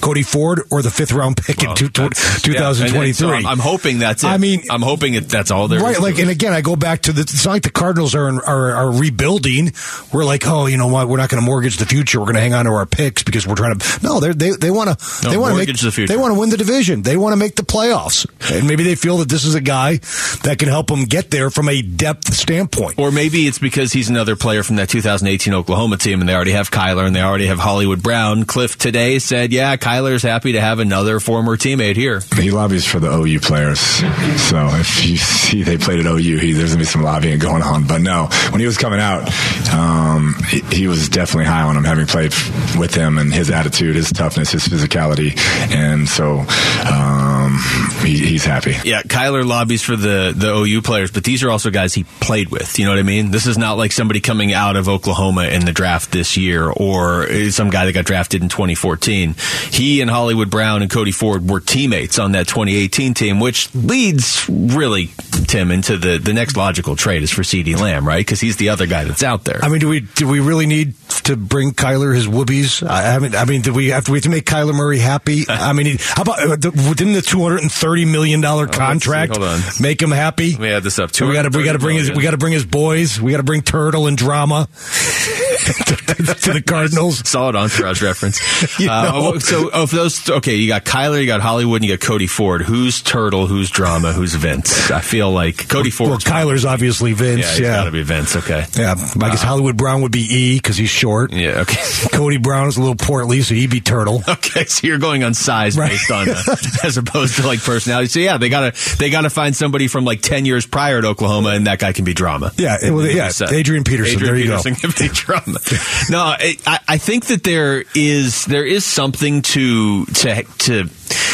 Cody 0.01 0.23
Ford 0.23 0.63
or 0.71 0.83
the 0.83 0.91
fifth 0.91 1.13
round 1.13 1.37
pick 1.37 1.63
in 1.63 1.75
two, 1.75 1.89
That's- 1.89 2.47
yeah, 2.47 2.69
and- 2.69 2.79
and 2.79 2.89
2023? 2.89 3.13
so 3.15 3.31
I'm, 3.33 3.47
I'm 3.47 3.59
hoping 3.59 3.99
that's 3.99 4.23
it. 4.23 4.29
I 4.29 4.39
mean- 4.39 4.63
I'm 4.71 4.83
hoping 4.83 5.15
it, 5.15 5.29
that's 5.29 5.51
all 5.51 5.69
there 5.69 5.79
is 5.79 5.83
Right, 5.85 6.01
like, 6.01 6.19
and 6.19 6.31
again, 6.31 6.53
I 6.53 6.61
go 6.61 6.77
back 6.77 7.03
to 7.03 7.13
the. 7.13 7.23
It's 7.23 7.45
not 7.45 7.53
like 7.53 7.63
the 7.63 7.71
Cardinals 7.71 8.15
are 8.15 8.27
are, 8.45 8.73
are 8.75 8.93
rebuilding. 8.93 9.73
We're 10.13 10.25
like, 10.25 10.47
oh, 10.47 10.67
you 10.67 10.77
know 10.77 10.87
what? 10.89 11.09
We're 11.09 11.17
not 11.17 11.29
going 11.31 11.41
to 11.43 11.45
mortgage 11.47 11.79
the 11.79 11.87
future. 11.87 12.19
We're 12.21 12.27
going 12.27 12.37
to 12.37 12.41
hang 12.43 12.55
on 12.55 12.65
to 12.67 12.71
our 12.73 12.87
picks 12.87 13.23
because 13.25 13.47
we're 13.47 13.55
trying 13.57 13.79
to. 13.79 14.01
No, 14.03 14.21
they're, 14.21 14.35
they 14.35 14.51
they 14.51 14.71
want 14.71 14.97
to 14.99 15.25
No, 15.25 15.31
they 15.31 15.37
want 15.37 15.53
to 15.53 15.57
make 15.59 15.67
mortgage 15.69 15.81
the 15.81 15.91
future. 15.93 16.13
they 16.13 16.19
want 16.21 16.33
to 16.35 16.39
win 16.41 16.51
the 16.51 16.57
division. 16.57 17.03
They 17.03 17.17
want 17.17 17.33
to 17.33 17.37
make 17.37 17.57
the 17.57 17.63
playoffs, 17.65 18.27
and 18.55 18.69
maybe 18.69 18.85
they 18.85 18.95
feel 18.95 19.19
that 19.19 19.29
this 19.29 19.45
is 19.45 19.55
a 19.57 19.61
guy 19.61 19.97
that 20.45 20.57
can 20.59 20.69
help 20.69 20.76
them 20.83 21.05
get 21.05 21.31
there 21.31 21.51
from 21.51 21.69
a 21.69 21.83
depth 21.83 22.33
standpoint. 22.35 22.99
Or 22.99 23.11
maybe 23.11 23.47
it's 23.47 23.59
because 23.59 23.93
he's 23.93 24.09
another 24.09 24.37
player 24.37 24.63
from 24.63 24.77
that 24.77 24.89
2018 24.89 25.55
Oklahoma 25.55 25.97
team, 25.97 26.21
and 26.21 26.29
they 26.29 26.35
already 26.35 26.53
have 26.53 26.71
Kyler 26.71 27.07
and 27.07 27.15
they 27.15 27.23
already 27.23 27.47
have 27.47 27.59
Hollywood 27.59 28.03
Brown. 28.03 28.45
Cliff 28.45 28.77
today 28.77 29.19
said, 29.19 29.53
"Yeah, 29.53 29.77
Kyler's 29.77 30.23
happy 30.23 30.53
to 30.53 30.61
have 30.61 30.79
another 30.79 31.21
former 31.21 31.57
teammate 31.57 31.97
here." 31.97 32.21
He 32.37 32.51
lobbies 32.51 32.87
for 32.87 33.01
the 33.01 33.11
OU 33.11 33.41
players. 33.41 33.81
So 33.81 34.69
if 34.73 35.07
you 35.07 35.17
see 35.17 35.63
they 35.63 35.79
played 35.79 36.01
at 36.01 36.07
OU, 36.07 36.39
he, 36.39 36.53
there's 36.53 36.71
going 36.71 36.79
to 36.79 36.79
be 36.79 36.85
some 36.85 37.03
lobbying 37.03 37.39
going 37.39 37.63
on. 37.63 37.87
But 37.87 38.01
no, 38.01 38.29
when 38.51 38.61
he 38.61 38.67
was 38.67 38.79
coming 38.79 39.01
out, 39.01 39.29
um, 39.73 40.35
he, 40.49 40.61
he 40.75 40.87
was 40.89 41.09
definitely 41.09 41.47
high 41.47 41.63
on 41.63 41.77
him, 41.77 41.85
having 41.85 42.07
played 42.07 42.33
with 42.79 42.95
him 42.95 43.19
and 43.19 43.33
his 43.33 43.51
attitude, 43.51 43.97
his 43.97 44.13
toughness, 44.13 44.53
his 44.53 44.67
physicality. 44.69 45.39
And 45.71 46.09
so 46.09 46.41
um, 46.87 47.59
he, 48.07 48.27
he's 48.27 48.45
happy. 48.45 48.77
Yeah, 48.85 49.03
Kyler 49.03 49.47
lobbies 49.47 49.83
for 49.83 49.97
the 49.97 50.33
the 50.37 50.53
OU 50.55 50.83
players, 50.83 51.11
but 51.11 51.25
these 51.25 51.43
are 51.43 51.51
also 51.51 51.71
guys 51.71 51.95
he 51.95 52.05
played 52.05 52.49
with. 52.49 52.79
You 52.79 52.85
know 52.85 52.93
what 52.93 52.99
I 52.99 53.03
mean? 53.03 53.31
This 53.31 53.47
is 53.47 53.59
not 53.59 53.77
like 53.77 53.93
somebody 53.93 54.21
coming 54.21 54.53
out 54.53 54.77
of 54.77 54.89
Oklahoma 54.89 55.45
in 55.45 55.65
the 55.65 55.73
draft 55.73 56.13
this 56.13 56.37
year, 56.37 56.69
or 56.69 57.27
some 57.51 57.71
guy 57.71 57.85
that 57.87 57.93
got 57.93 58.05
drafted 58.05 58.43
in 58.43 58.49
2014. 58.49 59.35
He 59.71 60.01
and 60.01 60.11
Hollywood 60.11 60.51
Brown 60.51 60.83
and 60.83 60.91
Cody 60.91 61.13
Ford 61.13 61.49
were 61.49 61.61
teammates 61.61 62.19
on 62.19 62.33
that 62.33 62.47
2018 62.49 63.15
team, 63.15 63.41
which 63.41 63.75
leads 63.75 64.49
really 64.49 65.11
Tim 65.47 65.71
into 65.71 65.97
the 65.97 66.19
the 66.19 66.33
next 66.33 66.57
logical 66.57 66.97
trade 66.97 67.23
is 67.23 67.31
for 67.31 67.43
CeeDee 67.43 67.79
Lamb, 67.79 68.07
right? 68.07 68.21
Because 68.21 68.41
he's 68.41 68.57
the 68.57 68.71
other 68.71 68.87
guy 68.87 69.05
that's 69.05 69.23
out 69.23 69.45
there. 69.45 69.61
I 69.63 69.69
mean, 69.69 69.81
do 69.81 69.89
we 69.89 70.01
do 70.01 70.29
we 70.29 70.41
really 70.41 70.67
need 70.67 70.95
to 71.25 71.37
bring 71.37 71.73
Kyler 71.73 72.15
his 72.15 72.27
whoobies? 72.27 72.87
I, 72.87 73.17
I 73.17 73.19
mean, 73.19 73.35
I 73.35 73.45
mean, 73.45 73.63
do 73.63 73.73
we 73.73 73.89
have 73.91 74.05
to, 74.07 74.13
we 74.13 74.19
have 74.19 74.25
to 74.25 74.31
make 74.31 74.45
Kyler 74.45 74.75
Murray 74.75 74.99
happy? 74.99 75.45
I 75.49 75.73
mean, 75.73 75.97
how 75.99 76.23
about 76.23 76.41
uh, 76.41 76.57
the, 76.57 76.95
didn't 76.97 77.15
the 77.15 77.23
two 77.23 77.43
hundred 77.43 77.61
and 77.63 77.73
thirty 77.97 78.05
million 78.11 78.41
dollar 78.43 78.67
contract 78.67 79.37
hold 79.37 79.49
on. 79.49 79.61
make 79.81 80.03
him 80.03 80.11
happy? 80.11 80.53
Let 80.53 80.61
me 80.61 80.69
add 80.71 80.83
this 80.83 80.99
up. 80.99 81.15
So 81.15 81.27
we 81.27 81.33
got 81.33 81.51
to 81.51 81.57
we 81.57 81.65
got 81.65 81.73
to 81.73 81.79
bring 81.79 81.97
his 81.97 82.11
we 82.13 82.23
got 82.23 82.33
to 82.33 82.37
bring 82.37 82.53
his 82.53 82.67
boys. 82.67 83.19
We 83.21 83.31
got 83.31 83.39
to 83.39 83.43
bring 83.43 83.63
Turtle 83.63 84.07
and 84.07 84.19
drama 84.19 84.69
to 84.77 86.53
the 86.53 86.63
Cardinals. 86.67 87.27
Solid 87.29 87.57
entourage 87.57 88.03
reference. 88.03 88.41
You 88.79 88.91
Uh, 88.91 89.03
know? 89.11 89.39
so, 89.39 89.69
of 89.71 89.91
those, 89.91 90.29
okay, 90.29 90.57
you 90.57 90.69
got 90.69 90.85
Kyler, 90.85 91.21
you 91.21 91.27
got 91.27 91.41
Hollywood, 91.41 91.81
and 91.83 91.89
you 91.91 91.97
got 91.97 92.05
Cody 92.07 92.27
Ford. 92.27 92.63
Who's 92.63 93.01
Turtle? 93.01 93.47
Who's 93.47 93.71
Drama? 93.71 94.13
Who's 94.13 94.35
Vince? 94.35 94.91
I 94.91 95.01
feel 95.01 95.31
like 95.31 95.69
Cody 95.69 95.91
Ford. 95.91 96.11
Well, 96.11 96.19
Kyler's 96.19 96.65
obviously 96.65 97.13
Vince. 97.13 97.49
he's 97.51 97.61
Yeah, 97.61 97.77
got 97.77 97.85
to 97.85 97.91
be 97.93 98.03
Vince. 98.03 98.37
Okay. 98.37 98.65
yeah. 98.77 98.95
I 99.23 99.31
guess 99.31 99.43
Hollywood 99.43 99.77
Brown 99.77 100.03
would 100.03 100.13
be 100.13 100.21
E 100.29 100.57
because 100.59 100.77
he's 100.77 100.91
short. 100.91 101.33
Yeah. 101.33 101.61
Okay. 101.61 101.81
Cody 102.13 102.37
Brown 102.39 102.67
is 102.69 102.77
a 102.77 102.81
little 102.81 102.97
portly, 102.97 103.41
so 103.43 103.55
he'd 103.55 103.71
be 103.71 103.81
Turtle. 103.81 104.23
Okay. 104.29 104.65
So 104.67 104.87
you're 104.87 104.99
going 104.99 105.23
on 105.23 105.35
size 105.35 105.77
Right. 105.79 105.91
based 105.91 106.11
on, 106.11 106.29
uh, 106.29 106.57
as 106.85 106.97
opposed 106.99 107.37
to 107.37 107.47
like 107.47 107.61
personality. 107.87 108.09
So 108.09 108.21
yeah, 108.21 108.37
they 108.39 108.49
gotta 108.49 108.77
they 108.99 109.11
gotta 109.11 109.31
find 109.31 109.55
somebody 109.55 109.89
from 109.89 110.05
like 110.05 110.21
ten 110.23 110.45
years 110.45 110.67
prior 110.67 111.01
to 111.01 111.09
Oklahoma, 111.09 111.51
and 111.51 111.67
that 111.67 111.79
guy 111.79 111.93
can 111.93 112.05
be 112.05 112.15
Drama. 112.15 112.53
Yeah, 112.57 112.77
And 112.83 112.95
well, 112.95 113.07
yeah. 113.07 113.31
Adrian 113.51 113.85
Peterson, 113.85 114.17
Adrian 114.17 114.35
there 114.35 114.37
you 114.43 114.49
go. 114.49 114.63
Peterson 114.63 114.75
can 114.75 115.09
be 115.09 115.13
Drama. 115.15 115.59
no, 116.11 116.19
I, 116.21 116.57
I- 116.67 116.81
I 116.89 116.99
think 116.99 117.27
that 117.27 117.43
there 117.43 117.85
is 117.95 118.45
there 118.47 118.65
is 118.65 118.85
something 118.85 119.43
to 119.43 120.05
to 120.07 120.43
to 120.59 120.89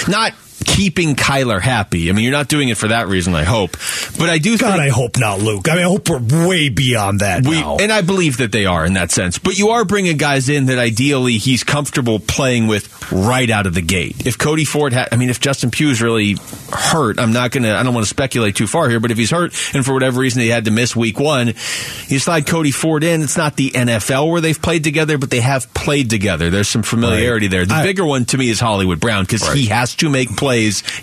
not 0.09 0.33
keeping 0.65 1.15
Kyler 1.15 1.61
happy. 1.61 2.09
I 2.09 2.13
mean, 2.13 2.25
you're 2.25 2.33
not 2.33 2.49
doing 2.49 2.69
it 2.69 2.77
for 2.77 2.89
that 2.89 3.09
reason. 3.09 3.35
I 3.35 3.45
hope, 3.45 3.73
but 4.19 4.29
I 4.29 4.39
do. 4.39 4.59
God, 4.59 4.73
think 4.73 4.83
I 4.83 4.89
hope 4.89 5.19
not, 5.19 5.41
Luke. 5.41 5.69
I 5.69 5.75
mean, 5.75 5.85
I 5.85 5.89
hope 5.89 6.09
we're 6.09 6.49
way 6.49 6.69
beyond 6.69 7.21
that 7.21 7.45
we, 7.47 7.61
now. 7.61 7.77
and 7.79 7.93
I 7.93 8.03
believe 8.03 8.39
that 8.39 8.53
they 8.53 8.67
are 8.67 8.85
in 8.85 8.95
that 8.95 9.11
sense. 9.11 9.39
But 9.39 9.59
you 9.59 9.71
are 9.71 9.85
bringing 9.85 10.17
guys 10.17 10.49
in 10.49 10.67
that 10.67 10.79
ideally 10.79 11.39
he's 11.39 11.65
comfortable 11.65 12.19
playing 12.19 12.67
with 12.67 13.13
right 13.13 13.51
out 13.51 13.67
of 13.67 13.75
the 13.75 13.83
gate. 13.83 14.27
If 14.27 14.39
Cody 14.39 14.65
Ford 14.65 14.93
had, 14.93 15.09
I 15.13 15.17
mean, 15.17 15.31
if 15.31 15.41
Justin 15.41 15.71
Pugh 15.71 15.91
is 15.91 16.01
really 16.03 16.37
hurt, 16.71 17.19
I'm 17.19 17.33
not 17.33 17.51
going 17.51 17.65
to, 17.65 17.77
I 17.77 17.83
don't 17.83 17.95
want 17.95 18.07
to 18.07 18.11
speculate 18.11 18.57
too 18.57 18.67
far 18.67 18.89
here, 18.89 19.01
but 19.01 19.11
if 19.11 19.19
he's 19.19 19.31
hurt 19.31 19.53
and 19.75 19.85
for 19.85 19.93
whatever 19.93 20.21
reason 20.21 20.43
he 20.43 20.49
had 20.49 20.65
to 20.67 20.71
miss 20.71 20.95
week 20.97 21.19
one, 21.19 21.49
you 21.49 22.19
slide 22.19 22.47
Cody 22.47 22.71
Ford 22.71 23.05
in. 23.05 23.23
It's 23.23 23.37
not 23.37 23.57
the 23.57 23.71
NFL 23.71 24.31
where 24.31 24.41
they've 24.41 24.61
played 24.61 24.85
together, 24.85 25.19
but 25.19 25.31
they 25.31 25.41
have 25.41 25.73
played 25.75 26.11
together. 26.11 26.51
There's 26.51 26.69
some 26.69 26.83
familiarity 26.83 27.49
there. 27.49 27.67
The 27.67 27.75
I- 27.75 27.83
bigger 27.83 28.05
one 28.05 28.25
to 28.27 28.39
me 28.39 28.49
is 28.49 28.61
Hollywood 28.61 29.01
Brown 29.01 29.25
because 29.25 29.53
he 29.53 29.67
has 29.67 29.95
to 29.97 30.09
make 30.09 30.37
plays 30.37 30.52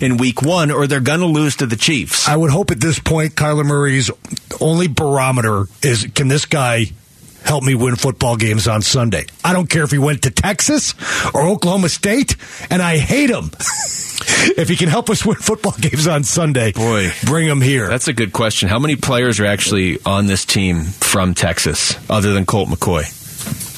in 0.00 0.16
week 0.16 0.42
one 0.42 0.70
or 0.70 0.86
they're 0.86 1.00
going 1.00 1.20
to 1.20 1.26
lose 1.26 1.56
to 1.56 1.66
the 1.66 1.76
Chiefs. 1.76 2.28
I 2.28 2.36
would 2.36 2.50
hope 2.50 2.70
at 2.70 2.80
this 2.80 2.98
point 2.98 3.34
Kyler 3.34 3.64
Murray's 3.64 4.10
only 4.60 4.88
barometer 4.88 5.66
is 5.82 6.06
can 6.14 6.28
this 6.28 6.46
guy 6.46 6.86
help 7.44 7.64
me 7.64 7.74
win 7.74 7.96
football 7.96 8.36
games 8.36 8.68
on 8.68 8.82
Sunday? 8.82 9.26
I 9.44 9.52
don't 9.52 9.68
care 9.68 9.82
if 9.82 9.90
he 9.90 9.98
went 9.98 10.22
to 10.22 10.30
Texas 10.30 10.94
or 11.34 11.42
Oklahoma 11.48 11.88
State, 11.88 12.36
and 12.70 12.82
I 12.82 12.98
hate 12.98 13.30
him. 13.30 13.50
if 14.56 14.68
he 14.68 14.76
can 14.76 14.88
help 14.88 15.10
us 15.10 15.24
win 15.24 15.36
football 15.36 15.74
games 15.78 16.06
on 16.06 16.24
Sunday, 16.24 16.72
Boy. 16.72 17.10
bring 17.24 17.46
him 17.46 17.60
here. 17.60 17.88
That's 17.88 18.08
a 18.08 18.12
good 18.12 18.32
question. 18.32 18.68
How 18.68 18.78
many 18.78 18.96
players 18.96 19.40
are 19.40 19.46
actually 19.46 19.98
on 20.04 20.26
this 20.26 20.44
team 20.44 20.84
from 20.84 21.34
Texas, 21.34 21.96
other 22.10 22.32
than 22.32 22.46
Colt 22.46 22.68
McCoy? 22.68 23.16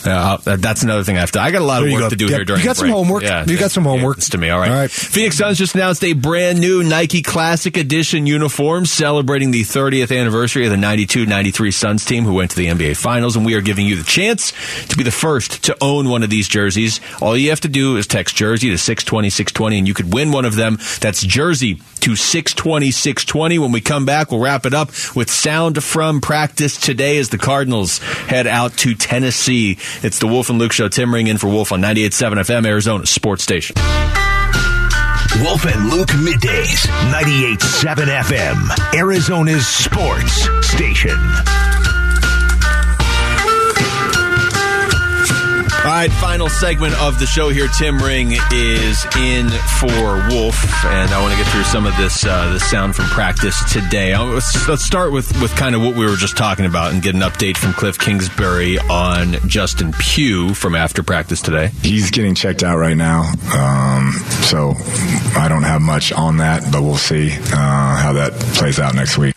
Uh, 0.04 0.36
that's 0.56 0.82
another 0.82 1.04
thing 1.04 1.16
I 1.16 1.20
have 1.20 1.30
to. 1.32 1.40
I 1.40 1.50
got 1.50 1.62
a 1.62 1.64
lot 1.64 1.80
There 1.80 1.88
of 1.88 1.92
work 1.92 2.00
go. 2.02 2.08
to 2.10 2.16
do 2.16 2.24
Yep. 2.26 2.34
here 2.34 2.44
during. 2.44 2.60
You 2.60 2.64
got 2.66 2.72
the 2.76 2.80
some 2.80 2.84
break. 2.88 2.94
homework. 2.94 3.22
Yeah, 3.22 3.44
You 3.46 3.56
got 3.58 3.70
some 3.70 3.84
homework. 3.84 4.18
It's 4.18 4.28
to 4.30 4.38
me. 4.38 4.50
All 4.50 4.58
right. 4.58 4.70
All 4.70 4.76
right. 4.76 4.90
Phoenix 4.90 5.36
Suns 5.36 5.58
just 5.58 5.74
announced 5.74 6.02
a 6.04 6.12
brand 6.12 6.60
new 6.60 6.82
Nike 6.82 7.22
Classic 7.22 7.76
Edition 7.76 8.26
uniform 8.26 8.84
celebrating 8.86 9.50
the 9.50 9.62
30th 9.62 10.16
anniversary 10.16 10.64
of 10.64 10.70
the 10.70 10.76
92-93 10.76 11.72
Suns 11.72 12.04
team 12.04 12.24
who 12.24 12.34
went 12.34 12.50
to 12.50 12.56
the 12.56 12.66
NBA 12.66 12.96
Finals, 12.96 13.36
and 13.36 13.44
we 13.46 13.54
are 13.54 13.60
giving 13.60 13.86
you 13.86 13.96
the 13.96 14.02
chance 14.04 14.52
to 14.88 14.96
be 14.96 15.04
the 15.04 15.10
first 15.10 15.64
to 15.64 15.76
own 15.80 16.08
one 16.08 16.22
of 16.22 16.30
these 16.30 16.48
jerseys. 16.48 17.00
All 17.20 17.36
you 17.36 17.50
have 17.50 17.60
to 17.60 17.68
do 17.68 17.96
is 17.96 18.06
text 18.06 18.34
jersey 18.36 18.70
to 18.70 18.78
620 18.78 19.30
620, 19.30 19.78
and 19.78 19.88
you 19.88 19.94
could 19.94 20.12
win 20.12 20.32
one 20.32 20.44
of 20.44 20.56
them. 20.56 20.78
That's 21.00 21.22
jersey 21.24 21.80
to 22.02 22.16
620 22.16 22.90
620. 22.90 23.58
When 23.58 23.72
we 23.72 23.80
come 23.80 24.04
back, 24.04 24.30
we'll 24.30 24.40
wrap 24.40 24.66
it 24.66 24.74
up 24.74 24.88
with 25.14 25.30
sound 25.30 25.82
from 25.82 26.20
practice 26.20 26.76
today 26.76 27.18
as 27.18 27.30
the 27.30 27.38
Cardinals 27.38 27.98
head 27.98 28.46
out 28.46 28.76
to 28.78 28.94
Tennessee. 28.94 29.78
It's 30.02 30.18
the 30.18 30.26
Wolf 30.26 30.50
and 30.50 30.58
Luke 30.58 30.72
Show. 30.72 30.88
Tim 30.88 31.14
Ring 31.14 31.26
in 31.28 31.38
for 31.38 31.48
Wolf 31.48 31.72
on 31.72 31.80
98.7 31.80 32.34
FM, 32.44 32.66
Arizona 32.66 33.06
Sports 33.06 33.42
Station. 33.42 33.76
Wolf 35.40 35.64
and 35.64 35.88
Luke 35.90 36.10
middays, 36.10 36.86
98.7 37.10 38.06
FM, 38.22 38.94
Arizona's 38.94 39.66
sports 39.66 40.46
station. 40.66 41.18
All 45.84 45.88
right, 45.88 46.12
final 46.12 46.48
segment 46.48 46.94
of 47.02 47.18
the 47.18 47.26
show 47.26 47.48
here. 47.48 47.66
Tim 47.66 47.98
Ring 47.98 48.34
is 48.52 49.04
in 49.16 49.48
for 49.80 50.28
Wolf, 50.30 50.84
and 50.84 51.10
I 51.10 51.20
want 51.20 51.32
to 51.32 51.42
get 51.42 51.50
through 51.50 51.64
some 51.64 51.86
of 51.86 51.96
this 51.96 52.24
uh, 52.24 52.56
sound 52.60 52.94
from 52.94 53.06
practice 53.06 53.60
today. 53.72 54.12
Uh, 54.12 54.22
Let's, 54.26 54.68
let's 54.68 54.84
start 54.84 55.10
with, 55.10 55.32
with 55.42 55.50
kind 55.56 55.74
of 55.74 55.82
what 55.82 55.96
we 55.96 56.06
were 56.06 56.14
just 56.14 56.36
talking 56.36 56.66
about 56.66 56.92
and 56.92 57.02
get 57.02 57.16
an 57.16 57.22
update 57.22 57.56
from 57.56 57.72
Cliff 57.72 57.98
Kingsbury 57.98 58.78
on 58.78 59.32
Justin 59.48 59.90
Pugh 59.98 60.54
from 60.54 60.76
after 60.76 61.02
practice 61.02 61.42
today. 61.42 61.70
He's 61.82 62.12
getting 62.12 62.36
checked 62.36 62.62
out 62.62 62.78
right 62.78 62.96
now, 62.96 63.22
um, 63.52 64.12
so 64.44 64.74
I 65.36 65.48
don't 65.48 65.64
have 65.64 65.82
much 65.82 66.12
on 66.12 66.36
that, 66.36 66.62
but 66.70 66.82
we'll 66.82 66.94
see 66.94 67.32
uh, 67.32 67.96
how 67.96 68.12
that 68.12 68.34
plays 68.54 68.78
out 68.78 68.94
next 68.94 69.18
week. 69.18 69.31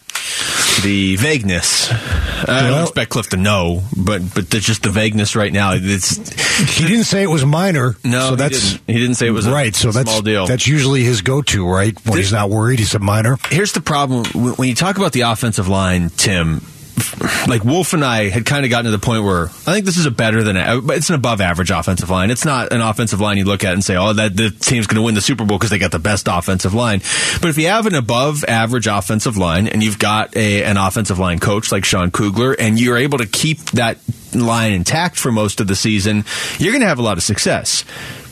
The 0.86 1.16
vagueness. 1.16 1.92
I 1.92 2.68
don't 2.70 2.84
expect 2.84 3.10
Cliff 3.10 3.30
to 3.30 3.38
know, 3.38 3.82
but 3.98 4.22
but 4.36 4.52
there's 4.52 4.64
just 4.66 4.84
the 4.84 4.92
vagueness 4.92 5.36
right 5.36 5.52
now. 5.52 5.72
It's 5.74 6.18
he 6.78 6.88
didn't 6.88 7.06
say 7.06 7.24
it 7.24 7.30
was 7.30 7.44
minor. 7.44 7.96
no, 8.04 8.20
so 8.20 8.30
he 8.32 8.36
that's 8.36 8.72
didn't. 8.74 8.82
he 8.86 8.94
didn't 9.00 9.16
say 9.16 9.26
it 9.26 9.32
was 9.32 9.48
a 9.48 9.52
right. 9.52 9.76
So 9.76 9.92
that's 9.92 10.08
small 10.08 10.22
deal. 10.22 10.46
That's 10.46 10.68
usually 10.68 11.04
his 11.04 11.24
go-to, 11.24 11.68
right? 11.68 11.98
When 12.06 12.20
he's 12.20 12.32
not 12.32 12.52
worried, 12.52 12.78
he's 12.78 12.94
a 12.94 13.00
minor. 13.00 13.38
here's 13.50 13.72
the 13.72 13.82
problem 13.82 14.26
when 14.58 14.70
you 14.70 14.76
talk 14.76 14.98
about 14.98 15.12
the 15.14 15.22
offensive 15.22 15.68
line, 15.68 16.12
Tim. 16.12 16.62
Like 17.48 17.64
Wolf 17.64 17.94
and 17.94 18.04
I 18.04 18.30
had 18.30 18.46
kind 18.46 18.66
of 18.66 18.70
gotten 18.70 18.86
to 18.86 18.92
the 18.92 19.04
point 19.04 19.24
where 19.24 19.46
I 19.46 19.74
think 19.74 19.86
this 19.86 19.98
is 19.98 20.06
a 20.06 20.12
better 20.12 20.44
than 20.44 20.56
it's 20.58 21.10
an 21.10 21.16
above 21.16 21.42
average 21.42 21.72
offensive 21.72 22.10
line. 22.10 22.32
It's 22.32 22.46
not 22.46 22.72
an 22.74 22.82
offensive 22.82 23.20
line 23.20 23.38
you 23.38 23.46
look 23.46 23.64
at 23.64 23.74
and 23.74 23.84
say, 23.84 23.96
"Oh, 23.96 24.14
that 24.14 24.36
the 24.36 24.50
team's 24.50 24.88
going 24.88 24.98
to 24.98 25.02
win 25.02 25.16
the 25.16 25.22
Super 25.22 25.46
Bowl 25.46 25.58
because 25.58 25.70
they 25.70 25.78
got 25.78 25.92
the 25.92 26.00
best 26.00 26.28
offensive 26.30 26.74
line." 26.74 27.00
But 27.42 27.50
if 27.50 27.58
you 27.58 27.68
have 27.68 27.86
an 27.86 27.96
above 27.96 28.44
average 28.46 28.88
offensive 28.88 29.38
line 29.38 29.68
and 29.68 29.84
you've 29.84 30.00
got 30.00 30.36
a 30.36 30.64
an 30.64 30.78
offensive 30.78 31.20
line 31.20 31.40
coach 31.40 31.72
like 31.72 31.86
Sean 31.86 32.12
Kugler 32.12 32.54
and 32.54 32.80
you're 32.80 32.98
able 32.98 33.18
to 33.18 33.28
keep 33.28 33.60
that 33.72 33.98
line 34.34 34.74
intact 34.74 35.18
for 35.18 35.32
most 35.32 35.60
of 35.60 35.68
the 35.68 35.76
season, 35.76 36.26
you're 36.60 36.72
going 36.72 36.82
to 36.82 36.88
have 36.88 37.00
a 37.00 37.04
lot 37.04 37.18
of 37.18 37.24
success. 37.24 37.84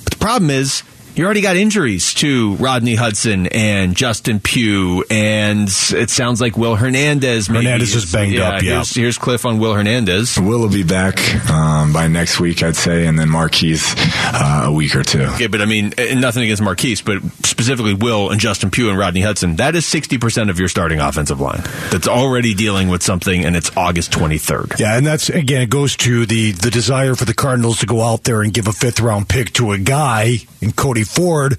But 0.03 0.13
the 0.13 0.19
problem 0.19 0.49
is 0.49 0.83
you 1.15 1.25
already 1.25 1.41
got 1.41 1.55
injuries 1.55 2.13
to 2.15 2.55
Rodney 2.55 2.95
Hudson 2.95 3.47
and 3.47 3.95
Justin 3.95 4.39
Pugh, 4.39 5.03
and 5.09 5.67
it 5.67 6.09
sounds 6.09 6.41
like 6.41 6.57
Will 6.57 6.75
Hernandez. 6.75 7.49
Maybe. 7.49 7.65
Hernandez 7.65 7.95
is 7.95 8.11
banged 8.11 8.33
yeah, 8.33 8.49
up. 8.49 8.63
Yeah, 8.63 8.75
here's, 8.75 8.95
here's, 8.95 9.17
Cliff 9.17 9.45
on 9.45 9.59
Will 9.59 9.73
Hernandez. 9.73 10.39
Will 10.39 10.59
will 10.59 10.69
be 10.69 10.83
back 10.83 11.19
um, 11.51 11.93
by 11.93 12.07
next 12.07 12.39
week, 12.39 12.63
I'd 12.63 12.75
say, 12.75 13.05
and 13.05 13.17
then 13.19 13.29
Maurkice 13.29 13.93
uh, 13.97 14.63
a 14.65 14.71
week 14.71 14.95
or 14.95 15.03
two. 15.03 15.21
Okay, 15.21 15.47
but 15.47 15.61
I 15.61 15.65
mean, 15.65 15.93
nothing 16.15 16.43
against 16.43 16.63
Maurkice, 16.63 17.01
but 17.01 17.21
specifically 17.45 17.93
Will 17.93 18.31
and 18.31 18.39
Justin 18.41 18.71
Pugh 18.71 18.89
and 18.89 18.97
Rodney 18.97 19.21
Hudson. 19.21 19.57
That 19.57 19.75
is 19.75 19.85
sixty 19.85 20.17
percent 20.17 20.49
of 20.49 20.57
your 20.57 20.67
starting 20.67 20.99
offensive 20.99 21.39
line. 21.39 21.61
That's 21.91 22.07
already 22.07 22.55
dealing 22.55 22.87
with 22.87 23.03
something, 23.03 23.45
and 23.45 23.55
it's 23.55 23.75
August 23.77 24.11
twenty 24.11 24.39
third. 24.39 24.73
Yeah, 24.79 24.97
and 24.97 25.05
that's 25.05 25.29
again 25.29 25.61
it 25.61 25.69
goes 25.69 25.95
to 25.97 26.25
the 26.25 26.53
the 26.53 26.71
desire 26.71 27.13
for 27.13 27.25
the 27.25 27.35
Cardinals 27.35 27.79
to 27.79 27.85
go 27.85 28.01
out 28.01 28.23
there 28.23 28.41
and 28.41 28.51
give 28.51 28.67
a 28.67 28.73
fifth 28.73 28.99
round 28.99 29.29
pick 29.29 29.53
to 29.53 29.73
a 29.73 29.77
guy 29.77 30.37
in 30.61 30.71
Cody 30.71 31.02
Ford. 31.03 31.57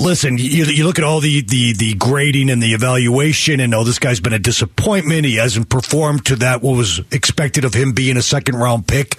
Listen, 0.00 0.38
you, 0.38 0.64
you 0.64 0.84
look 0.84 0.98
at 0.98 1.04
all 1.04 1.20
the, 1.20 1.42
the, 1.42 1.74
the 1.74 1.94
grading 1.94 2.50
and 2.50 2.62
the 2.62 2.72
evaluation, 2.72 3.60
and 3.60 3.74
oh, 3.74 3.84
this 3.84 3.98
guy's 3.98 4.20
been 4.20 4.32
a 4.32 4.38
disappointment. 4.38 5.26
He 5.26 5.36
hasn't 5.36 5.68
performed 5.68 6.24
to 6.26 6.36
that 6.36 6.62
what 6.62 6.76
was 6.76 7.00
expected 7.12 7.64
of 7.64 7.74
him 7.74 7.92
being 7.92 8.16
a 8.16 8.22
second 8.22 8.56
round 8.56 8.88
pick 8.88 9.16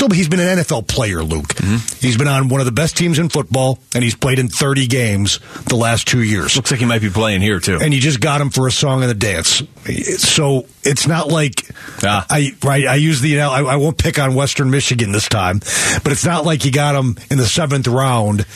still 0.00 0.16
he's 0.16 0.28
been 0.28 0.40
an 0.40 0.58
NFL 0.58 0.88
player, 0.88 1.22
Luke. 1.22 1.48
Mm-hmm. 1.48 2.06
He's 2.06 2.16
been 2.16 2.28
on 2.28 2.48
one 2.48 2.60
of 2.60 2.66
the 2.66 2.72
best 2.72 2.96
teams 2.96 3.18
in 3.18 3.28
football, 3.28 3.78
and 3.94 4.02
he's 4.02 4.14
played 4.14 4.38
in 4.38 4.48
30 4.48 4.86
games 4.86 5.40
the 5.66 5.76
last 5.76 6.08
two 6.08 6.22
years. 6.22 6.56
Looks 6.56 6.70
like 6.70 6.80
he 6.80 6.86
might 6.86 7.02
be 7.02 7.10
playing 7.10 7.42
here 7.42 7.60
too. 7.60 7.78
And 7.80 7.92
you 7.92 8.00
just 8.00 8.20
got 8.20 8.40
him 8.40 8.48
for 8.48 8.66
a 8.66 8.72
song 8.72 9.02
and 9.02 9.10
a 9.10 9.14
dance. 9.14 9.62
So 10.18 10.66
it's 10.82 11.06
not 11.06 11.28
like 11.28 11.66
ah. 12.02 12.26
I 12.30 12.52
right. 12.62 12.86
I 12.86 12.94
use 12.94 13.20
the 13.20 13.40
I, 13.40 13.60
I 13.60 13.76
won't 13.76 13.98
pick 13.98 14.18
on 14.18 14.34
Western 14.34 14.70
Michigan 14.70 15.12
this 15.12 15.28
time, 15.28 15.58
but 16.02 16.12
it's 16.12 16.24
not 16.24 16.46
like 16.46 16.64
you 16.64 16.72
got 16.72 16.94
him 16.94 17.16
in 17.30 17.36
the 17.36 17.46
seventh 17.46 17.86
round 17.86 18.46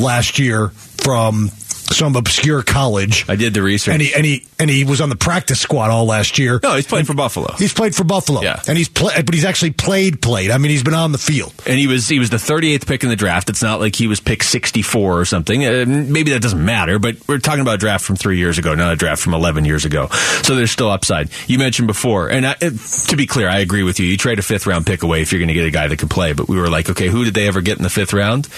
last 0.00 0.38
year 0.38 0.70
from 0.70 1.50
some 1.90 2.16
obscure 2.16 2.62
college. 2.62 3.24
I 3.28 3.36
did 3.36 3.54
the 3.54 3.62
research, 3.62 3.92
and 3.92 4.02
he 4.02 4.14
and 4.14 4.24
he 4.24 4.46
and 4.58 4.70
he 4.70 4.84
was 4.84 5.00
on 5.00 5.08
the 5.08 5.16
practice 5.16 5.60
squad 5.60 5.90
all 5.90 6.06
last 6.06 6.38
year. 6.38 6.60
No, 6.62 6.74
he's 6.74 6.86
played 6.86 7.06
for 7.06 7.14
Buffalo. 7.14 7.54
He's 7.58 7.74
played 7.74 7.94
for 7.94 8.04
Buffalo. 8.04 8.42
Yeah, 8.42 8.60
and 8.66 8.76
he's 8.78 8.88
played, 8.88 9.24
but 9.26 9.34
he's 9.34 9.44
actually 9.44 9.72
played 9.72 10.22
played. 10.22 10.50
I 10.50 10.58
mean, 10.58 10.70
he's 10.70 10.82
been 10.82 10.94
on 10.94 11.12
the 11.12 11.18
field. 11.18 11.52
And 11.66 11.78
he 11.78 11.86
was 11.86 12.08
he 12.08 12.18
was 12.18 12.30
the 12.30 12.36
38th 12.36 12.86
pick 12.86 13.02
in 13.02 13.08
the 13.10 13.16
draft. 13.16 13.50
It's 13.50 13.62
not 13.62 13.80
like 13.80 13.94
he 13.94 14.06
was 14.06 14.20
pick 14.20 14.42
64 14.42 15.20
or 15.20 15.24
something. 15.24 15.64
Uh, 15.64 15.84
maybe 15.86 16.32
that 16.32 16.42
doesn't 16.42 16.64
matter, 16.64 16.98
but 16.98 17.16
we're 17.28 17.38
talking 17.38 17.60
about 17.60 17.74
a 17.74 17.78
draft 17.78 18.04
from 18.04 18.16
three 18.16 18.38
years 18.38 18.58
ago, 18.58 18.74
not 18.74 18.92
a 18.92 18.96
draft 18.96 19.22
from 19.22 19.34
11 19.34 19.64
years 19.64 19.84
ago. 19.84 20.08
So 20.42 20.54
there's 20.54 20.70
still 20.70 20.90
upside. 20.90 21.30
You 21.46 21.58
mentioned 21.58 21.86
before, 21.88 22.28
and 22.28 22.46
I, 22.46 22.54
to 22.54 23.16
be 23.16 23.26
clear, 23.26 23.48
I 23.48 23.58
agree 23.58 23.82
with 23.82 24.00
you. 24.00 24.06
You 24.06 24.16
trade 24.16 24.38
a 24.38 24.42
fifth 24.42 24.66
round 24.66 24.86
pick 24.86 25.02
away 25.02 25.22
if 25.22 25.32
you're 25.32 25.40
going 25.40 25.48
to 25.48 25.54
get 25.54 25.66
a 25.66 25.70
guy 25.70 25.88
that 25.88 25.98
can 25.98 26.08
play. 26.08 26.32
But 26.32 26.48
we 26.48 26.58
were 26.58 26.68
like, 26.68 26.90
okay, 26.90 27.08
who 27.08 27.24
did 27.24 27.34
they 27.34 27.46
ever 27.48 27.60
get 27.60 27.76
in 27.76 27.82
the 27.82 27.90
fifth 27.90 28.12
round? 28.12 28.48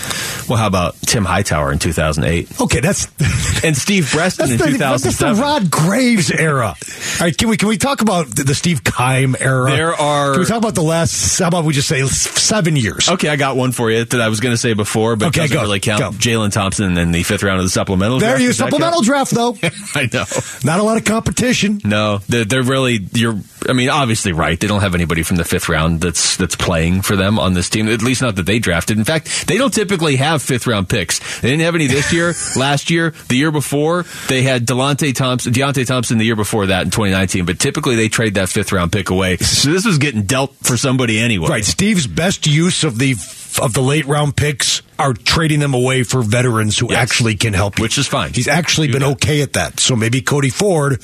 Well, 0.49 0.59
how 0.59 0.67
about 0.67 1.01
Tim 1.03 1.25
Hightower 1.25 1.73
in 1.73 1.79
2008? 1.79 2.61
Okay, 2.61 2.81
that's 2.81 3.07
and 3.65 3.77
Steve 3.77 4.11
Breaston 4.13 4.49
that's 4.49 4.63
in 4.63 4.73
2007. 4.73 5.01
That's 5.03 5.39
the 5.39 5.43
Rod 5.43 5.71
Graves 5.71 6.31
era. 6.31 6.69
All 6.69 7.19
right, 7.21 7.37
can 7.37 7.49
we 7.49 7.57
can 7.57 7.69
we 7.69 7.79
talk 7.79 8.01
about 8.01 8.27
the, 8.27 8.45
the 8.45 8.55
Steve 8.55 8.83
Keim 8.85 9.37
era? 9.39 9.71
There 9.71 9.95
are. 9.95 10.33
Can 10.33 10.41
we 10.41 10.47
talk 10.47 10.59
about 10.59 10.75
the 10.75 10.83
last? 10.83 11.39
How 11.39 11.49
about 11.49 11.65
we 11.65 11.73
just 11.73 11.89
say 11.89 12.05
seven 12.07 12.77
years? 12.77 13.09
Okay, 13.09 13.29
I 13.29 13.37
got 13.37 13.57
one 13.57 13.73
for 13.73 13.91
you 13.91 14.05
that 14.05 14.21
I 14.21 14.29
was 14.29 14.41
going 14.41 14.53
to 14.53 14.59
say 14.59 14.75
before, 14.75 15.17
but 15.17 15.29
okay, 15.29 15.43
doesn't 15.43 15.57
go, 15.57 15.63
really 15.63 15.81
count. 15.81 16.17
Jalen 16.17 16.53
Thompson 16.53 16.97
in 16.99 17.13
the 17.13 17.23
fifth 17.23 17.43
round 17.43 17.59
of 17.59 17.65
the 17.65 17.71
supplemental. 17.71 18.19
There 18.19 18.31
draft. 18.31 18.43
you 18.43 18.53
supplemental 18.53 19.03
draft 19.03 19.33
though. 19.33 19.57
I 19.95 20.09
know. 20.13 20.25
Not 20.65 20.81
a 20.81 20.83
lot 20.83 20.97
of 20.97 21.05
competition. 21.05 21.81
No, 21.85 22.19
they're, 22.29 22.45
they're 22.45 22.63
really. 22.63 23.01
You're. 23.13 23.39
I 23.69 23.73
mean, 23.73 23.89
obviously, 23.89 24.33
right. 24.33 24.59
They 24.59 24.67
don't 24.67 24.81
have 24.81 24.95
anybody 24.95 25.23
from 25.23 25.37
the 25.37 25.45
fifth 25.45 25.69
round 25.69 26.01
that's 26.01 26.37
that's 26.37 26.57
playing 26.57 27.03
for 27.03 27.17
them 27.17 27.39
on 27.39 27.55
this 27.55 27.69
team. 27.69 27.89
At 27.89 28.03
least 28.03 28.23
not 28.23 28.37
that 28.37 28.47
they 28.47 28.59
drafted. 28.59 28.99
In 28.99 29.05
fact, 29.05 29.47
they 29.47 29.59
don't 29.59 29.73
typically 29.73 30.17
have 30.17 30.43
fifth 30.43 30.67
round 30.67 30.89
picks. 30.89 31.41
They 31.41 31.51
didn't 31.51 31.63
have 31.63 31.75
any 31.75 31.87
this 31.87 32.13
year. 32.13 32.35
last 32.57 32.91
year, 32.91 33.11
the 33.29 33.37
year 33.37 33.51
before, 33.51 34.05
they 34.29 34.43
had 34.43 34.67
Delonte 34.67 35.15
Thompson, 35.15 35.53
Deionte 35.53 35.87
Thompson 35.87 36.19
the 36.19 36.25
year 36.25 36.37
before 36.37 36.67
that 36.67 36.83
in 36.83 36.91
2019. 36.91 37.45
But 37.45 37.59
typically, 37.59 37.97
they 37.97 38.09
trade 38.09 38.35
that 38.35 38.49
fifth 38.49 38.73
round 38.73 38.93
pick 38.93 39.11
away. 39.11 39.37
So 39.39 39.71
this 39.71 39.85
was 39.85 39.99
getting 39.99 40.23
dealt 40.23 40.55
for 40.63 40.77
somebody 40.77 41.19
anyway. 41.19 41.49
Right. 41.49 41.65
Steve's 41.65 42.07
best 42.07 42.47
use 42.47 42.85
of 42.85 42.99
the 42.99 43.15
of 43.61 43.75
the 43.75 43.83
late 43.83 44.07
round 44.07 44.37
picks 44.37 44.83
are 44.99 45.13
trading 45.13 45.61
them 45.61 45.75
away 45.75 46.05
for 46.05 46.23
veterans 46.23 46.79
who 46.79 46.91
yes. 46.91 46.99
actually 46.99 47.35
can 47.35 47.53
help 47.53 47.79
you. 47.79 47.83
Which 47.83 47.99
is 47.99 48.07
fine. 48.07 48.33
He's 48.33 48.49
actually 48.49 48.91
been 48.91 49.03
okay 49.03 49.43
at 49.43 49.55
that. 49.55 49.81
So 49.81 49.97
maybe 49.97 50.23
Cody 50.23 50.51
Ford 50.51 51.03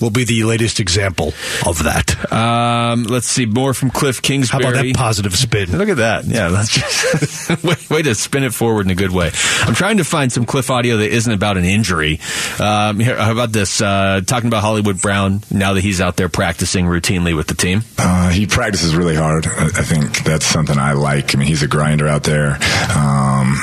will 0.00 0.10
be 0.10 0.24
the 0.24 0.44
latest 0.44 0.80
example 0.80 1.32
of 1.66 1.84
that. 1.84 2.32
Um, 2.32 3.04
let's 3.04 3.26
see 3.26 3.46
more 3.46 3.74
from 3.74 3.90
Cliff 3.90 4.22
Kingsbury. 4.22 4.64
How 4.64 4.70
about 4.70 4.82
that 4.82 4.94
positive 4.94 5.36
spin? 5.36 5.76
Look 5.76 5.88
at 5.88 5.98
that. 5.98 6.24
Yeah, 6.24 6.48
that's 6.48 6.70
just 6.70 7.64
way, 7.64 7.74
way, 7.90 8.02
to 8.02 8.14
spin 8.14 8.44
it 8.44 8.54
forward 8.54 8.86
in 8.86 8.90
a 8.90 8.94
good 8.94 9.10
way. 9.10 9.30
I'm 9.62 9.74
trying 9.74 9.98
to 9.98 10.04
find 10.04 10.32
some 10.32 10.46
Cliff 10.46 10.70
audio 10.70 10.98
that 10.98 11.10
isn't 11.10 11.32
about 11.32 11.56
an 11.56 11.64
injury. 11.64 12.20
Um, 12.60 13.00
here, 13.00 13.16
how 13.16 13.32
about 13.32 13.52
this? 13.52 13.80
Uh, 13.80 14.20
talking 14.24 14.48
about 14.48 14.62
Hollywood 14.62 15.00
Brown 15.00 15.42
now 15.50 15.74
that 15.74 15.82
he's 15.82 16.00
out 16.00 16.16
there 16.16 16.28
practicing 16.28 16.86
routinely 16.86 17.36
with 17.36 17.46
the 17.46 17.54
team. 17.54 17.82
Uh, 17.98 18.30
he 18.30 18.46
practices 18.46 18.94
really 18.94 19.16
hard. 19.16 19.46
I 19.46 19.82
think 19.82 20.24
that's 20.24 20.46
something 20.46 20.78
I 20.78 20.92
like. 20.92 21.34
I 21.34 21.38
mean, 21.38 21.48
he's 21.48 21.62
a 21.62 21.68
grinder 21.68 22.08
out 22.08 22.24
there. 22.24 22.58
Um, 22.96 23.56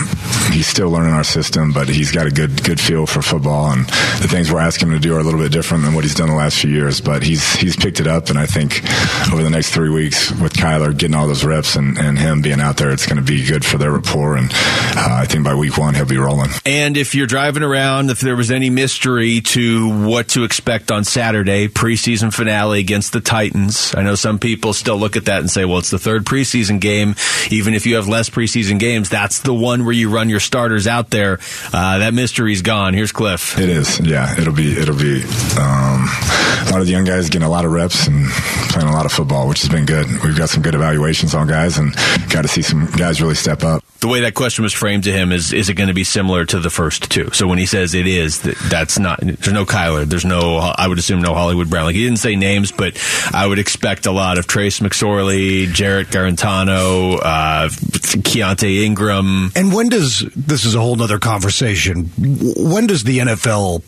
he's 0.52 0.68
still 0.68 0.90
learning 0.90 1.14
our 1.14 1.24
system, 1.24 1.74
but 1.74 1.90
he's 1.90 2.12
got 2.12 2.28
a 2.28 2.32
good 2.32 2.64
good 2.64 2.80
feel 2.80 3.06
for 3.06 3.22
football, 3.22 3.72
and 3.72 3.86
the 3.86 4.28
things 4.30 4.52
we're 4.52 4.60
asking 4.60 4.90
him 4.90 4.96
to 4.96 5.00
do 5.00 5.16
are 5.16 5.20
a 5.20 5.24
little 5.24 5.40
bit 5.40 5.52
different 5.52 5.84
than 5.84 5.94
what 5.94 6.04
he's 6.04 6.16
done 6.16 6.23
the 6.30 6.36
last 6.36 6.60
few 6.60 6.72
years. 6.72 7.02
But 7.02 7.24
he's 7.24 7.56
he's 7.56 7.76
picked 7.76 8.00
it 8.00 8.08
up, 8.08 8.30
and 8.30 8.38
I 8.38 8.46
think 8.46 8.84
over 9.32 9.44
the 9.44 9.50
next 9.50 9.72
three 9.72 9.90
weeks 9.90 10.32
with 10.32 10.54
Kyler 10.54 10.96
getting 10.98 11.16
all 11.16 11.28
those 11.28 11.44
reps 11.44 11.76
and, 11.76 11.98
and 11.98 12.18
him 12.18 12.42
being 12.42 12.60
out 12.60 12.78
there, 12.78 12.92
it's 12.92 13.06
going 13.06 13.18
to 13.18 13.24
be 13.24 13.46
good 13.46 13.66
for 13.66 13.78
their 13.78 13.92
rapport. 13.92 14.38
And 14.38 14.50
uh, 14.52 15.08
I 15.22 15.26
think 15.26 15.44
by 15.44 15.56
week 15.56 15.78
one 15.78 15.94
he'll 15.96 16.06
be 16.06 16.18
rolling. 16.18 16.50
And 16.66 16.98
if 16.98 17.16
you're 17.16 17.28
driving 17.28 17.64
around, 17.64 18.10
if 18.10 18.20
there 18.20 18.36
was 18.36 18.52
any 18.52 18.70
mystery 18.70 19.42
to 19.42 20.08
what 20.08 20.30
to 20.30 20.44
expect 20.44 20.92
on 20.92 21.04
Saturday, 21.04 21.68
preseason 21.68 22.34
finale 22.34 22.80
against 22.80 23.14
the 23.14 23.22
Titans, 23.22 23.94
I 23.96 24.02
know 24.04 24.16
some 24.16 24.40
people 24.40 24.74
still 24.74 24.98
look 24.98 25.16
at 25.16 25.26
that 25.26 25.40
and 25.40 25.50
say, 25.50 25.66
well, 25.66 25.80
it's 25.80 25.92
the 25.92 26.00
third 26.00 26.26
preseason 26.26 26.80
game. 26.80 27.16
Even 27.50 27.74
if 27.74 27.86
you 27.86 27.96
have 27.96 28.08
less 28.08 28.30
preseason 28.30 28.80
games, 28.80 29.10
that's 29.10 29.40
the 29.40 29.54
one 29.54 29.86
where 29.86 29.94
you 29.94 30.10
run 30.10 30.30
your 30.30 30.40
starters 30.40 30.88
out 30.88 31.10
there. 31.10 31.40
Uh, 31.74 32.00
that 32.00 32.14
mystery's 32.14 32.62
gone. 32.62 32.94
Here's 32.94 33.12
Cliff. 33.12 33.58
It 33.60 33.70
is. 33.70 34.00
Yeah, 34.00 34.40
it'll 34.40 34.54
be. 34.54 34.78
It'll 34.78 34.98
be. 34.98 35.24
Um, 35.60 36.08
a 36.68 36.72
lot 36.72 36.80
of 36.80 36.86
the 36.88 36.92
young 36.92 37.04
guys 37.04 37.30
getting 37.30 37.48
a 37.48 37.50
lot 37.50 37.66
of 37.66 37.72
reps 37.72 38.08
and 38.08 38.28
playing 38.70 38.88
a 38.88 38.92
lot 38.92 39.06
of 39.06 39.12
football, 39.12 39.48
which 39.48 39.62
has 39.62 39.70
been 39.70 39.86
good. 39.86 40.08
We've 40.24 40.38
got 40.38 40.50
some 40.50 40.64
good 40.64 40.76
evaluations 40.76 41.36
on 41.36 41.48
guys 41.48 41.78
and 41.78 41.94
got 42.30 42.44
to 42.44 42.48
see 42.48 42.62
some 42.62 42.86
guys 42.98 43.22
really 43.22 43.36
step 43.36 43.64
up. 43.64 43.84
The 44.00 44.08
way 44.08 44.22
that 44.22 44.34
question 44.34 44.64
was 44.64 44.74
framed 44.74 45.06
to 45.06 45.12
him 45.12 45.32
is: 45.32 45.54
Is 45.54 45.70
it 45.70 45.76
going 45.76 45.88
to 45.88 45.94
be 45.94 46.04
similar 46.04 46.46
to 46.46 46.60
the 46.60 46.70
first 46.70 47.10
two? 47.10 47.30
So 47.32 47.48
when 47.48 47.58
he 47.58 47.66
says 47.66 47.94
it 47.94 48.08
is, 48.08 48.42
that's 48.42 49.00
not. 49.00 49.20
There's 49.22 49.54
no 49.54 49.66
Kyler. 49.66 50.06
There's 50.06 50.26
no. 50.26 50.58
I 50.58 50.88
would 50.88 51.00
assume 51.00 51.22
no 51.22 51.34
Hollywood 51.34 51.70
Brown. 51.70 51.86
Like 51.86 51.96
he 51.96 52.04
didn't 52.04 52.20
say 52.20 52.36
names, 52.36 52.72
but 52.72 52.98
I 53.34 53.48
would 53.48 53.60
expect 53.60 54.06
a 54.06 54.12
lot 54.12 54.38
of 54.38 54.48
Trace 54.48 54.80
McSorley, 54.80 55.72
Jarrett 55.72 56.08
Guarantano, 56.08 57.20
uh, 57.22 57.70
Keaontay 57.70 58.84
Ingram. 58.84 59.52
And 59.56 59.74
when 59.74 59.90
does 59.90 60.20
this 60.36 60.66
is 60.66 60.76
a 60.76 60.82
whole 60.82 61.02
other 61.02 61.20
conversation? 61.20 62.12
When 62.18 62.88
does 62.88 63.04
the 63.04 63.20
NFL 63.20 63.84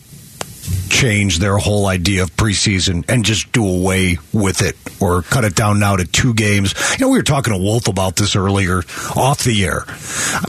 change 0.96 1.40
their 1.40 1.58
whole 1.58 1.88
idea 1.88 2.24
of 2.24 2.36
preseason 2.38 3.04
and 3.10 3.26
just 3.26 3.52
do 3.52 3.68
away 3.68 4.18
with 4.32 4.62
it 4.62 4.78
or 5.02 5.22
cut 5.24 5.44
it 5.44 5.54
down 5.54 5.78
now 5.78 5.98
to 5.98 6.06
two 6.06 6.34
games. 6.34 6.74
You 6.98 7.06
know, 7.06 7.12
we 7.12 7.18
were 7.18 7.24
talking 7.24 7.52
to 7.54 7.60
Wolf 7.60 7.90
about 7.90 8.16
this 8.16 8.36
earlier 8.36 8.82
off 9.16 9.44
the 9.44 9.66
air. 9.66 9.84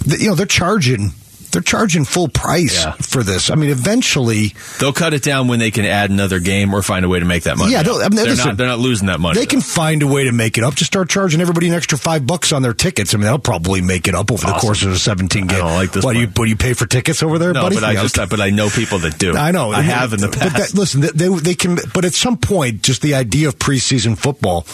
You 0.06 0.28
know, 0.28 0.34
they're 0.36 0.46
charging 0.46 1.10
they're 1.56 1.62
charging 1.62 2.04
full 2.04 2.28
price 2.28 2.84
yeah. 2.84 2.92
for 2.92 3.22
this. 3.22 3.50
I 3.50 3.54
mean, 3.54 3.70
eventually 3.70 4.52
they'll 4.78 4.92
cut 4.92 5.14
it 5.14 5.22
down 5.22 5.48
when 5.48 5.58
they 5.58 5.70
can 5.70 5.86
add 5.86 6.10
another 6.10 6.38
game 6.38 6.74
or 6.74 6.82
find 6.82 7.02
a 7.02 7.08
way 7.08 7.18
to 7.18 7.24
make 7.24 7.44
that 7.44 7.56
money. 7.56 7.72
Yeah, 7.72 7.80
I 7.80 7.82
mean, 7.82 8.10
they're, 8.10 8.26
listen, 8.26 8.48
not, 8.48 8.56
they're 8.58 8.66
not 8.66 8.78
losing 8.78 9.06
that 9.06 9.20
money. 9.20 9.40
They 9.40 9.46
can 9.46 9.62
find 9.62 10.02
a 10.02 10.06
way 10.06 10.24
to 10.24 10.32
make 10.32 10.58
it 10.58 10.64
up. 10.64 10.74
Just 10.74 10.92
start 10.92 11.08
charging 11.08 11.40
everybody 11.40 11.68
an 11.68 11.74
extra 11.74 11.96
five 11.96 12.26
bucks 12.26 12.52
on 12.52 12.60
their 12.60 12.74
tickets. 12.74 13.14
I 13.14 13.16
mean, 13.16 13.24
they'll 13.24 13.38
probably 13.38 13.80
make 13.80 14.06
it 14.06 14.14
up 14.14 14.30
over 14.30 14.44
awesome. 14.44 14.54
the 14.54 14.60
course 14.60 14.82
of 14.82 14.90
the 14.90 14.98
seventeen 14.98 15.46
games. 15.46 15.62
I 15.62 15.64
don't 15.64 15.74
like 15.76 15.92
this. 15.92 16.04
What 16.04 16.12
do 16.12 16.20
you, 16.20 16.26
what, 16.26 16.46
you 16.46 16.56
pay 16.56 16.74
for 16.74 16.84
tickets 16.84 17.22
over 17.22 17.38
there, 17.38 17.54
no, 17.54 17.62
buddy? 17.62 17.76
but 17.76 17.84
I 17.84 17.94
just, 17.94 18.16
but 18.16 18.38
I 18.38 18.50
know 18.50 18.68
people 18.68 18.98
that 18.98 19.18
do. 19.18 19.34
I 19.34 19.50
know. 19.50 19.70
I 19.70 19.80
have 19.80 20.12
in 20.12 20.20
the 20.20 20.28
past. 20.28 20.42
But 20.42 20.52
that, 20.58 20.74
listen, 20.74 21.00
they 21.00 21.28
they 21.28 21.54
can. 21.54 21.78
But 21.94 22.04
at 22.04 22.12
some 22.12 22.36
point, 22.36 22.82
just 22.82 23.00
the 23.00 23.14
idea 23.14 23.48
of 23.48 23.58
preseason 23.58 24.18
football 24.18 24.66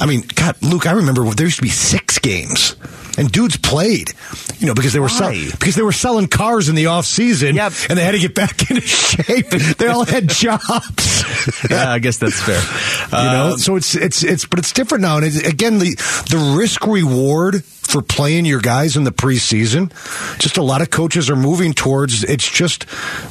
I 0.00 0.06
mean, 0.06 0.22
God, 0.34 0.56
Luke, 0.62 0.86
I 0.86 0.92
remember 0.92 1.24
there 1.30 1.46
used 1.46 1.56
to 1.56 1.62
be 1.62 1.68
six 1.68 2.18
games. 2.18 2.76
And 3.18 3.30
dudes 3.30 3.56
played, 3.58 4.12
you 4.60 4.66
know, 4.66 4.72
because 4.72 4.92
they 4.92 5.00
were 5.00 5.08
sell- 5.08 5.32
because 5.32 5.74
they 5.74 5.82
were 5.82 5.92
selling 5.92 6.26
cars 6.28 6.68
in 6.68 6.74
the 6.76 6.86
off 6.86 7.04
season, 7.04 7.54
Yep. 7.56 7.72
and 7.90 7.98
they 7.98 8.04
had 8.04 8.12
to 8.12 8.18
get 8.20 8.34
back 8.34 8.70
into 8.70 8.80
shape. 8.82 9.50
they 9.50 9.88
all 9.88 10.04
had 10.06 10.28
jobs. 10.28 11.24
Yeah, 11.70 11.90
I 11.92 11.98
guess 12.00 12.18
that's 12.18 12.40
fair. 12.40 12.60
you 12.60 13.28
know 13.30 13.52
Um, 13.52 13.58
so 13.58 13.76
it's 13.76 13.94
it's 13.94 14.22
it's 14.22 14.44
but 14.46 14.58
it's 14.58 14.72
different 14.72 15.02
now 15.02 15.16
and 15.18 15.24
again 15.44 15.78
the 15.78 15.94
the 16.30 16.54
risk 16.56 16.86
reward 16.86 17.62
for 17.90 18.02
playing 18.02 18.44
your 18.44 18.60
guys 18.60 18.96
in 18.96 19.04
the 19.04 19.10
preseason 19.12 19.90
just 20.38 20.56
a 20.56 20.62
lot 20.62 20.80
of 20.82 20.90
coaches 20.90 21.28
are 21.30 21.36
moving 21.36 21.72
towards 21.72 22.22
it's 22.24 22.48
just 22.50 22.86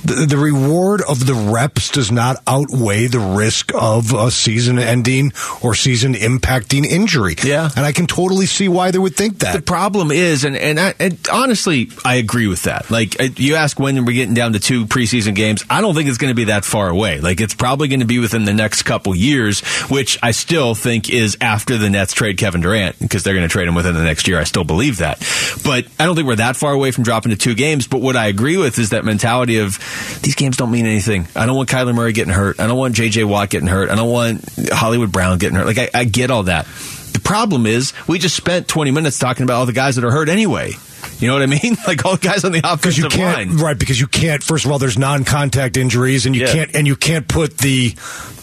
the, 0.05 0.25
the 0.27 0.37
reward 0.37 1.01
of 1.07 1.25
the 1.25 1.33
reps 1.33 1.89
does 1.89 2.11
not 2.11 2.41
outweigh 2.47 3.07
the 3.07 3.19
risk 3.19 3.71
of 3.73 4.13
a 4.13 4.29
season 4.31 4.77
ending 4.79 5.31
or 5.61 5.73
season 5.73 6.13
impacting 6.13 6.85
injury 6.85 7.35
Yeah. 7.43 7.69
and 7.75 7.85
i 7.85 7.91
can 7.91 8.05
totally 8.07 8.45
see 8.45 8.67
why 8.67 8.91
they 8.91 8.99
would 8.99 9.15
think 9.15 9.39
that. 9.39 9.55
The 9.55 9.61
problem 9.61 10.11
is, 10.11 10.43
and 10.43 10.55
and, 10.55 10.79
I, 10.79 10.93
and 10.99 11.17
honestly, 11.31 11.89
I 12.03 12.15
agree 12.15 12.47
with 12.47 12.63
that. 12.63 12.89
Like 12.91 13.19
uh, 13.19 13.27
you 13.35 13.55
ask 13.55 13.79
when 13.79 14.05
we're 14.05 14.13
getting 14.13 14.33
down 14.33 14.53
to 14.53 14.59
two 14.59 14.85
preseason 14.85 15.35
games, 15.35 15.63
I 15.69 15.81
don't 15.81 15.93
think 15.95 16.09
it's 16.09 16.17
going 16.17 16.31
to 16.31 16.35
be 16.35 16.45
that 16.45 16.65
far 16.65 16.89
away. 16.89 17.19
Like 17.19 17.39
it's 17.41 17.53
probably 17.53 17.87
going 17.87 17.99
to 18.01 18.05
be 18.05 18.19
within 18.19 18.45
the 18.45 18.53
next 18.53 18.83
couple 18.83 19.13
years, 19.15 19.61
which 19.89 20.17
I 20.23 20.31
still 20.31 20.75
think 20.75 21.09
is 21.09 21.37
after 21.41 21.77
the 21.77 21.89
Nets 21.89 22.13
trade 22.13 22.37
Kevin 22.37 22.61
Durant 22.61 22.97
because 22.99 23.23
they're 23.23 23.33
going 23.35 23.47
to 23.47 23.51
trade 23.51 23.67
him 23.67 23.75
within 23.75 23.93
the 23.95 24.03
next 24.03 24.27
year. 24.27 24.39
I 24.39 24.43
still 24.49 24.63
believe 24.65 24.97
that, 24.97 25.19
but 25.63 25.85
I 25.99 26.05
don't 26.05 26.15
think 26.15 26.27
we're 26.27 26.35
that 26.37 26.57
far 26.57 26.73
away 26.73 26.91
from 26.91 27.03
dropping 27.05 27.29
to 27.31 27.37
two 27.37 27.55
games. 27.55 27.87
But 27.87 28.01
what 28.01 28.15
I 28.17 28.27
agree 28.27 28.57
with 28.57 28.77
is 28.79 28.89
that 28.89 29.05
mentality 29.05 29.57
of 29.59 29.77
these 30.21 30.35
games 30.35 30.57
don't 30.57 30.71
mean 30.71 30.85
anything. 30.85 31.27
I 31.35 31.45
don't 31.45 31.55
want 31.55 31.69
Kyler 31.69 31.95
Murray 31.95 32.11
getting 32.11 32.33
hurt. 32.33 32.59
I 32.59 32.67
don't 32.67 32.77
want 32.77 32.95
J.J. 32.95 33.23
Watt 33.23 33.49
getting 33.49 33.67
hurt. 33.69 33.89
I 33.89 33.95
don't 33.95 34.11
want 34.11 34.43
Hollywood 34.71 35.11
Brown 35.11 35.37
getting 35.37 35.55
hurt. 35.57 35.65
Like 35.65 35.77
I, 35.77 35.89
I 35.93 36.03
get 36.03 36.31
all 36.31 36.43
that. 36.43 36.65
The 37.13 37.21
problem 37.23 37.65
is 37.65 37.93
we 38.07 38.19
just 38.19 38.35
spent 38.35 38.67
20 38.67 38.91
minutes 38.91 39.17
talking 39.19 39.43
about 39.43 39.55
all 39.59 39.65
the 39.65 39.73
guys 39.73 39.95
that 39.95 40.03
are 40.05 40.11
hurt 40.11 40.29
anyway. 40.29 40.73
You 41.19 41.27
know 41.27 41.33
what 41.33 41.43
I 41.43 41.47
mean? 41.47 41.75
Like 41.87 42.05
all 42.05 42.15
the 42.17 42.25
guys 42.27 42.43
on 42.45 42.51
the 42.51 42.61
because 42.61 42.97
you 42.97 43.05
offensive 43.07 43.11
can't 43.19 43.49
line. 43.51 43.57
right 43.57 43.77
because 43.77 43.99
you 43.99 44.07
can't 44.07 44.43
first 44.43 44.65
of 44.65 44.71
all 44.71 44.79
there's 44.79 44.97
non-contact 44.97 45.75
injuries 45.77 46.25
and 46.25 46.35
you 46.35 46.43
Yeah. 46.43 46.53
can't 46.53 46.75
and 46.75 46.87
you 46.87 46.95
can't 46.95 47.27
put 47.27 47.57
the 47.57 47.89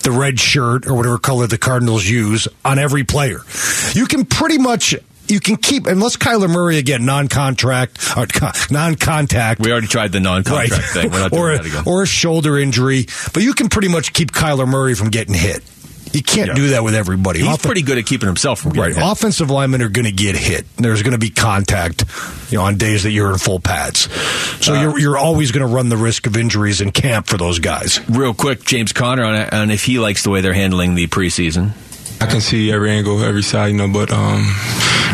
the 0.03 0.11
red 0.11 0.39
shirt 0.41 0.87
or 0.87 0.95
whatever 0.95 1.19
color 1.19 1.47
the 1.47 1.59
Cardinals 1.59 2.07
use 2.07 2.49
on 2.65 2.79
every 2.79 3.05
player. 3.05 3.41
You 3.93 4.07
can 4.07 4.25
pretty 4.25 4.59
much 4.59 4.95
you 5.29 5.41
can 5.41 5.57
keep 5.57 5.87
unless 5.87 6.17
Kyler 6.17 6.49
Murray 6.49 6.79
again 6.79 7.05
non-contract 7.05 8.17
or 8.17 8.27
con- 8.27 8.53
non-contact 8.71 9.61
We 9.61 9.73
already 9.73 9.87
tried 9.89 10.13
the 10.13 10.21
non-contract 10.21 10.85
thing. 10.93 11.11
We're 11.11 11.19
not 11.21 11.31
doing 11.33 11.43
or 11.43 11.57
that 11.57 11.67
again. 11.67 11.83
or 11.87 12.03
a 12.03 12.07
shoulder 12.07 12.59
injury, 12.59 13.07
but 13.35 13.43
you 13.43 13.55
can 13.55 13.69
pretty 13.69 13.89
much 13.89 14.13
keep 14.13 14.33
Kyler 14.33 14.67
Murray 14.69 14.95
from 14.95 15.11
getting 15.11 15.35
hit. 15.35 15.63
You 16.13 16.23
can't 16.23 16.49
Yeah. 16.49 16.55
do 16.55 16.69
that 16.69 16.83
with 16.85 16.95
everybody. 16.95 17.41
He's 17.41 17.49
Off- 17.49 17.63
pretty 17.63 17.83
good 17.83 17.99
at 17.99 18.07
keeping 18.07 18.27
himself 18.29 18.61
from 18.61 18.71
Right. 18.73 18.89
getting 18.89 19.03
hit. 19.03 19.13
Offensive 19.13 19.51
linemen 19.51 19.83
are 19.83 19.89
going 19.91 20.07
to 20.07 20.13
get 20.13 20.35
hit. 20.37 20.65
There's 20.77 21.03
going 21.03 21.13
to 21.13 21.19
be 21.19 21.29
contact, 21.31 22.05
you 22.51 22.57
know, 22.57 22.65
on 22.65 22.77
days 22.77 23.03
that 23.03 23.11
you're 23.11 23.31
in 23.33 23.39
full 23.39 23.61
pads. 23.61 24.09
So 24.65 24.75
Uh, 24.75 24.81
you're 24.81 24.99
you're 24.99 25.19
always 25.19 25.51
going 25.51 25.67
to 25.67 25.75
run 25.75 25.91
the 25.91 25.97
risk 25.99 26.27
of 26.27 26.37
injuries 26.37 26.81
in 26.81 26.93
camp 26.93 27.27
for 27.27 27.37
those 27.37 27.59
guys. 27.59 28.01
Real 28.09 28.33
quick, 28.33 28.65
James 28.65 28.93
Conner 28.93 29.25
on, 29.25 29.35
on 29.51 29.71
if 29.71 29.85
he 29.85 29.99
likes 29.99 30.23
the 30.23 30.31
way 30.31 30.41
they're 30.41 30.55
handling 30.55 30.95
the 30.95 31.07
preseason. 31.09 31.73
I 32.19 32.25
can 32.27 32.41
see 32.41 32.73
every 32.73 32.93
angle, 32.93 33.23
every 33.23 33.43
side, 33.43 33.67
you 33.73 33.75
know, 33.77 33.89
but 33.89 34.11
um, 34.11 34.47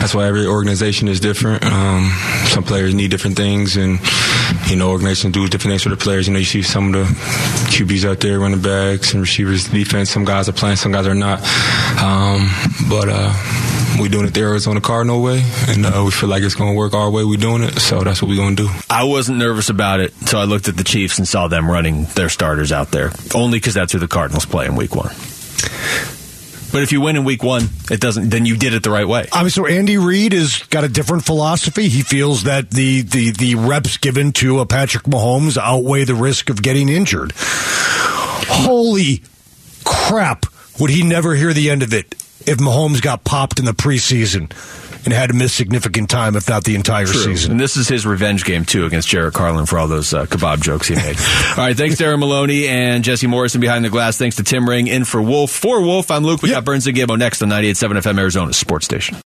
that's 0.03 0.17
why 0.17 0.27
every 0.27 0.45
organization 0.45 1.07
is 1.07 1.21
different. 1.21 1.65
Um, 1.65 2.11
some 2.47 2.65
players 2.65 2.93
need 2.93 3.13
different 3.13 3.37
things, 3.37 3.77
and 3.77 4.01
you 4.69 4.75
know, 4.75 4.91
organizations 4.91 5.33
do 5.33 5.47
different 5.47 5.71
things 5.71 5.85
for 5.85 5.91
the 5.91 5.97
players. 5.97 6.27
You 6.27 6.33
know, 6.33 6.41
you 6.41 6.45
see 6.45 6.63
some 6.63 6.93
of 6.93 6.93
the 6.93 7.05
QBs 7.71 8.05
out 8.05 8.19
there, 8.19 8.41
running 8.41 8.61
backs 8.61 9.13
and 9.13 9.21
receivers, 9.21 9.69
defense. 9.69 10.11
Some 10.11 10.25
guys 10.25 10.49
are 10.49 10.53
playing, 10.53 10.75
some 10.75 10.91
guys 10.91 11.07
are 11.07 11.15
not. 11.15 11.39
Um, 12.03 12.51
but 12.91 13.09
uh, 13.09 13.33
we 14.01 14.09
doing 14.09 14.27
it 14.27 14.35
the 14.35 14.41
Arizona 14.41 14.81
Cardinal 14.81 15.23
way, 15.23 15.41
and 15.69 15.87
uh, 15.87 16.03
we 16.05 16.11
feel 16.11 16.29
like 16.29 16.43
it's 16.43 16.57
going 16.57 16.73
to 16.73 16.77
work 16.77 16.95
our 16.95 17.09
way. 17.09 17.23
We're 17.23 17.37
doing 17.39 17.63
it, 17.63 17.79
so 17.79 18.01
that's 18.01 18.21
what 18.21 18.29
we're 18.29 18.37
going 18.37 18.57
to 18.57 18.65
do. 18.65 18.71
I 18.91 19.05
wasn't 19.05 19.39
nervous 19.39 19.71
about 19.71 20.01
it 20.01 20.13
until 20.21 20.41
I 20.41 20.45
looked 20.47 20.67
at 20.67 20.77
the 20.77 20.83
Chiefs 20.83 21.19
and 21.19 21.29
saw 21.29 21.47
them 21.47 21.71
running 21.71 22.07
their 22.17 22.29
starters 22.29 22.73
out 22.73 22.91
there. 22.91 23.13
Only 23.37 23.61
because 23.61 23.75
that's 23.75 23.93
who 23.93 24.01
the 24.01 24.09
Cardinals 24.09 24.47
play 24.47 24.67
in 24.67 24.75
Week 24.75 24.97
One. 24.97 25.15
But 26.73 26.83
if 26.83 26.91
you 26.91 27.03
win 27.03 27.17
in 27.17 27.25
Week 27.25 27.43
One, 27.43 27.69
it 27.91 28.01
doesn't. 28.01 28.31
Then 28.31 28.47
you 28.47 28.57
did 28.57 28.73
it 28.73 28.83
the 28.83 28.91
right 28.91 29.07
way. 29.07 29.27
So 29.49 29.67
Andy 29.67 29.99
Reid 29.99 30.33
has 30.33 30.63
got 30.65 30.85
a 30.85 30.89
different 30.89 31.25
philosophy. 31.25 31.89
He 31.89 32.03
feels 32.03 32.45
that 32.45 32.71
the, 32.71 33.03
the, 33.03 33.31
the 33.31 33.55
reps 33.57 33.99
given 33.99 34.33
to 34.33 34.61
a 34.61 34.67
Patrick 34.67 35.05
Mahomes 35.05 35.59
outweigh 35.59 36.05
the 36.05 36.15
risk 36.15 36.49
of 36.49 36.63
getting 36.63 36.89
injured. 36.89 37.33
Holy 37.37 39.23
crap. 39.85 40.47
Would 40.81 40.91
he 40.91 41.03
never 41.03 41.35
hear 41.35 41.53
the 41.53 41.69
end 41.69 41.83
of 41.83 41.93
it 41.93 42.15
if 42.47 42.59
Mahomes 42.59 43.03
got 43.03 43.23
popped 43.23 43.59
in 43.59 43.67
the 43.67 43.73
preseason 43.73 44.51
and 45.05 45.13
had 45.13 45.31
to 45.31 45.35
miss 45.35 45.53
significant 45.53 46.11
time, 46.11 46.37
if 46.37 46.49
not 46.49 46.65
the 46.65 46.75
entire 46.75 47.07
season? 47.07 47.53
And 47.53 47.61
this 47.61 47.77
is 47.77 47.89
his 47.89 48.07
revenge 48.07 48.45
game 48.45 48.65
too 48.65 48.87
against 48.87 49.09
Jared 49.09 49.35
Carlin 49.35 49.67
for 49.67 49.79
all 49.79 49.89
those 49.89 50.13
uh, 50.15 50.27
kebab 50.27 50.61
jokes 50.63 50.89
he 50.89 50.95
made. 50.95 51.17
all 51.51 51.57
right, 51.65 51.77
thanks 51.77 51.97
Darren 51.97 52.19
Maloney 52.19 52.69
and 52.69 53.05
Jesse 53.05 53.27
Morrison 53.27 53.61
behind 53.61 53.85
the 53.85 53.91
glass. 53.91 54.19
Thanks 54.19 54.37
to 54.37 54.43
Tim 54.43 54.69
Ring 54.69 54.87
in 54.87 55.05
for 55.05 55.21
Wolf. 55.21 55.51
For 55.51 55.81
Wolf, 55.83 56.11
I'm 56.11 56.25
Luke. 56.25 56.43
We 56.43 56.51
got 56.51 56.65
Burns 56.65 56.87
and 56.87 56.97
Gambo 56.97 57.19
next 57.19 57.43
on 57.43 57.49
98.7 57.49 58.01
FM 58.01 58.19
Arizona 58.19 58.53
Sports 58.53 58.85
Station. 58.85 59.17